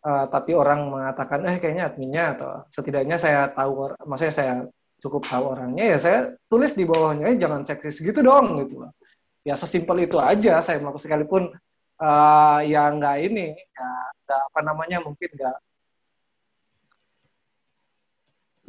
[0.06, 4.54] uh, tapi orang mengatakan eh kayaknya adminnya atau setidaknya saya tahu, maksudnya saya
[5.02, 8.86] cukup tahu orangnya ya saya tulis di bawahnya eh, jangan seksis gitu dong gitu
[9.42, 11.44] ya sesimpel itu aja saya melakukan sekalipun
[11.98, 15.58] uh, ya nggak ini nggak apa namanya mungkin nggak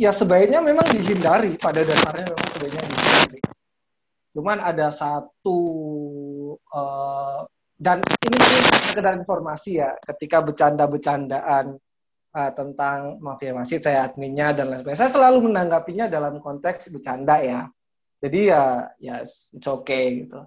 [0.03, 3.41] ya sebaiknya memang dihindari pada dasarnya memang sebaiknya dihindari.
[4.33, 5.59] Cuman ada satu
[6.73, 7.45] uh,
[7.77, 8.39] dan ini
[8.89, 11.77] sekedar informasi ya, ketika bercanda-bercandaan
[12.33, 17.39] uh, tentang mafia masjid saya adminnya dan lain sebagainya, saya selalu menanggapinya dalam konteks bercanda
[17.41, 17.69] ya.
[18.23, 20.41] Jadi ya ya it's okay gitu.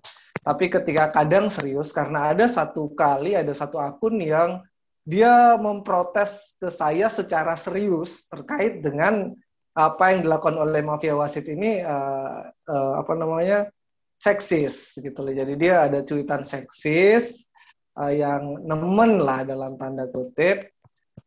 [0.46, 4.62] Tapi ketika kadang serius karena ada satu kali ada satu akun yang
[5.06, 9.34] dia memprotes ke saya secara serius terkait dengan
[9.76, 13.68] apa yang dilakukan oleh mafia wasit ini uh, uh, apa namanya
[14.16, 15.36] seksis gitu loh.
[15.36, 17.52] Jadi dia ada cuitan seksis
[18.00, 20.72] uh, yang nemen lah dalam tanda kutip.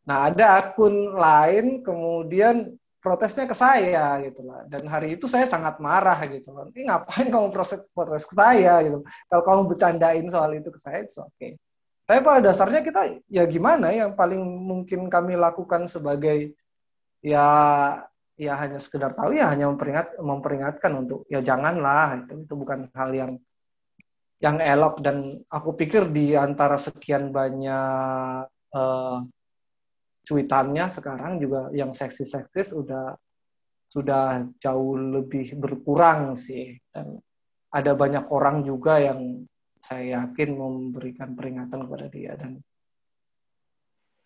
[0.09, 4.67] Nah ada akun lain kemudian protesnya ke saya gitu lah.
[4.67, 6.69] Dan hari itu saya sangat marah gitu loh.
[6.75, 9.01] Ini ngapain kamu proses protes ke saya gitu.
[9.31, 11.33] Kalau kamu bercandain soal itu ke saya, oke.
[11.39, 11.57] Okay.
[12.09, 16.57] Tapi pada dasarnya kita ya gimana yang paling mungkin kami lakukan sebagai
[17.21, 17.47] ya
[18.39, 23.11] ya hanya sekedar tahu ya hanya memperingat memperingatkan untuk ya janganlah itu itu bukan hal
[23.13, 23.33] yang
[24.39, 29.19] yang elok dan aku pikir di antara sekian banyak uh,
[30.29, 33.17] cuitannya sekarang juga yang seksis-seksis sudah
[33.89, 37.17] sudah jauh lebih berkurang sih dan
[37.73, 39.49] ada banyak orang juga yang
[39.81, 42.61] saya yakin memberikan peringatan kepada dia dan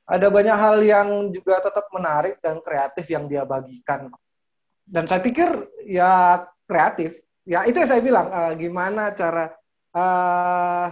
[0.02, 4.10] ada banyak hal yang juga tetap menarik dan kreatif yang dia bagikan.
[4.82, 5.48] Dan saya pikir
[5.86, 7.22] ya kreatif.
[7.46, 9.54] Ya itu yang saya bilang, uh, gimana cara
[9.94, 10.86] uh,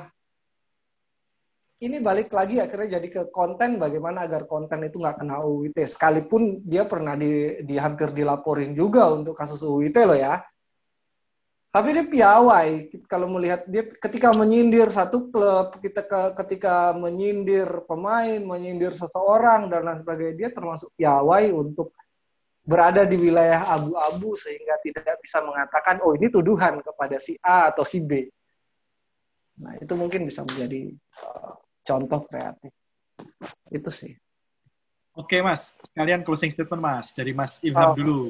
[1.80, 6.60] ini balik lagi akhirnya jadi ke konten bagaimana agar konten itu nggak kena UIT sekalipun
[6.60, 10.44] dia pernah di, di hampir dilaporin juga untuk kasus UIT loh ya.
[11.70, 12.90] Tapi dia piawai.
[13.06, 19.86] Kalau melihat dia ketika menyindir satu klub, kita ke, ketika menyindir pemain, menyindir seseorang dan
[19.86, 21.94] lain sebagainya, dia termasuk piawai untuk
[22.66, 27.86] berada di wilayah abu-abu sehingga tidak bisa mengatakan oh ini tuduhan kepada si A atau
[27.86, 28.26] si B.
[29.60, 30.90] Nah, itu mungkin bisa menjadi
[31.22, 31.59] uh,
[31.90, 32.70] contoh kreatif.
[33.74, 34.14] Itu sih.
[35.18, 35.74] Oke, Mas.
[35.90, 37.10] Kalian closing statement, Mas.
[37.10, 37.94] Dari Mas Ilham oh.
[37.98, 38.22] dulu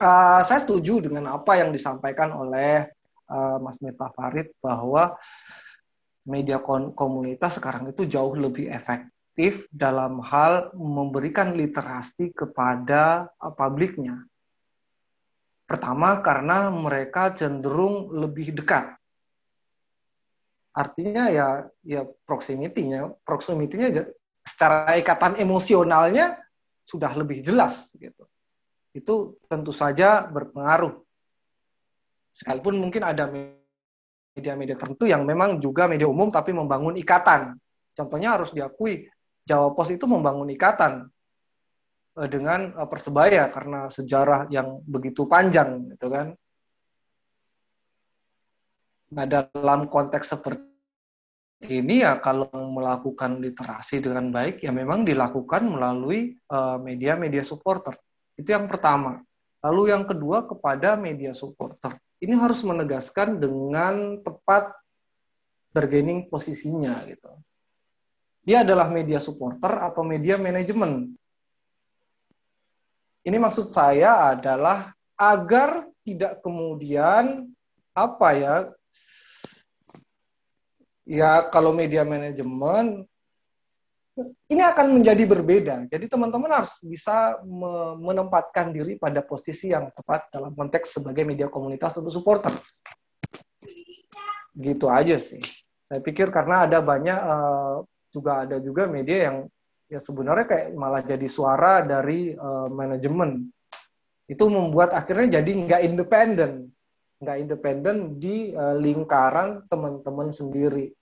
[0.00, 2.88] uh, saya setuju dengan apa yang disampaikan oleh
[3.28, 5.16] uh, Mas Miftah Farid bahwa
[6.26, 6.58] media
[6.92, 14.26] komunitas sekarang itu jauh lebih efektif dalam hal memberikan literasi kepada uh, publiknya.
[15.66, 18.94] Pertama karena mereka cenderung lebih dekat.
[20.76, 21.48] Artinya ya
[21.80, 24.12] ya proximity-nya, proximity-nya
[24.44, 26.36] secara ikatan emosionalnya
[26.84, 28.28] sudah lebih jelas gitu
[28.96, 30.96] itu tentu saja berpengaruh.
[32.32, 37.60] Sekalipun mungkin ada media-media tertentu yang memang juga media umum tapi membangun ikatan.
[37.92, 39.08] Contohnya harus diakui,
[39.44, 41.12] Jawa Pos itu membangun ikatan
[42.16, 46.32] eh, dengan eh, Persebaya karena sejarah yang begitu panjang gitu kan.
[49.06, 50.65] Nah, dalam konteks seperti
[51.64, 57.96] ini ya kalau melakukan literasi dengan baik ya memang dilakukan melalui eh, media-media uh, supporter.
[58.36, 59.24] Itu yang pertama.
[59.64, 61.96] Lalu yang kedua kepada media supporter.
[62.20, 64.76] Ini harus menegaskan dengan tepat
[65.72, 67.32] bargaining posisinya gitu.
[68.46, 71.16] Dia adalah media supporter atau media manajemen.
[73.26, 77.50] Ini maksud saya adalah agar tidak kemudian
[77.90, 78.54] apa ya
[81.06, 83.06] ya kalau media manajemen
[84.50, 85.74] ini akan menjadi berbeda.
[85.92, 87.36] Jadi teman-teman harus bisa
[88.00, 92.50] menempatkan diri pada posisi yang tepat dalam konteks sebagai media komunitas untuk supporter.
[94.56, 95.40] Gitu aja sih.
[95.86, 99.36] Saya pikir karena ada banyak uh, juga ada juga media yang
[99.86, 103.52] ya sebenarnya kayak malah jadi suara dari uh, manajemen.
[104.26, 106.74] itu membuat akhirnya jadi nggak independen
[107.20, 110.92] nggak independen di uh, lingkaran teman-teman sendiri.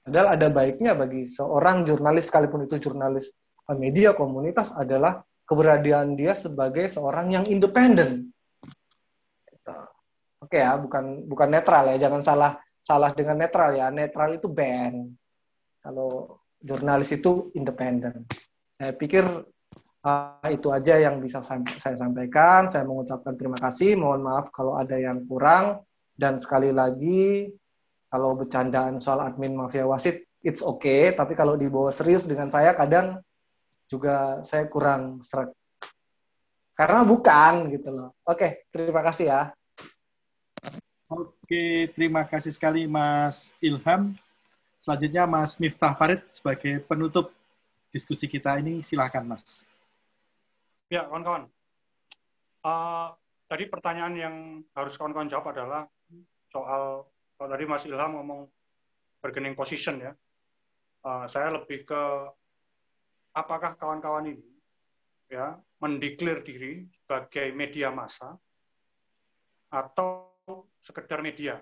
[0.00, 3.36] Padahal ada baiknya bagi seorang jurnalis sekalipun itu jurnalis
[3.76, 8.32] media komunitas adalah keberadaan dia sebagai seorang yang independen.
[9.44, 9.76] Gitu.
[10.40, 12.52] oke ya bukan bukan netral ya jangan salah
[12.88, 13.92] salah dengan netral ya.
[13.92, 15.12] Netral itu band.
[15.84, 18.24] Kalau jurnalis itu independen.
[18.72, 19.24] Saya pikir
[19.98, 21.58] Uh, itu aja yang bisa saya,
[21.98, 22.70] sampaikan.
[22.70, 23.98] Saya mengucapkan terima kasih.
[23.98, 25.82] Mohon maaf kalau ada yang kurang.
[26.18, 27.46] Dan sekali lagi,
[28.10, 31.14] kalau bercandaan soal admin mafia wasit, it's okay.
[31.14, 33.22] Tapi kalau dibawa serius dengan saya, kadang
[33.86, 35.54] juga saya kurang serak.
[36.78, 38.14] Karena bukan gitu loh.
[38.22, 39.42] Oke, terima kasih ya.
[41.08, 44.14] Oke, terima kasih sekali Mas Ilham.
[44.84, 47.32] Selanjutnya Mas Miftah Farid sebagai penutup
[47.88, 48.84] diskusi kita ini.
[48.84, 49.64] Silakan Mas.
[50.88, 51.44] Ya, kawan-kawan.
[52.64, 53.12] Uh,
[53.44, 54.36] tadi pertanyaan yang
[54.72, 55.84] harus kawan-kawan jawab adalah
[56.48, 57.04] soal
[57.36, 58.48] kalau tadi Mas Ilham ngomong
[59.20, 60.16] bargaining position ya.
[61.04, 62.02] Uh, saya lebih ke
[63.36, 64.48] apakah kawan-kawan ini
[65.28, 68.32] ya mendeklar diri sebagai media massa
[69.68, 70.32] atau
[70.80, 71.60] sekedar media.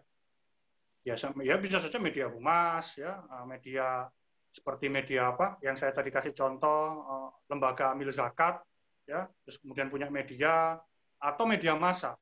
[1.02, 4.06] Ya, ya bisa saja media humas ya, uh, media
[4.54, 7.02] seperti media apa yang saya tadi kasih contoh
[7.50, 8.62] lembaga amil zakat
[9.06, 10.76] ya, terus kemudian punya media
[11.16, 12.18] atau media massa.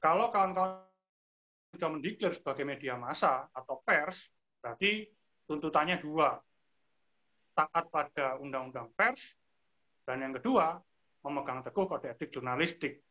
[0.00, 0.82] Kalau kawan-kawan
[1.76, 5.06] sudah mendeklar sebagai media massa atau pers, berarti
[5.44, 6.40] tuntutannya dua.
[7.52, 9.36] Taat pada undang-undang pers,
[10.08, 10.80] dan yang kedua,
[11.26, 13.04] memegang teguh kode etik jurnalistik.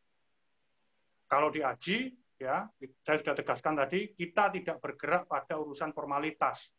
[1.28, 2.64] Kalau di AJI, ya,
[3.04, 6.72] saya sudah tegaskan tadi, kita tidak bergerak pada urusan formalitas.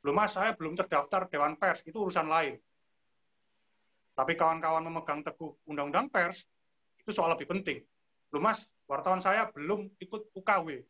[0.00, 2.56] Belum mas, saya belum terdaftar Dewan Pers, itu urusan lain.
[4.12, 6.44] Tapi kawan-kawan memegang teguh undang-undang pers,
[7.00, 7.80] itu soal lebih penting.
[8.28, 10.84] Belum mas, wartawan saya belum ikut UKW.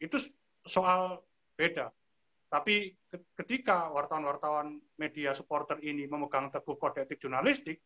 [0.00, 0.16] Itu
[0.64, 1.20] soal
[1.56, 1.92] beda.
[2.50, 2.96] Tapi
[3.38, 7.78] ketika wartawan-wartawan media supporter ini memegang teguh kode etik jurnalistik,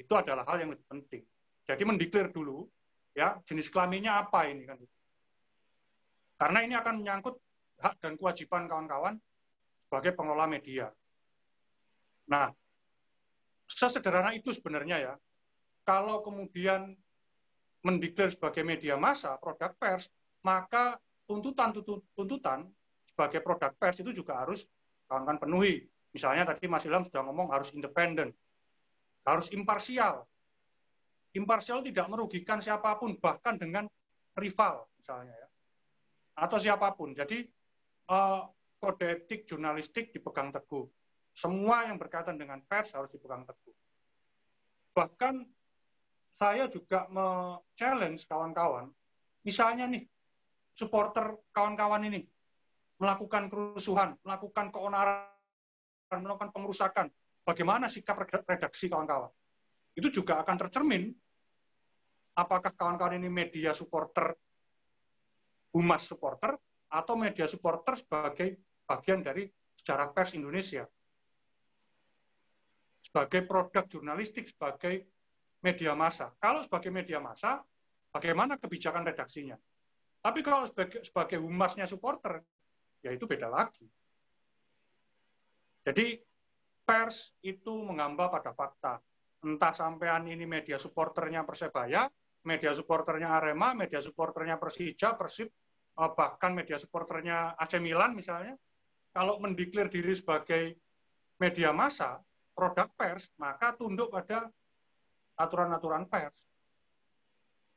[0.00, 1.22] itu adalah hal yang lebih penting.
[1.68, 2.64] Jadi mendeklar dulu,
[3.12, 4.78] ya jenis kelaminnya apa ini kan?
[6.40, 7.36] Karena ini akan menyangkut
[7.84, 9.20] hak dan kewajiban kawan-kawan
[9.84, 10.88] sebagai pengelola media.
[12.32, 12.48] Nah,
[13.70, 15.14] sesederhana itu sebenarnya ya.
[15.86, 16.98] Kalau kemudian
[17.86, 20.10] mendeklar sebagai media massa, produk pers,
[20.44, 22.68] maka tuntutan-tuntutan
[23.08, 24.66] sebagai produk pers itu juga harus
[25.08, 25.86] kawan penuhi.
[26.10, 28.34] Misalnya tadi Mas Ilham sudah ngomong harus independen,
[29.22, 30.26] harus imparsial.
[31.30, 33.86] Imparsial tidak merugikan siapa pun, bahkan dengan
[34.34, 35.48] rival misalnya ya,
[36.34, 37.14] atau siapa pun.
[37.14, 37.46] Jadi
[38.10, 38.40] eh,
[38.82, 40.88] kode etik jurnalistik dipegang teguh.
[41.40, 43.72] Semua yang berkaitan dengan pers harus dipegang teguh.
[44.92, 45.34] Bahkan
[46.36, 48.92] saya juga me-challenge kawan-kawan,
[49.40, 50.04] misalnya nih,
[50.76, 52.28] supporter kawan-kawan ini
[53.00, 55.32] melakukan kerusuhan, melakukan keonaran,
[56.12, 57.08] melakukan pengerusakan,
[57.48, 59.32] bagaimana sikap redaksi kawan-kawan?
[59.96, 61.08] Itu juga akan tercermin
[62.36, 64.36] apakah kawan-kawan ini media supporter,
[65.72, 66.60] humas supporter,
[66.92, 69.48] atau media supporter sebagai bagian dari
[69.80, 70.84] sejarah pers Indonesia
[73.10, 75.02] sebagai produk jurnalistik, sebagai
[75.66, 76.30] media massa.
[76.38, 77.58] Kalau sebagai media massa,
[78.14, 79.58] bagaimana kebijakan redaksinya?
[80.22, 82.38] Tapi kalau sebagai, sebagai humasnya supporter,
[83.02, 83.90] ya itu beda lagi.
[85.82, 86.22] Jadi
[86.86, 89.02] pers itu mengambah pada fakta.
[89.42, 92.06] Entah sampean ini media supporternya Persebaya,
[92.46, 95.50] media supporternya Arema, media supporternya Persija, Persib,
[95.98, 98.54] eh, bahkan media supporternya AC Milan misalnya,
[99.10, 100.78] kalau mendeklar diri sebagai
[101.40, 102.20] media massa,
[102.60, 104.52] produk pers, maka tunduk pada
[105.40, 106.36] aturan-aturan pers.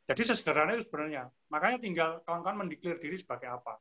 [0.03, 1.31] Jadi sesederhana itu sebenarnya.
[1.47, 3.79] Makanya tinggal kawan-kawan mendeklir diri sebagai apa.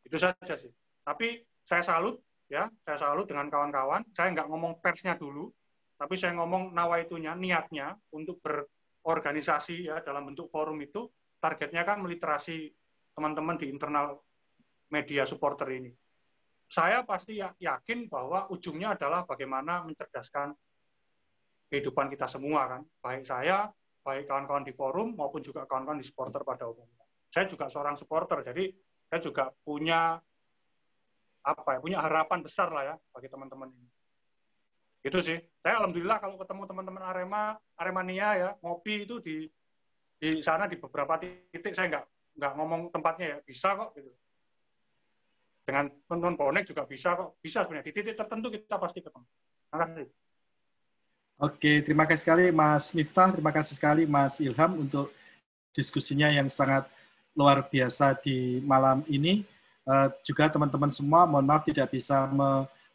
[0.00, 0.72] Itu saja sih.
[1.04, 4.08] Tapi saya salut, ya, saya salut dengan kawan-kawan.
[4.16, 5.52] Saya nggak ngomong persnya dulu,
[6.00, 11.12] tapi saya ngomong nawaitunya, niatnya untuk berorganisasi ya dalam bentuk forum itu.
[11.36, 12.72] Targetnya kan meliterasi
[13.12, 14.24] teman-teman di internal
[14.88, 15.92] media supporter ini
[16.72, 20.56] saya pasti ya, yakin bahwa ujungnya adalah bagaimana mencerdaskan
[21.68, 23.68] kehidupan kita semua kan, baik saya,
[24.00, 27.04] baik kawan-kawan di forum maupun juga kawan-kawan di supporter pada umumnya.
[27.28, 28.72] Saya juga seorang supporter, jadi
[29.04, 30.16] saya juga punya
[31.44, 33.88] apa ya, punya harapan besar lah ya bagi teman-teman ini.
[35.04, 35.36] Itu sih.
[35.60, 39.44] Saya alhamdulillah kalau ketemu teman-teman Arema, Aremania ya, ngopi itu di
[40.16, 42.06] di sana di beberapa titik saya nggak
[42.40, 44.08] nggak ngomong tempatnya ya, bisa kok gitu
[45.62, 49.26] dengan teman bonek juga bisa kok bisa sebenarnya di titik tertentu kita pasti ketemu
[49.70, 50.06] terima kasih
[51.42, 55.10] Oke, terima kasih sekali Mas Miftah, terima kasih sekali Mas Ilham untuk
[55.74, 56.86] diskusinya yang sangat
[57.34, 59.42] luar biasa di malam ini.
[59.82, 62.30] Uh, juga teman-teman semua, mohon maaf tidak bisa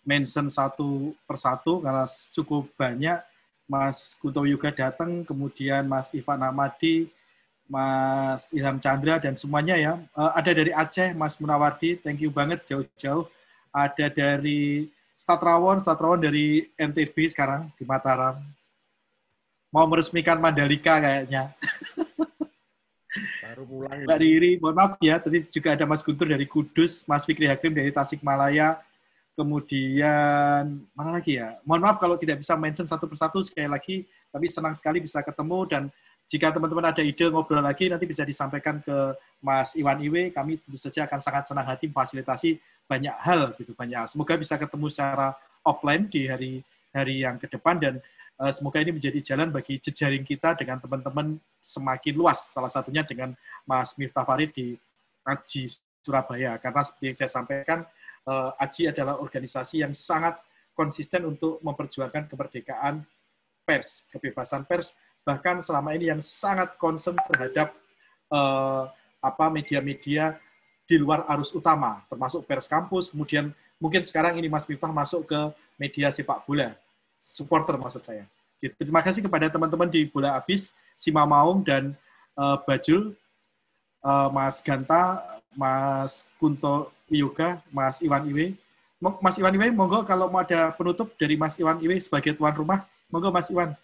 [0.08, 3.20] mention satu persatu karena cukup banyak.
[3.68, 7.12] Mas Kunto Yuga datang, kemudian Mas Ivan Amadi,
[7.68, 9.94] Mas Ilham Chandra, dan semuanya ya.
[10.16, 13.28] Uh, ada dari Aceh, Mas Munawardi, thank you banget jauh-jauh.
[13.76, 18.40] Ada dari Statrawon, Statrawon dari NTB sekarang di Mataram.
[19.68, 21.52] Mau meresmikan Mandalika kayaknya.
[23.44, 24.06] Baru pulang.
[24.06, 27.74] Mbak Riri, mohon maaf ya, tadi juga ada Mas Guntur dari Kudus, Mas Fikri Hakim
[27.74, 28.80] dari Tasikmalaya,
[29.34, 31.58] kemudian mana lagi ya?
[31.66, 33.96] Mohon maaf kalau tidak bisa mention satu persatu sekali lagi,
[34.30, 35.84] tapi senang sekali bisa ketemu dan
[36.28, 40.36] jika teman-teman ada ide ngobrol lagi nanti bisa disampaikan ke Mas Iwan Iwe.
[40.36, 44.08] Kami tentu saja akan sangat senang hati memfasilitasi banyak hal gitu banyak hal.
[44.12, 45.32] Semoga bisa ketemu secara
[45.64, 46.54] offline di hari
[46.92, 47.94] hari yang ke depan dan
[48.44, 52.52] uh, semoga ini menjadi jalan bagi jejaring kita dengan teman-teman semakin luas.
[52.52, 53.32] Salah satunya dengan
[53.64, 54.76] Mas Miftah Farid di
[55.24, 55.72] Aji
[56.04, 57.88] Surabaya karena seperti yang saya sampaikan
[58.28, 60.36] uh, Aji adalah organisasi yang sangat
[60.76, 63.08] konsisten untuk memperjuangkan kemerdekaan
[63.64, 64.92] pers, kebebasan pers
[65.28, 67.76] bahkan selama ini yang sangat concern terhadap
[68.32, 68.88] uh,
[69.20, 70.40] apa media-media
[70.88, 75.40] di luar arus utama, termasuk pers kampus, kemudian mungkin sekarang ini Mas Miftah masuk ke
[75.76, 76.72] media sepak bola,
[77.20, 78.24] supporter maksud saya.
[78.64, 78.72] Gitu.
[78.80, 81.92] Terima kasih kepada teman-teman di Bola Abis, Sima Maung, dan
[82.40, 83.12] uh, Bajul,
[84.02, 85.22] uh, Mas Ganta,
[85.54, 88.58] Mas Kunto Yoga, Mas Iwan Iwe.
[88.98, 92.88] Mas Iwan Iwe, monggo kalau mau ada penutup dari Mas Iwan Iwe sebagai tuan rumah,
[93.14, 93.78] monggo Mas Iwan.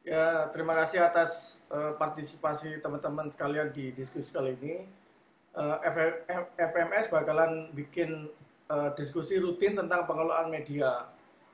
[0.00, 4.88] Ya, terima kasih atas uh, partisipasi teman-teman sekalian di diskusi kali ini.
[5.52, 8.32] Uh, eh, FMS bakalan bikin
[8.72, 11.04] uh, diskusi rutin tentang pengelolaan media.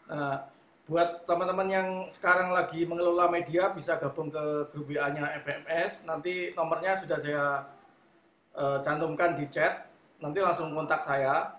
[0.06, 0.46] Nah,
[0.86, 6.06] buat teman-teman yang sekarang lagi mengelola media bisa gabung ke grup WA-nya FMS.
[6.06, 7.66] Nanti nomornya sudah saya
[8.54, 9.90] uh, cantumkan di chat.
[10.22, 11.50] Nanti langsung kontak saya.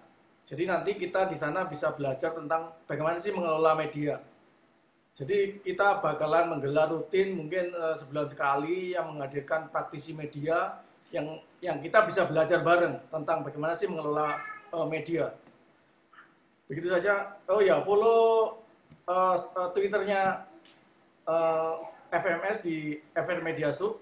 [0.48, 4.24] Jadi nanti kita di sana bisa belajar tentang bagaimana sih mengelola media
[5.18, 10.78] jadi kita bakalan menggelar rutin mungkin uh, sebulan sekali yang menghadirkan praktisi media
[11.10, 14.38] yang yang kita bisa belajar bareng tentang bagaimana sih mengelola
[14.70, 15.34] uh, media.
[16.70, 17.34] Begitu saja.
[17.50, 18.62] Oh ya, follow
[19.10, 19.34] uh,
[19.74, 20.46] Twitternya
[21.26, 21.82] uh,
[22.14, 23.98] FMS di FR Media Sub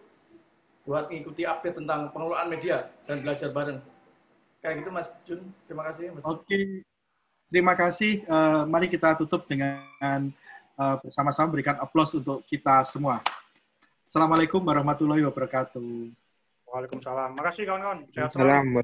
[0.83, 3.79] buat mengikuti update tentang pengelolaan media dan belajar bareng.
[4.59, 5.47] Kayak gitu Mas Jun.
[5.63, 6.27] Terima kasih Mas.
[6.27, 6.83] Oke.
[7.47, 8.27] Terima kasih.
[8.27, 9.79] Uh, mari kita tutup dengan
[10.79, 13.19] uh, bersama-sama berikan aplaus untuk kita semua.
[14.05, 15.81] Assalamualaikum warahmatullahi wabarakatuh.
[16.69, 17.33] Waalaikumsalam.
[17.39, 17.99] Makasih kawan-kawan.
[18.11, 18.83] Assalamualaikum.